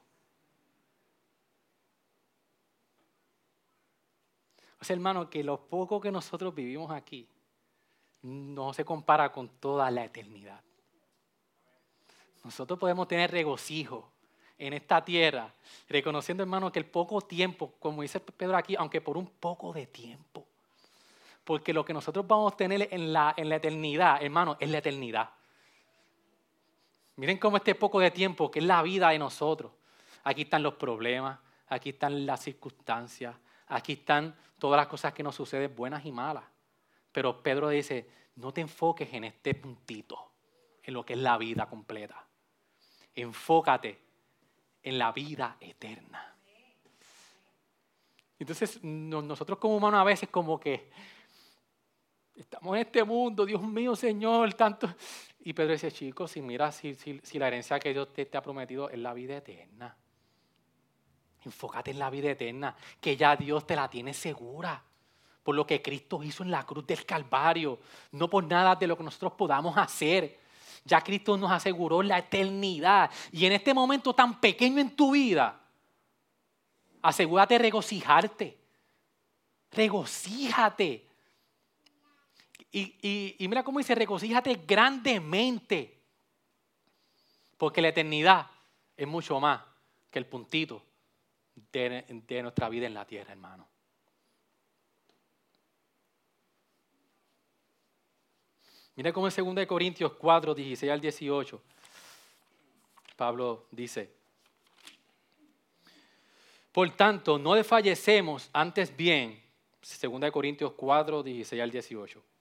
O 4.79 4.83
sea, 4.83 4.93
hermano, 4.93 5.29
que 5.29 5.43
lo 5.43 5.67
poco 5.67 5.99
que 5.99 6.11
nosotros 6.11 6.53
vivimos 6.53 6.91
aquí 6.91 7.27
no 8.21 8.73
se 8.73 8.83
compara 8.83 9.31
con 9.31 9.49
toda 9.49 9.89
la 9.91 10.03
eternidad. 10.03 10.61
Nosotros 12.43 12.77
podemos 12.77 13.07
tener 13.07 13.31
regocijo 13.31 14.11
en 14.57 14.73
esta 14.73 15.03
tierra, 15.03 15.53
reconociendo, 15.89 16.43
hermano, 16.43 16.71
que 16.71 16.79
el 16.79 16.85
poco 16.85 17.21
tiempo, 17.21 17.73
como 17.79 18.01
dice 18.01 18.19
Pedro 18.19 18.57
aquí, 18.57 18.75
aunque 18.75 19.01
por 19.01 19.17
un 19.17 19.27
poco 19.27 19.73
de 19.73 19.87
tiempo, 19.87 20.45
porque 21.43 21.73
lo 21.73 21.83
que 21.85 21.93
nosotros 21.93 22.25
vamos 22.27 22.53
a 22.53 22.57
tener 22.57 22.87
en 22.91 23.11
la, 23.13 23.33
en 23.37 23.49
la 23.49 23.55
eternidad, 23.57 24.23
hermano, 24.23 24.57
es 24.59 24.69
la 24.69 24.79
eternidad. 24.79 25.29
Miren 27.17 27.37
cómo 27.37 27.57
este 27.57 27.75
poco 27.75 27.99
de 27.99 28.11
tiempo, 28.11 28.51
que 28.51 28.59
es 28.59 28.65
la 28.65 28.81
vida 28.81 29.09
de 29.09 29.19
nosotros, 29.19 29.71
aquí 30.23 30.43
están 30.43 30.63
los 30.63 30.73
problemas, 30.75 31.39
aquí 31.67 31.89
están 31.89 32.25
las 32.25 32.41
circunstancias, 32.41 33.35
aquí 33.67 33.93
están 33.93 34.35
todas 34.59 34.77
las 34.77 34.87
cosas 34.87 35.13
que 35.13 35.23
nos 35.23 35.35
suceden, 35.35 35.75
buenas 35.75 36.05
y 36.05 36.11
malas. 36.11 36.43
Pero 37.11 37.41
Pedro 37.41 37.69
dice, 37.69 38.09
no 38.35 38.51
te 38.51 38.61
enfoques 38.61 39.13
en 39.13 39.23
este 39.23 39.55
puntito, 39.55 40.33
en 40.83 40.93
lo 40.93 41.05
que 41.05 41.13
es 41.13 41.19
la 41.19 41.37
vida 41.37 41.67
completa. 41.67 42.27
Enfócate 43.13 44.01
en 44.83 44.97
la 44.97 45.13
vida 45.13 45.55
eterna. 45.61 46.35
Entonces 48.37 48.83
nosotros 48.83 49.57
como 49.57 49.77
humanos 49.77 50.01
a 50.01 50.03
veces 50.03 50.27
como 50.27 50.59
que 50.59 50.91
estamos 52.35 52.75
en 52.75 52.81
este 52.81 53.03
mundo, 53.05 53.45
Dios 53.45 53.61
mío, 53.61 53.95
Señor, 53.95 54.53
tanto... 54.53 54.93
Y 55.45 55.53
Pedro 55.53 55.73
dice, 55.73 55.91
chicos, 55.91 56.31
si 56.31 56.41
mira, 56.41 56.71
si, 56.71 56.95
si, 56.95 57.39
la 57.39 57.47
herencia 57.47 57.79
que 57.79 57.93
Dios 57.93 58.11
te, 58.11 58.25
te 58.25 58.35
ha 58.37 58.41
prometido 58.41 58.89
es 58.89 58.97
la 58.97 59.13
vida 59.13 59.37
eterna. 59.37 59.95
Enfócate 61.45 61.91
en 61.91 61.99
la 61.99 62.09
vida 62.09 62.31
eterna, 62.31 62.75
que 62.99 63.15
ya 63.15 63.35
Dios 63.35 63.65
te 63.65 63.75
la 63.75 63.87
tiene 63.87 64.13
segura 64.13 64.83
por 65.43 65.53
lo 65.53 65.67
que 65.67 65.79
Cristo 65.79 66.23
hizo 66.23 66.41
en 66.41 66.49
la 66.49 66.65
cruz 66.65 66.87
del 66.87 67.05
Calvario, 67.05 67.79
no 68.13 68.27
por 68.27 68.43
nada 68.43 68.75
de 68.75 68.87
lo 68.87 68.97
que 68.97 69.03
nosotros 69.03 69.33
podamos 69.33 69.77
hacer. 69.77 70.39
Ya 70.83 71.01
Cristo 71.01 71.37
nos 71.37 71.51
aseguró 71.51 72.01
la 72.01 72.17
eternidad. 72.17 73.11
Y 73.31 73.45
en 73.45 73.51
este 73.51 73.71
momento 73.71 74.15
tan 74.15 74.41
pequeño 74.41 74.81
en 74.81 74.95
tu 74.95 75.11
vida, 75.11 75.61
asegúrate 77.03 77.53
de 77.53 77.59
regocijarte. 77.59 78.57
Regocíjate. 79.69 81.07
Y, 82.77 83.37
y, 83.39 83.47
mira 83.47 83.63
cómo 83.63 83.77
dice, 83.77 83.95
regocíjate 83.95 84.53
grandemente. 84.67 85.97
Porque 87.57 87.81
la 87.81 87.87
eternidad 87.87 88.51
es 88.97 89.07
mucho 89.07 89.39
más 89.39 89.61
que 90.11 90.19
el 90.19 90.25
puntito 90.25 90.83
de 91.71 92.41
nuestra 92.41 92.67
vida 92.67 92.85
en 92.85 92.93
la 92.93 93.07
tierra, 93.07 93.31
hermano. 93.31 93.65
Mira 98.97 99.13
cómo 99.13 99.29
en 99.29 99.55
2 99.55 99.65
Corintios 99.65 100.11
4, 100.11 100.53
16 100.53 100.91
al 100.91 100.99
18, 100.99 101.61
Pablo 103.15 103.67
dice, 103.71 104.11
por 106.73 106.89
tanto, 106.91 107.39
no 107.39 107.53
desfallecemos, 107.53 108.49
antes 108.51 108.93
bien, 108.93 109.41
2 109.81 110.29
Corintios 110.29 110.73
4, 110.73 111.23
16 111.23 111.61
al 111.61 111.71
18. 111.71 112.34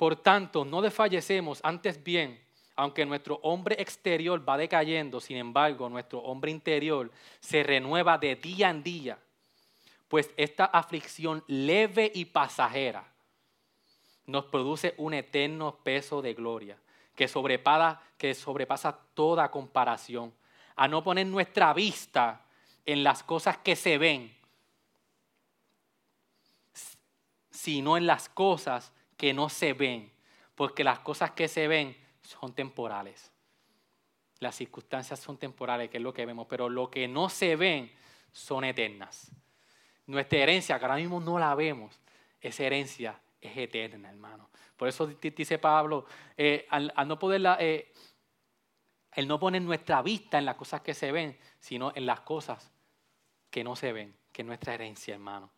Por 0.00 0.16
tanto, 0.16 0.64
no 0.64 0.80
desfallecemos, 0.80 1.60
antes 1.62 2.02
bien, 2.02 2.42
aunque 2.74 3.04
nuestro 3.04 3.38
hombre 3.42 3.76
exterior 3.78 4.48
va 4.48 4.56
decayendo, 4.56 5.20
sin 5.20 5.36
embargo, 5.36 5.90
nuestro 5.90 6.20
hombre 6.20 6.50
interior 6.50 7.12
se 7.38 7.62
renueva 7.62 8.16
de 8.16 8.34
día 8.34 8.70
en 8.70 8.82
día, 8.82 9.18
pues 10.08 10.30
esta 10.38 10.64
aflicción 10.64 11.44
leve 11.48 12.10
y 12.14 12.24
pasajera 12.24 13.12
nos 14.24 14.46
produce 14.46 14.94
un 14.96 15.12
eterno 15.12 15.76
peso 15.84 16.22
de 16.22 16.32
gloria 16.32 16.78
que 17.14 17.28
sobrepasa, 17.28 18.00
que 18.16 18.34
sobrepasa 18.34 18.98
toda 19.12 19.50
comparación. 19.50 20.32
A 20.76 20.88
no 20.88 21.04
poner 21.04 21.26
nuestra 21.26 21.74
vista 21.74 22.46
en 22.86 23.04
las 23.04 23.22
cosas 23.22 23.58
que 23.58 23.76
se 23.76 23.98
ven, 23.98 24.34
sino 27.50 27.98
en 27.98 28.06
las 28.06 28.30
cosas 28.30 28.94
que 29.20 29.34
no 29.34 29.50
se 29.50 29.74
ven, 29.74 30.10
porque 30.54 30.82
las 30.82 31.00
cosas 31.00 31.32
que 31.32 31.46
se 31.46 31.68
ven 31.68 31.94
son 32.22 32.54
temporales. 32.54 33.30
Las 34.38 34.54
circunstancias 34.54 35.20
son 35.20 35.36
temporales, 35.36 35.90
que 35.90 35.98
es 35.98 36.02
lo 36.02 36.14
que 36.14 36.24
vemos, 36.24 36.46
pero 36.48 36.70
lo 36.70 36.90
que 36.90 37.06
no 37.06 37.28
se 37.28 37.54
ven 37.54 37.92
son 38.32 38.64
eternas. 38.64 39.30
Nuestra 40.06 40.38
herencia, 40.38 40.78
que 40.78 40.86
ahora 40.86 40.96
mismo 40.96 41.20
no 41.20 41.38
la 41.38 41.54
vemos, 41.54 42.00
esa 42.40 42.64
herencia 42.64 43.20
es 43.42 43.54
eterna, 43.58 44.08
hermano. 44.08 44.48
Por 44.74 44.88
eso 44.88 45.06
dice 45.06 45.58
Pablo, 45.58 46.06
eh, 46.34 46.66
al, 46.70 46.90
no 47.06 47.18
eh, 47.58 47.92
el 49.12 49.28
no 49.28 49.38
poner 49.38 49.60
nuestra 49.60 50.00
vista 50.00 50.38
en 50.38 50.46
las 50.46 50.56
cosas 50.56 50.80
que 50.80 50.94
se 50.94 51.12
ven, 51.12 51.38
sino 51.58 51.92
en 51.94 52.06
las 52.06 52.20
cosas 52.20 52.72
que 53.50 53.62
no 53.62 53.76
se 53.76 53.92
ven, 53.92 54.16
que 54.32 54.40
es 54.40 54.46
nuestra 54.46 54.72
herencia, 54.72 55.12
hermano. 55.12 55.50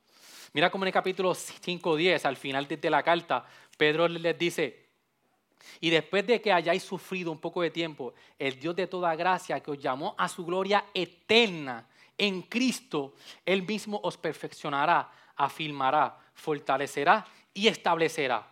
Mira 0.53 0.71
como 0.71 0.85
en 0.85 0.89
el 0.89 0.93
capítulo 0.93 1.33
5.10, 1.33 2.25
al 2.27 2.37
final 2.37 2.69
de 2.69 2.91
la 2.91 3.03
carta, 3.03 3.45
Pedro 3.77 4.07
les 4.07 4.39
dice, 4.39 4.83
y 5.81 5.91
después 5.91 6.27
de 6.27 6.41
que 6.41 6.53
hayáis 6.53 6.83
sufrido 6.83 7.33
un 7.33 7.39
poco 7.39 7.63
de 7.63 7.71
tiempo, 7.71 8.13
el 8.39 8.59
Dios 8.59 8.77
de 8.77 8.87
toda 8.87 9.15
gracia 9.17 9.61
que 9.61 9.71
os 9.71 9.79
llamó 9.79 10.15
a 10.19 10.29
su 10.29 10.45
gloria 10.45 10.85
eterna 10.93 11.87
en 12.19 12.43
Cristo, 12.43 13.15
Él 13.47 13.63
mismo 13.63 13.99
os 14.03 14.19
perfeccionará, 14.19 15.11
afirmará, 15.37 16.19
fortalecerá 16.35 17.27
y 17.55 17.69
establecerá. 17.69 18.47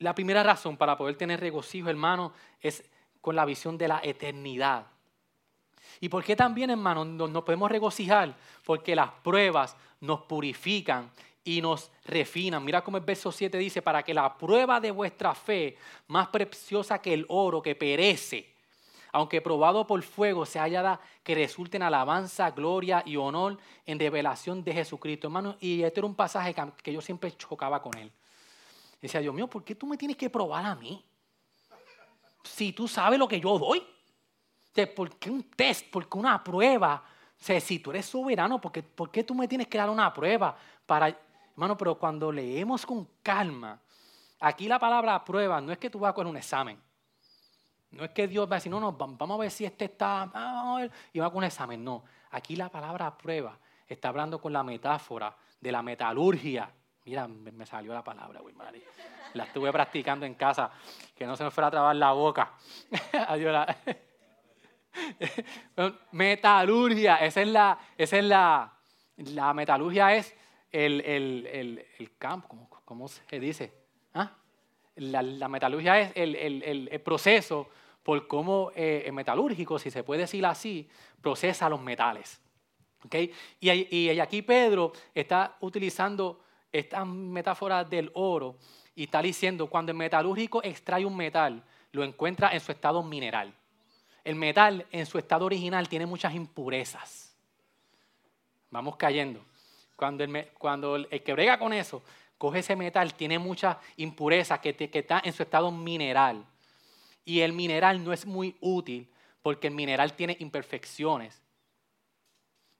La 0.00 0.14
primera 0.14 0.42
razón 0.42 0.76
para 0.76 0.96
poder 0.96 1.16
tener 1.16 1.38
regocijo, 1.38 1.88
hermano, 1.88 2.32
es 2.60 2.84
con 3.20 3.36
la 3.36 3.44
visión 3.44 3.78
de 3.78 3.88
la 3.88 4.00
eternidad. 4.02 4.86
¿Y 6.00 6.08
por 6.08 6.24
qué 6.24 6.36
también, 6.36 6.70
hermano, 6.70 7.04
nos 7.04 7.44
podemos 7.44 7.70
regocijar? 7.70 8.34
Porque 8.64 8.94
las 8.94 9.10
pruebas 9.10 9.76
nos 10.00 10.22
purifican 10.22 11.10
y 11.44 11.60
nos 11.60 11.90
refinan. 12.04 12.64
Mira 12.64 12.82
cómo 12.82 12.96
el 12.96 13.04
verso 13.04 13.30
7 13.30 13.56
dice, 13.58 13.82
para 13.82 14.02
que 14.02 14.14
la 14.14 14.36
prueba 14.36 14.80
de 14.80 14.90
vuestra 14.90 15.34
fe, 15.34 15.76
más 16.08 16.28
preciosa 16.28 17.00
que 17.00 17.12
el 17.12 17.26
oro 17.28 17.60
que 17.60 17.74
perece, 17.74 18.54
aunque 19.12 19.40
probado 19.40 19.86
por 19.86 20.02
fuego, 20.02 20.44
se 20.44 20.58
hallada 20.58 21.00
que 21.22 21.34
resulte 21.34 21.76
en 21.76 21.84
alabanza, 21.84 22.50
gloria 22.50 23.02
y 23.06 23.16
honor 23.16 23.58
en 23.86 23.98
revelación 23.98 24.64
de 24.64 24.72
Jesucristo. 24.72 25.28
Hermano, 25.28 25.56
y 25.60 25.82
este 25.82 26.00
era 26.00 26.06
un 26.06 26.16
pasaje 26.16 26.54
que 26.82 26.92
yo 26.92 27.00
siempre 27.00 27.30
chocaba 27.36 27.80
con 27.80 27.96
él. 27.96 28.10
Decía, 29.00 29.20
Dios 29.20 29.34
mío, 29.34 29.46
¿por 29.46 29.62
qué 29.62 29.74
tú 29.74 29.86
me 29.86 29.96
tienes 29.96 30.16
que 30.16 30.28
probar 30.30 30.66
a 30.66 30.74
mí? 30.74 31.04
Si 32.42 32.72
tú 32.72 32.88
sabes 32.88 33.18
lo 33.18 33.28
que 33.28 33.38
yo 33.38 33.58
doy. 33.58 33.86
¿Por 34.94 35.16
qué 35.16 35.30
un 35.30 35.42
test? 35.50 35.88
¿Por 35.90 36.08
qué 36.08 36.18
una 36.18 36.42
prueba? 36.42 37.02
O 37.40 37.60
si 37.60 37.78
tú 37.78 37.90
eres 37.90 38.06
soberano, 38.06 38.60
¿por 38.60 38.72
qué, 38.72 38.82
¿por 38.82 39.10
qué 39.10 39.22
tú 39.22 39.34
me 39.34 39.46
tienes 39.46 39.68
que 39.68 39.78
dar 39.78 39.90
una 39.90 40.12
prueba? 40.12 40.56
Para... 40.86 41.08
Hermano, 41.52 41.76
pero 41.78 41.96
cuando 41.96 42.32
leemos 42.32 42.84
con 42.84 43.08
calma, 43.22 43.80
aquí 44.40 44.66
la 44.66 44.78
palabra 44.78 45.24
prueba 45.24 45.60
no 45.60 45.70
es 45.70 45.78
que 45.78 45.88
tú 45.88 46.00
vas 46.00 46.12
con 46.12 46.26
un 46.26 46.36
examen. 46.36 46.80
No 47.92 48.04
es 48.04 48.10
que 48.10 48.26
Dios 48.26 48.50
va 48.50 48.54
a 48.54 48.58
decir, 48.58 48.72
no, 48.72 48.80
no, 48.80 48.92
vamos 48.92 49.38
a 49.38 49.40
ver 49.40 49.50
si 49.52 49.64
este 49.64 49.84
está, 49.84 50.28
y 51.12 51.18
va 51.20 51.28
con 51.28 51.38
un 51.38 51.44
examen. 51.44 51.84
No, 51.84 52.02
aquí 52.32 52.56
la 52.56 52.68
palabra 52.68 53.16
prueba 53.16 53.56
está 53.86 54.08
hablando 54.08 54.40
con 54.40 54.52
la 54.52 54.64
metáfora 54.64 55.36
de 55.60 55.70
la 55.70 55.80
metalurgia. 55.80 56.68
Mira, 57.04 57.28
me 57.28 57.66
salió 57.66 57.94
la 57.94 58.02
palabra, 58.02 58.40
güey, 58.40 58.54
La 59.34 59.44
estuve 59.44 59.70
practicando 59.70 60.26
en 60.26 60.34
casa, 60.34 60.72
que 61.14 61.24
no 61.24 61.36
se 61.36 61.44
me 61.44 61.52
fuera 61.52 61.68
a 61.68 61.70
trabar 61.70 61.94
la 61.94 62.10
boca. 62.12 62.54
metalurgia, 66.12 67.16
esa 67.16 67.42
es 67.42 67.48
la, 67.48 67.78
esa 67.96 68.18
es 68.18 68.24
la, 68.24 68.72
la 69.16 69.54
metalurgia 69.54 70.14
es 70.14 70.34
el, 70.70 71.00
el, 71.02 71.86
el, 71.98 72.16
campo, 72.18 72.48
¿cómo, 72.48 72.68
¿cómo, 72.84 73.08
se 73.08 73.40
dice? 73.40 73.72
¿Ah? 74.14 74.32
La, 74.96 75.22
la, 75.22 75.48
metalurgia 75.48 76.00
es 76.00 76.12
el, 76.14 77.00
proceso 77.04 77.68
por 78.02 78.26
cómo 78.26 78.70
eh, 78.74 79.04
el 79.06 79.12
metalúrgico, 79.12 79.78
si 79.78 79.90
se 79.90 80.02
puede 80.02 80.22
decir 80.22 80.44
así, 80.46 80.88
procesa 81.20 81.68
los 81.68 81.80
metales. 81.80 82.40
¿Okay? 83.04 83.32
Y, 83.60 83.96
y 83.96 84.20
aquí 84.20 84.42
Pedro 84.42 84.92
está 85.14 85.56
utilizando 85.60 86.40
esta 86.72 87.04
metáfora 87.04 87.84
del 87.84 88.10
oro 88.14 88.56
y 88.94 89.04
está 89.04 89.22
diciendo, 89.22 89.68
cuando 89.68 89.92
el 89.92 89.98
metalúrgico 89.98 90.62
extrae 90.62 91.04
un 91.04 91.16
metal, 91.16 91.62
lo 91.92 92.02
encuentra 92.04 92.50
en 92.52 92.60
su 92.60 92.72
estado 92.72 93.02
mineral. 93.02 93.54
El 94.24 94.36
metal 94.36 94.86
en 94.90 95.06
su 95.06 95.18
estado 95.18 95.44
original 95.44 95.88
tiene 95.88 96.06
muchas 96.06 96.34
impurezas. 96.34 97.36
Vamos 98.70 98.96
cayendo. 98.96 99.44
Cuando 99.96 100.96
el, 100.96 101.22
que 101.22 101.32
brega 101.32 101.58
con 101.58 101.72
eso, 101.72 102.02
coge 102.38 102.60
ese 102.60 102.74
metal, 102.74 103.14
tiene 103.14 103.38
muchas 103.38 103.76
impurezas 103.96 104.58
que, 104.60 104.74
que 104.74 104.98
está 104.98 105.20
en 105.24 105.32
su 105.32 105.42
estado 105.42 105.70
mineral. 105.70 106.44
Y 107.24 107.40
el 107.40 107.52
mineral 107.52 108.02
no 108.02 108.12
es 108.12 108.26
muy 108.26 108.56
útil 108.60 109.08
porque 109.42 109.68
el 109.68 109.74
mineral 109.74 110.14
tiene 110.14 110.36
imperfecciones. 110.40 111.42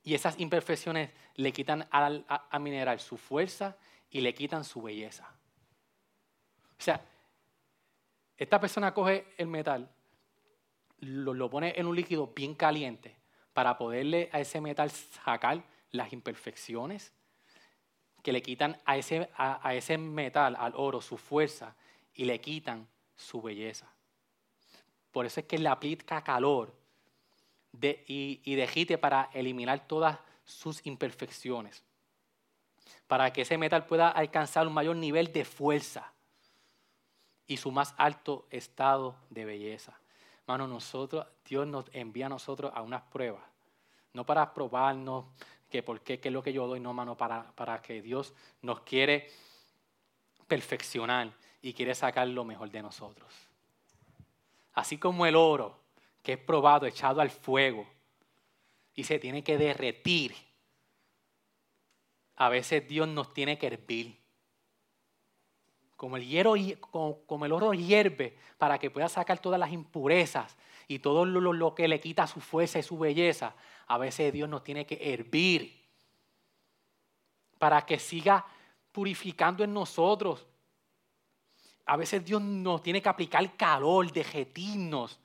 Y 0.03 0.15
esas 0.15 0.39
imperfecciones 0.39 1.11
le 1.37 1.53
quitan 1.53 1.87
al, 1.91 2.25
mineral 2.61 3.01
su 3.01 3.17
fuerza 3.17 3.77
y 4.11 4.21
le 4.21 4.35
quitan 4.35 4.65
su 4.65 4.83
belleza. 4.83 5.29
O 6.79 6.83
sea, 6.83 7.01
esta 8.37 8.61
persona 8.61 8.93
coge 8.93 9.27
el 9.39 9.47
metal, 9.47 9.89
lo, 10.99 11.51
pone 11.51 11.75
en 11.77 11.87
un 11.87 11.97
líquido 11.97 12.29
bien 12.29 12.55
caliente 12.55 13.17
para 13.53 13.77
poderle 13.77 14.29
a 14.33 14.41
ese 14.41 14.61
metal 14.61 14.91
sacar 14.91 15.65
las 15.91 16.13
imperfecciones 16.13 17.13
que 18.23 18.33
le 18.33 18.43
quitan 18.43 18.81
a 18.85 18.97
ese, 18.97 19.29
a, 19.37 19.75
ese 19.75 19.99
metal, 19.99 20.57
al 20.59 20.73
oro, 20.77 21.01
su 21.01 21.19
fuerza 21.19 21.77
y 22.15 22.25
le 22.25 22.41
quitan 22.41 22.89
su 23.15 23.43
belleza. 23.43 23.93
Por 25.13 25.27
eso 25.27 25.41
es 25.41 25.47
que 25.47 25.59
le 25.59 25.69
aplica 25.69 26.25
calor 26.25 26.75
de, 27.73 28.03
y, 28.09 28.41
y 28.45 28.55
dejite 28.55 28.99
para 28.99 29.31
eliminar 29.35 29.87
todas 29.87 30.19
sus 30.45 30.85
imperfecciones. 30.87 31.85
Para 33.07 33.33
que 33.33 33.43
ese 33.43 33.59
metal 33.59 33.85
pueda 33.87 34.09
alcanzar 34.09 34.67
un 34.67 34.73
mayor 34.73 34.97
nivel 34.97 35.33
de 35.33 35.45
fuerza 35.45 36.13
y 37.47 37.59
su 37.59 37.71
más 37.71 37.95
alto 37.99 38.47
estado 38.51 39.17
de 39.31 39.45
belleza. 39.45 39.99
Hermano, 40.47 40.69
nosotros, 40.69 41.27
Dios 41.49 41.67
nos 41.67 41.87
envía 41.93 42.27
a 42.27 42.29
nosotros 42.29 42.71
a 42.75 42.83
unas 42.83 43.03
pruebas, 43.03 43.43
no 44.13 44.27
para 44.27 44.53
probarnos 44.53 45.25
que 45.71 45.83
por 45.83 46.03
qué, 46.03 46.21
qué 46.21 46.29
es 46.29 46.35
lo 46.35 46.43
que 46.43 46.53
yo 46.53 46.67
doy, 46.67 46.81
no, 46.81 46.91
hermano, 46.91 47.17
para, 47.17 47.51
para 47.53 47.81
que 47.81 48.03
Dios 48.03 48.35
nos 48.61 48.81
quiere 48.81 49.31
perfeccionar 50.47 51.33
y 51.63 51.73
quiere 51.73 51.95
sacar 51.95 52.29
lo 52.29 52.45
mejor 52.45 52.71
de 52.71 52.83
nosotros. 52.83 53.33
Así 54.75 54.99
como 54.99 55.25
el 55.25 55.35
oro, 55.35 55.79
que 56.23 56.35
es 56.35 56.39
probado, 56.39 56.87
echado 56.87 57.23
al 57.23 57.31
fuego 57.31 57.87
y 58.95 59.05
se 59.05 59.19
tiene 59.19 59.43
que 59.43 59.57
derretir, 59.57 60.35
a 62.37 62.51
veces 62.51 62.87
Dios 62.87 63.09
nos 63.09 63.33
tiene 63.33 63.57
que 63.57 63.69
hervir 63.69 64.24
como 66.05 66.19
el, 66.19 66.29
hierro, 66.29 66.53
como, 66.91 67.47
el 67.47 67.53
oro 67.53 67.73
hierve 67.73 68.37
para 68.59 68.79
que 68.79 68.91
pueda 68.91 69.09
sacar 69.09 69.39
todas 69.39 69.59
las 69.59 69.73
impurezas 69.73 70.55
y 70.87 70.99
todo 70.99 71.25
lo, 71.25 71.75
que 71.75 71.89
le 71.89 71.99
quita 71.99 72.27
su 72.27 72.43
fuerza 72.43 72.79
y 72.79 72.83
su 72.83 72.99
belleza, 72.99 73.55
a 73.87 73.97
veces 73.97 74.31
Dios 74.31 74.47
nos 74.47 74.63
tiene 74.63 74.85
que 74.85 74.99
hervir 75.01 75.83
para 77.59 77.87
que 77.87 77.99
siga 77.99 78.45
purificando 78.93 79.65
en 79.65 79.73
nosotros. 79.73 80.47
A 81.87 81.97
veces 81.97 82.23
Dios 82.23 82.43
nos 82.43 82.83
tiene 82.83 83.01
que 83.01 83.09
aplicar 83.09 83.57
calor, 83.57 84.13
dejetirnos. 84.13 85.19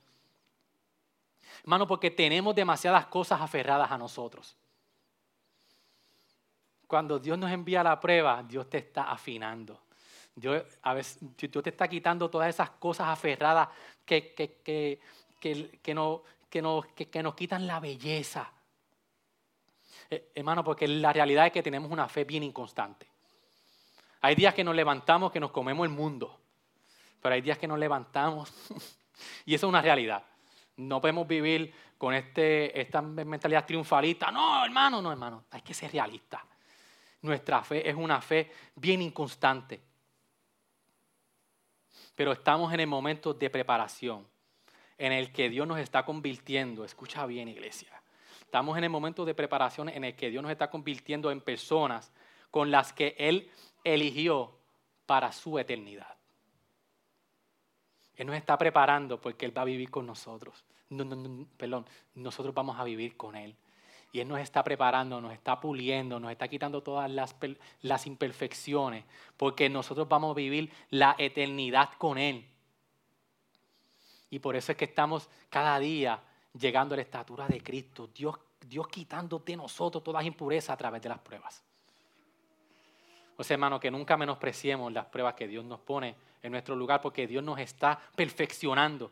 Hermano, 1.59 1.87
porque 1.87 2.09
tenemos 2.09 2.55
demasiadas 2.55 3.05
cosas 3.07 3.41
aferradas 3.41 3.91
a 3.91 3.97
nosotros. 3.97 4.55
Cuando 6.87 7.19
Dios 7.19 7.37
nos 7.37 7.51
envía 7.51 7.83
la 7.83 7.99
prueba, 7.99 8.41
Dios 8.47 8.69
te 8.69 8.77
está 8.77 9.11
afinando. 9.11 9.88
Dios, 10.39 10.63
a 10.83 10.93
veces, 10.93 11.19
Dios 11.37 11.63
te 11.63 11.69
está 11.69 11.87
quitando 11.87 12.29
todas 12.29 12.49
esas 12.49 12.69
cosas 12.71 13.07
aferradas 13.09 13.67
que, 14.05 14.33
que, 14.33 14.59
que, 14.63 14.99
que, 15.81 15.93
no, 15.93 16.23
que, 16.49 16.61
nos, 16.61 16.85
que, 16.87 17.23
nos 17.23 17.35
quitan 17.35 17.67
la 17.67 17.79
belleza. 17.79 18.51
Eh, 20.09 20.31
hermano, 20.35 20.63
porque 20.63 20.87
la 20.87 21.11
realidad 21.11 21.47
es 21.47 21.51
que 21.51 21.63
tenemos 21.63 21.91
una 21.91 22.07
fe 22.07 22.23
bien 22.23 22.43
inconstante. 22.43 23.07
Hay 24.21 24.35
días 24.35 24.53
que 24.53 24.63
nos 24.63 24.75
levantamos, 24.75 25.31
que 25.31 25.39
nos 25.39 25.51
comemos 25.51 25.85
el 25.85 25.91
mundo, 25.91 26.39
pero 27.21 27.35
hay 27.35 27.41
días 27.41 27.57
que 27.57 27.67
nos 27.67 27.79
levantamos 27.79 28.51
y 29.45 29.53
eso 29.53 29.67
es 29.67 29.69
una 29.69 29.81
realidad. 29.81 30.23
No 30.77 31.01
podemos 31.01 31.27
vivir 31.27 31.73
con 31.97 32.13
este, 32.13 32.79
esta 32.79 33.01
mentalidad 33.01 33.65
triunfalista. 33.65 34.31
No, 34.31 34.63
hermano, 34.63 35.01
no, 35.01 35.11
hermano, 35.11 35.43
hay 35.51 35.61
que 35.61 35.73
ser 35.73 35.91
realista. 35.91 36.45
Nuestra 37.21 37.61
fe 37.63 37.89
es 37.89 37.95
una 37.95 38.21
fe 38.21 38.49
bien 38.75 39.01
inconstante 39.01 39.88
pero 42.15 42.31
estamos 42.31 42.73
en 42.73 42.79
el 42.79 42.87
momento 42.87 43.33
de 43.33 43.49
preparación, 43.49 44.27
en 44.97 45.11
el 45.11 45.31
que 45.31 45.49
Dios 45.49 45.67
nos 45.67 45.79
está 45.79 46.03
convirtiendo, 46.05 46.83
escucha 46.83 47.25
bien 47.25 47.47
iglesia, 47.47 48.01
estamos 48.41 48.77
en 48.77 48.83
el 48.83 48.89
momento 48.89 49.25
de 49.25 49.33
preparación 49.33 49.89
en 49.89 50.03
el 50.03 50.15
que 50.15 50.29
Dios 50.29 50.43
nos 50.43 50.51
está 50.51 50.69
convirtiendo 50.69 51.31
en 51.31 51.41
personas 51.41 52.11
con 52.51 52.71
las 52.71 52.93
que 52.93 53.15
Él 53.17 53.49
eligió 53.83 54.57
para 55.05 55.31
su 55.31 55.57
eternidad. 55.57 56.15
Él 58.15 58.27
nos 58.27 58.35
está 58.35 58.57
preparando 58.57 59.19
porque 59.21 59.45
Él 59.45 59.57
va 59.57 59.61
a 59.61 59.65
vivir 59.65 59.89
con 59.89 60.05
nosotros. 60.05 60.65
perdón, 61.57 61.85
nosotros 62.15 62.53
vamos 62.53 62.77
a 62.77 62.83
vivir 62.83 63.15
con 63.15 63.35
Él. 63.35 63.55
Y 64.11 64.19
Él 64.19 64.27
nos 64.27 64.39
está 64.39 64.63
preparando, 64.63 65.21
nos 65.21 65.33
está 65.33 65.59
puliendo, 65.59 66.19
nos 66.19 66.31
está 66.31 66.47
quitando 66.47 66.81
todas 66.81 67.09
las, 67.81 68.07
imperfecciones, 68.07 69.05
porque 69.37 69.69
nosotros 69.69 70.07
vamos 70.07 70.31
a 70.31 70.35
vivir 70.35 70.71
la 70.89 71.15
eternidad 71.17 71.89
con 71.97 72.17
Él. 72.17 72.45
Y 74.31 74.39
por 74.39 74.55
eso 74.55 74.71
es 74.71 74.77
que 74.77 74.85
estamos 74.85 75.29
cada 75.49 75.77
día 75.79 76.19
llegando 76.59 76.93
a 76.93 76.97
la 76.97 77.03
estatura 77.03 77.47
de 77.47 77.61
Cristo, 77.61 78.09
Dios, 78.13 78.35
Dios 78.61 78.87
quitando 78.87 79.39
de 79.39 79.55
nosotros 79.55 80.03
todas 80.03 80.23
las 80.23 80.27
impurezas 80.27 80.71
a 80.71 80.77
través 80.77 81.01
de 81.01 81.09
las 81.09 81.19
pruebas. 81.19 81.63
O 83.37 83.43
sea, 83.43 83.55
hermano, 83.55 83.79
que 83.79 83.89
nunca 83.89 84.17
menospreciemos 84.17 84.91
las 84.91 85.05
pruebas 85.05 85.35
que 85.35 85.47
Dios 85.47 85.63
nos 85.63 85.79
pone 85.79 86.15
en 86.41 86.51
nuestro 86.51 86.75
lugar, 86.75 86.99
porque 87.01 87.27
Dios 87.27 87.43
nos 87.43 87.59
está 87.59 87.99
perfeccionando. 88.15 89.11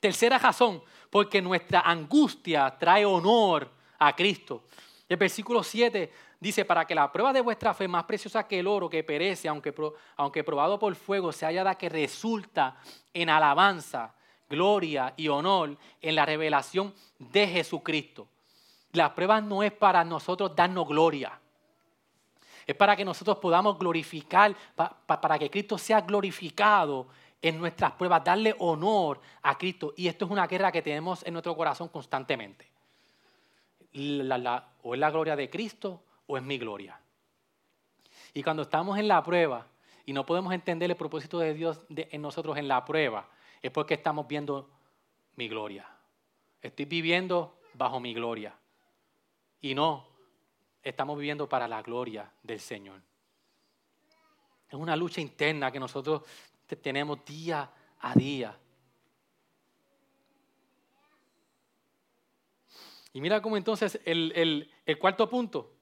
Tercera 0.00 0.38
razón, 0.38 0.82
porque 1.10 1.42
nuestra 1.42 1.80
angustia 1.80 2.76
trae 2.78 3.04
honor 3.04 3.68
a 3.98 4.14
Cristo. 4.14 4.64
El 5.08 5.16
versículo 5.16 5.62
7 5.62 6.12
dice, 6.38 6.64
para 6.64 6.86
que 6.86 6.94
la 6.94 7.10
prueba 7.10 7.32
de 7.32 7.40
vuestra 7.40 7.74
fe, 7.74 7.88
más 7.88 8.04
preciosa 8.04 8.46
que 8.46 8.60
el 8.60 8.66
oro 8.66 8.88
que 8.88 9.02
perece, 9.02 9.48
aunque, 9.48 9.74
aunque 10.16 10.44
probado 10.44 10.78
por 10.78 10.94
fuego, 10.94 11.32
se 11.32 11.46
hallada 11.46 11.76
que 11.76 11.88
resulta 11.88 12.76
en 13.12 13.30
alabanza, 13.30 14.14
gloria 14.48 15.14
y 15.16 15.28
honor 15.28 15.76
en 16.00 16.14
la 16.14 16.26
revelación 16.26 16.94
de 17.18 17.46
Jesucristo. 17.48 18.28
La 18.92 19.14
prueba 19.14 19.40
no 19.40 19.62
es 19.62 19.72
para 19.72 20.04
nosotros 20.04 20.54
darnos 20.54 20.86
gloria. 20.86 21.38
Es 22.66 22.76
para 22.76 22.94
que 22.94 23.04
nosotros 23.04 23.38
podamos 23.38 23.78
glorificar, 23.78 24.54
para 24.74 25.38
que 25.38 25.50
Cristo 25.50 25.78
sea 25.78 26.02
glorificado 26.02 27.08
en 27.40 27.58
nuestras 27.58 27.92
pruebas, 27.92 28.24
darle 28.24 28.54
honor 28.58 29.20
a 29.42 29.56
Cristo. 29.56 29.94
Y 29.96 30.08
esto 30.08 30.24
es 30.24 30.30
una 30.30 30.46
guerra 30.46 30.72
que 30.72 30.82
tenemos 30.82 31.24
en 31.24 31.32
nuestro 31.32 31.56
corazón 31.56 31.88
constantemente. 31.88 32.68
o 33.94 34.94
es 34.94 35.00
la 35.00 35.10
gloria 35.10 35.36
de 35.36 35.48
Cristo 35.48 36.02
o 36.26 36.36
es 36.36 36.42
mi 36.42 36.58
gloria. 36.58 36.98
Y 38.34 38.42
cuando 38.42 38.62
estamos 38.62 38.98
en 38.98 39.08
la 39.08 39.22
prueba 39.22 39.66
y 40.04 40.12
no 40.12 40.26
podemos 40.26 40.52
entender 40.52 40.90
el 40.90 40.96
propósito 40.96 41.38
de 41.38 41.54
Dios 41.54 41.80
en 41.88 42.22
nosotros 42.22 42.56
en 42.56 42.68
la 42.68 42.84
prueba, 42.84 43.28
es 43.62 43.70
porque 43.70 43.94
estamos 43.94 44.26
viendo 44.26 44.68
mi 45.36 45.48
gloria. 45.48 45.88
Estoy 46.62 46.84
viviendo 46.84 47.58
bajo 47.74 48.00
mi 48.00 48.14
gloria. 48.14 48.54
Y 49.60 49.74
no, 49.74 50.06
estamos 50.82 51.18
viviendo 51.18 51.48
para 51.48 51.68
la 51.68 51.82
gloria 51.82 52.30
del 52.42 52.60
Señor. 52.60 53.00
Es 54.68 54.74
una 54.74 54.96
lucha 54.96 55.20
interna 55.20 55.70
que 55.72 55.80
nosotros 55.80 56.22
tenemos 56.76 57.24
día 57.24 57.70
a 58.00 58.14
día. 58.14 58.58
Y 63.12 63.20
mira 63.20 63.40
cómo 63.42 63.56
entonces 63.56 64.00
el, 64.04 64.70
el 64.86 64.98
cuarto 64.98 65.28
punto, 65.28 65.72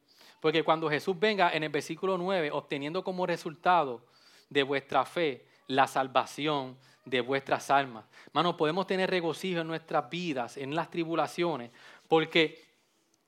porque 0.40 0.62
cuando 0.62 0.88
Jesús 0.88 1.18
venga 1.18 1.50
en 1.50 1.64
el 1.64 1.70
versículo 1.70 2.16
9, 2.16 2.50
obteniendo 2.52 3.02
como 3.02 3.26
resultado 3.26 4.06
de 4.48 4.62
vuestra 4.62 5.04
fe 5.04 5.46
la 5.66 5.86
salvación 5.86 6.78
de 7.04 7.20
vuestras 7.20 7.70
almas. 7.70 8.04
Hermano, 8.26 8.56
podemos 8.56 8.86
tener 8.86 9.10
regocijo 9.10 9.60
en 9.60 9.68
nuestras 9.68 10.08
vidas, 10.10 10.56
en 10.56 10.74
las 10.74 10.90
tribulaciones, 10.90 11.70
porque 12.08 12.64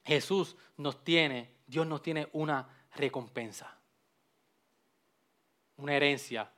Jesús 0.05 0.57
nos 0.77 1.03
tiene, 1.05 1.53
Dios 1.67 1.87
nos 1.87 2.03
tiene 2.03 2.29
una 2.33 2.69
recompensa, 2.95 3.77
una 5.77 5.95
herencia, 5.95 6.51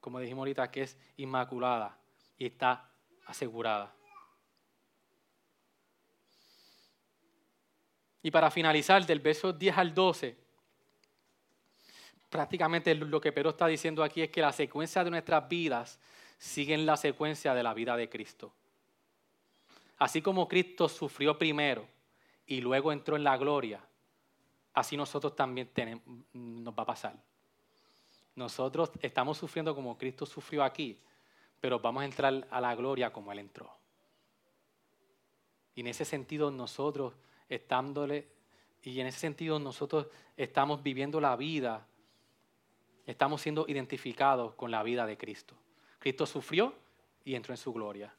como 0.00 0.18
dijimos 0.18 0.42
ahorita, 0.42 0.70
que 0.70 0.82
es 0.82 0.96
inmaculada 1.16 1.98
y 2.38 2.46
está 2.46 2.90
asegurada. 3.26 3.94
Y 8.22 8.30
para 8.30 8.50
finalizar, 8.50 9.04
del 9.06 9.20
verso 9.20 9.52
10 9.52 9.78
al 9.78 9.94
12, 9.94 10.36
prácticamente 12.28 12.94
lo 12.94 13.20
que 13.20 13.32
Pedro 13.32 13.50
está 13.50 13.66
diciendo 13.66 14.02
aquí 14.02 14.22
es 14.22 14.30
que 14.30 14.42
la 14.42 14.52
secuencia 14.52 15.02
de 15.04 15.10
nuestras 15.10 15.48
vidas 15.48 15.98
sigue 16.38 16.74
en 16.74 16.86
la 16.86 16.96
secuencia 16.96 17.54
de 17.54 17.62
la 17.62 17.74
vida 17.74 17.96
de 17.96 18.08
Cristo. 18.08 18.52
Así 19.98 20.22
como 20.22 20.48
Cristo 20.48 20.88
sufrió 20.88 21.36
primero 21.36 21.86
y 22.46 22.60
luego 22.60 22.92
entró 22.92 23.16
en 23.16 23.24
la 23.24 23.36
gloria, 23.36 23.84
así 24.72 24.96
nosotros 24.96 25.36
también 25.36 25.68
tenemos, 25.68 26.02
nos 26.32 26.74
va 26.74 26.82
a 26.82 26.86
pasar. 26.86 27.29
Nosotros 28.40 28.90
estamos 29.02 29.36
sufriendo 29.36 29.74
como 29.74 29.98
Cristo 29.98 30.24
sufrió 30.24 30.64
aquí, 30.64 30.98
pero 31.60 31.78
vamos 31.78 32.00
a 32.00 32.06
entrar 32.06 32.48
a 32.50 32.58
la 32.58 32.74
gloria 32.74 33.12
como 33.12 33.30
Él 33.32 33.38
entró. 33.38 33.70
Y 35.74 35.82
en 35.82 35.88
ese 35.88 36.06
sentido 36.06 36.50
nosotros 36.50 37.12
estándole, 37.50 38.28
y 38.82 38.98
en 38.98 39.08
ese 39.08 39.18
sentido 39.18 39.58
nosotros 39.58 40.06
estamos 40.38 40.82
viviendo 40.82 41.20
la 41.20 41.36
vida, 41.36 41.86
estamos 43.04 43.42
siendo 43.42 43.66
identificados 43.68 44.54
con 44.54 44.70
la 44.70 44.82
vida 44.82 45.04
de 45.04 45.18
Cristo. 45.18 45.54
Cristo 45.98 46.24
sufrió 46.24 46.72
y 47.26 47.34
entró 47.34 47.52
en 47.52 47.58
su 47.58 47.74
gloria. 47.74 48.10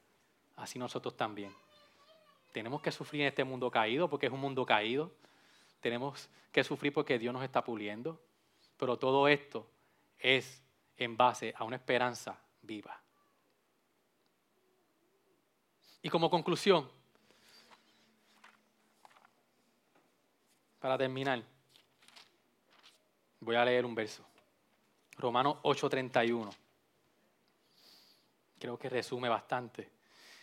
Así 0.56 0.78
nosotros 0.78 1.18
también. 1.18 1.52
Tenemos 2.52 2.80
que 2.80 2.92
sufrir 2.92 3.24
en 3.24 3.30
este 3.30 3.44
mundo 3.44 3.72
caído 3.72 4.08
porque 4.08 4.28
es 4.28 4.32
un 4.32 4.40
mundo 4.40 4.68
caído. 4.68 5.12
Tenemos 5.80 6.30
que 6.52 6.64
sufrir 6.64 6.94
porque 6.94 7.18
Dios 7.18 7.34
nos 7.34 7.44
está 7.44 7.64
puliendo. 7.64 8.22
Pero 8.78 9.00
todo 9.00 9.28
esto 9.28 9.66
es 10.22 10.62
en 10.98 11.18
base 11.18 11.54
a 11.58 11.64
una 11.64 11.78
esperanza 11.78 12.40
viva. 12.62 13.02
Y 16.02 16.10
como 16.10 16.30
conclusión, 16.30 16.90
para 20.80 20.98
terminar, 20.98 21.44
voy 23.40 23.56
a 23.56 23.66
leer 23.66 23.86
un 23.86 23.94
verso. 23.94 24.26
Romanos 25.18 25.58
8:31. 25.64 26.50
Creo 28.60 28.78
que 28.78 28.90
resume 28.90 29.30
bastante. 29.30 29.92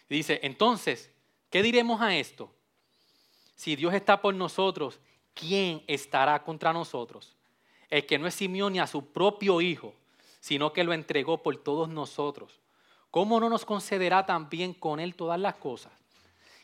Dice, 0.09 0.41
entonces, 0.43 1.11
¿qué 1.51 1.63
diremos 1.63 2.01
a 2.01 2.17
esto? 2.17 2.53
Si 3.55 3.77
Dios 3.77 3.95
está 3.95 4.21
por 4.21 4.35
nosotros, 4.35 5.01
¿quién 5.35 5.85
estará 5.87 6.43
contra 6.43 6.73
nosotros? 6.73 7.38
El 7.91 8.07
que 8.07 8.19
no 8.19 8.27
es 8.27 8.35
Simeón 8.35 8.75
ni 8.75 8.81
a 8.81 8.87
su 8.87 9.07
propio 9.13 9.61
Hijo, 9.61 9.95
sino 10.41 10.73
que 10.73 10.85
lo 10.85 10.93
entregó 10.93 11.43
por 11.43 11.57
todos 11.57 11.89
nosotros. 11.89 12.61
¿Cómo 13.11 13.41
no 13.41 13.49
nos 13.49 13.65
concederá 13.65 14.27
también 14.27 14.75
con 14.75 15.01
Él 15.01 15.15
todas 15.15 15.41
las 15.41 15.55
cosas? 15.57 15.93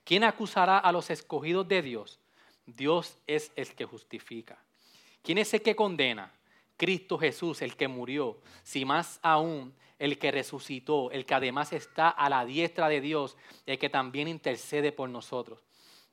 ¿Quién 0.04 0.24
acusará 0.24 0.78
a 0.78 0.92
los 0.92 1.08
escogidos 1.10 1.66
de 1.66 1.80
Dios? 1.80 2.18
Dios 2.66 3.16
es 3.26 3.50
el 3.56 3.74
que 3.74 3.84
justifica. 3.84 4.58
¿Quién 5.22 5.38
es 5.38 5.54
el 5.54 5.62
que 5.62 5.74
condena? 5.74 6.32
Cristo 6.76 7.18
Jesús, 7.18 7.62
el 7.62 7.76
que 7.76 7.88
murió, 7.88 8.38
si 8.62 8.84
más 8.84 9.18
aún 9.22 9.74
el 9.98 10.18
que 10.18 10.30
resucitó, 10.30 11.10
el 11.10 11.24
que 11.24 11.34
además 11.34 11.72
está 11.72 12.10
a 12.10 12.28
la 12.28 12.44
diestra 12.44 12.88
de 12.88 13.00
Dios, 13.00 13.36
el 13.64 13.78
que 13.78 13.88
también 13.88 14.28
intercede 14.28 14.92
por 14.92 15.08
nosotros. 15.08 15.60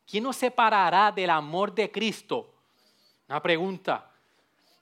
¿Quién 0.05 0.23
nos 0.23 0.35
separará 0.35 1.11
del 1.11 1.29
amor 1.29 1.73
de 1.73 1.91
Cristo? 1.91 2.53
Una 3.27 3.41
pregunta. 3.41 4.10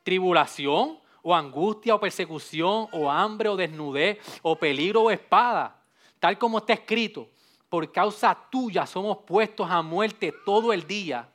¿Tribulación 0.09 0.97
o 1.21 1.35
angustia 1.35 1.93
o 1.93 1.99
persecución 1.99 2.89
o 2.91 3.11
hambre 3.11 3.47
o 3.47 3.55
desnudez 3.55 4.17
o 4.41 4.55
peligro 4.55 5.03
o 5.03 5.11
espada? 5.11 5.77
Tal 6.19 6.35
como 6.35 6.57
está 6.57 6.73
escrito, 6.73 7.29
por 7.69 7.91
causa 7.91 8.33
tuya 8.33 8.87
somos 8.87 9.19
puestos 9.19 9.69
a 9.69 9.83
muerte 9.83 10.33
todo 10.43 10.73
el 10.73 10.87
día 10.87 11.29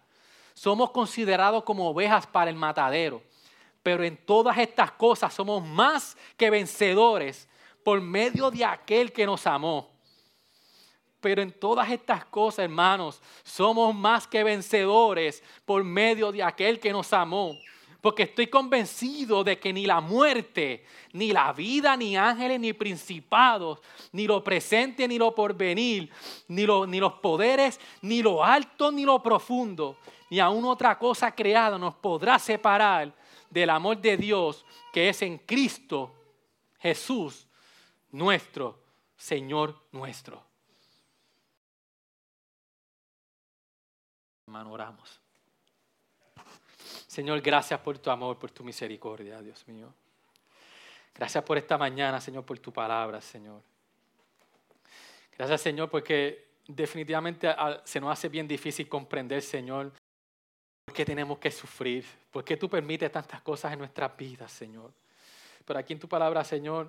somos 0.54 0.90
considerados 0.90 1.62
como 1.62 1.88
ovejas 1.88 2.26
para 2.26 2.50
el 2.50 2.56
matadero. 2.56 3.22
Pero 3.80 4.02
en 4.02 4.16
todas 4.16 4.58
estas 4.58 4.90
cosas 4.90 5.32
somos 5.32 5.64
más 5.64 6.16
que 6.36 6.50
vencedores 6.50 7.48
por 7.84 8.00
medio 8.00 8.50
de 8.50 8.64
aquel 8.64 9.12
que 9.12 9.24
nos 9.24 9.46
amó. 9.46 9.88
Pero 11.20 11.42
en 11.42 11.52
todas 11.52 11.88
estas 11.92 12.24
cosas, 12.24 12.64
hermanos, 12.64 13.22
somos 13.44 13.94
más 13.94 14.26
que 14.26 14.42
vencedores 14.42 15.44
por 15.64 15.84
medio 15.84 16.32
de 16.32 16.42
aquel 16.42 16.80
que 16.80 16.92
nos 16.92 17.12
amó. 17.12 17.56
Porque 18.04 18.24
estoy 18.24 18.48
convencido 18.48 19.42
de 19.42 19.58
que 19.58 19.72
ni 19.72 19.86
la 19.86 20.02
muerte, 20.02 20.84
ni 21.14 21.32
la 21.32 21.54
vida, 21.54 21.96
ni 21.96 22.18
ángeles, 22.18 22.60
ni 22.60 22.74
principados, 22.74 23.80
ni 24.12 24.26
lo 24.26 24.44
presente, 24.44 25.08
ni 25.08 25.16
lo 25.16 25.34
porvenir, 25.34 26.10
ni, 26.48 26.66
ni 26.66 27.00
los 27.00 27.14
poderes, 27.14 27.80
ni 28.02 28.20
lo 28.20 28.44
alto, 28.44 28.92
ni 28.92 29.06
lo 29.06 29.22
profundo, 29.22 29.96
ni 30.28 30.38
aún 30.38 30.66
otra 30.66 30.98
cosa 30.98 31.34
creada 31.34 31.78
nos 31.78 31.94
podrá 31.94 32.38
separar 32.38 33.10
del 33.48 33.70
amor 33.70 33.96
de 33.96 34.18
Dios 34.18 34.66
que 34.92 35.08
es 35.08 35.22
en 35.22 35.38
Cristo 35.38 36.14
Jesús, 36.80 37.46
nuestro 38.10 38.82
Señor 39.16 39.80
nuestro. 39.92 40.44
Hermano, 44.46 44.72
oramos. 44.72 45.23
Señor, 47.14 47.40
gracias 47.40 47.78
por 47.78 47.96
tu 47.96 48.10
amor, 48.10 48.36
por 48.36 48.50
tu 48.50 48.64
misericordia, 48.64 49.40
Dios 49.40 49.68
mío. 49.68 49.94
Gracias 51.14 51.44
por 51.44 51.56
esta 51.56 51.78
mañana, 51.78 52.20
Señor, 52.20 52.44
por 52.44 52.58
tu 52.58 52.72
palabra, 52.72 53.20
Señor. 53.20 53.62
Gracias, 55.38 55.60
Señor, 55.60 55.88
porque 55.88 56.48
definitivamente 56.66 57.54
se 57.84 58.00
nos 58.00 58.10
hace 58.10 58.28
bien 58.28 58.48
difícil 58.48 58.88
comprender, 58.88 59.42
Señor, 59.42 59.92
¿Por 60.84 60.92
qué 60.92 61.04
tenemos 61.04 61.38
que 61.38 61.52
sufrir? 61.52 62.04
¿Por 62.32 62.44
qué 62.44 62.56
tú 62.56 62.68
permites 62.68 63.10
tantas 63.12 63.40
cosas 63.42 63.72
en 63.72 63.78
nuestras 63.78 64.16
vidas, 64.16 64.50
Señor? 64.50 64.92
Pero 65.64 65.78
aquí 65.78 65.92
en 65.92 66.00
tu 66.00 66.08
palabra, 66.08 66.42
Señor, 66.42 66.88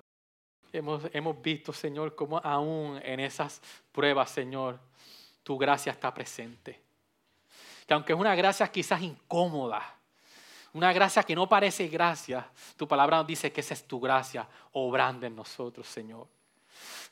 hemos, 0.72 1.02
hemos 1.12 1.40
visto, 1.40 1.72
Señor, 1.72 2.16
cómo 2.16 2.38
aún 2.38 3.00
en 3.04 3.20
esas 3.20 3.62
pruebas, 3.92 4.30
Señor, 4.30 4.80
tu 5.44 5.56
gracia 5.56 5.92
está 5.92 6.12
presente. 6.12 6.80
Que 7.86 7.94
aunque 7.94 8.12
es 8.12 8.18
una 8.18 8.34
gracia 8.34 8.66
quizás 8.66 9.00
incómoda, 9.00 9.96
una 10.76 10.92
gracia 10.92 11.22
que 11.22 11.34
no 11.34 11.48
parece 11.48 11.88
gracia, 11.88 12.46
tu 12.76 12.86
palabra 12.86 13.16
nos 13.16 13.26
dice 13.26 13.50
que 13.50 13.62
esa 13.62 13.72
es 13.72 13.84
tu 13.84 13.98
gracia 13.98 14.46
obrando 14.72 15.24
en 15.24 15.34
nosotros, 15.34 15.86
Señor. 15.86 16.28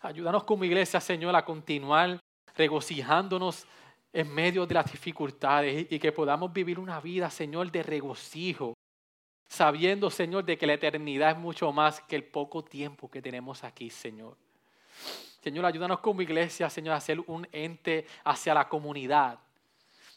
Ayúdanos 0.03 0.45
como 0.45 0.65
iglesia, 0.65 1.01
Señor, 1.01 1.35
a 1.35 1.43
continuar 1.43 2.21
regocijándonos 2.55 3.67
en 4.13 4.33
medio 4.35 4.67
de 4.67 4.75
las 4.75 4.93
dificultades 4.93 5.87
y 5.91 5.99
que 5.99 6.13
podamos 6.13 6.53
vivir 6.53 6.79
una 6.79 7.01
vida, 7.01 7.31
Señor, 7.31 7.73
de 7.73 7.83
regocijo, 7.83 8.75
sabiendo, 9.49 10.11
Señor, 10.11 10.45
de 10.45 10.59
que 10.59 10.67
la 10.67 10.75
eternidad 10.75 11.31
es 11.31 11.39
mucho 11.39 11.73
más 11.73 12.03
que 12.03 12.17
el 12.17 12.25
poco 12.25 12.63
tiempo 12.63 13.11
que 13.11 13.23
tenemos 13.23 13.65
aquí, 13.65 13.89
Señor. 13.89 14.37
Señor, 15.41 15.65
ayúdanos 15.65 16.01
como 16.01 16.21
iglesia, 16.21 16.69
Señor, 16.69 16.95
a 16.95 17.01
ser 17.01 17.19
un 17.21 17.49
ente 17.51 18.07
hacia 18.25 18.53
la 18.53 18.69
comunidad, 18.69 19.39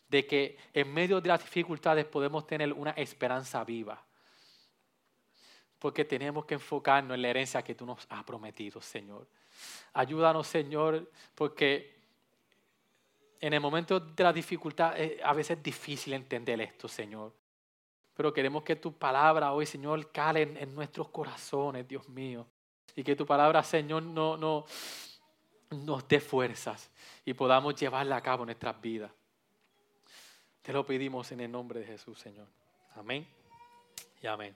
de 0.08 0.26
que 0.26 0.58
en 0.74 0.93
medio 0.93 1.20
de 1.22 1.28
las 1.28 1.41
dificultades 1.41 2.05
podemos 2.05 2.47
tener 2.47 2.72
una 2.74 2.91
esperanza 2.91 3.64
viva. 3.64 4.01
Porque 5.80 6.05
tenemos 6.05 6.45
que 6.45 6.55
enfocarnos 6.55 7.16
en 7.16 7.22
la 7.22 7.30
herencia 7.30 7.62
que 7.62 7.76
tú 7.76 7.86
nos 7.86 8.05
has 8.10 8.24
prometido, 8.24 8.82
Señor. 8.82 9.28
Ayúdanos, 9.93 10.47
Señor, 10.47 11.12
porque 11.36 11.97
en 13.39 13.53
el 13.53 13.60
momento 13.60 13.99
de 13.99 14.24
la 14.24 14.34
dificultad 14.34 14.95
a 15.24 15.34
veces 15.34 15.58
es 15.58 15.64
difícil 15.64 16.14
entender 16.14 16.60
esto, 16.62 16.88
Señor. 16.88 17.34
Pero 18.16 18.34
queremos 18.34 18.64
que 18.64 18.76
tu 18.76 18.93
palabra 18.93 19.53
hoy, 19.53 19.68
Señor, 19.68 20.12
cale 20.12 20.41
en, 20.41 20.74
nuestros 20.74 21.10
corazones, 21.10 21.88
Dios 21.88 22.10
mío. 22.10 22.47
Y 22.95 23.03
que 23.03 23.16
tu 23.16 23.28
palabra, 23.28 23.62
Señor, 23.62 24.01
no, 24.01 24.36
no, 24.36 24.66
nos 25.70 26.08
dé 26.08 26.20
fuerzas 26.20 26.89
y 27.24 27.34
podamos 27.36 27.76
llevarla 27.76 28.16
a 28.16 28.22
cabo 28.22 28.41
en 28.43 28.47
nuestras 28.47 28.82
vidas. 28.82 29.12
Te 30.68 30.74
lo 30.74 30.86
pedimos 30.86 31.32
en 31.32 31.39
el 31.39 31.49
nombre 31.49 31.80
de 31.80 31.86
Jesús, 31.86 32.20
Señor. 32.20 32.45
Amén 32.95 33.26
y 34.22 34.28
amén. 34.28 34.53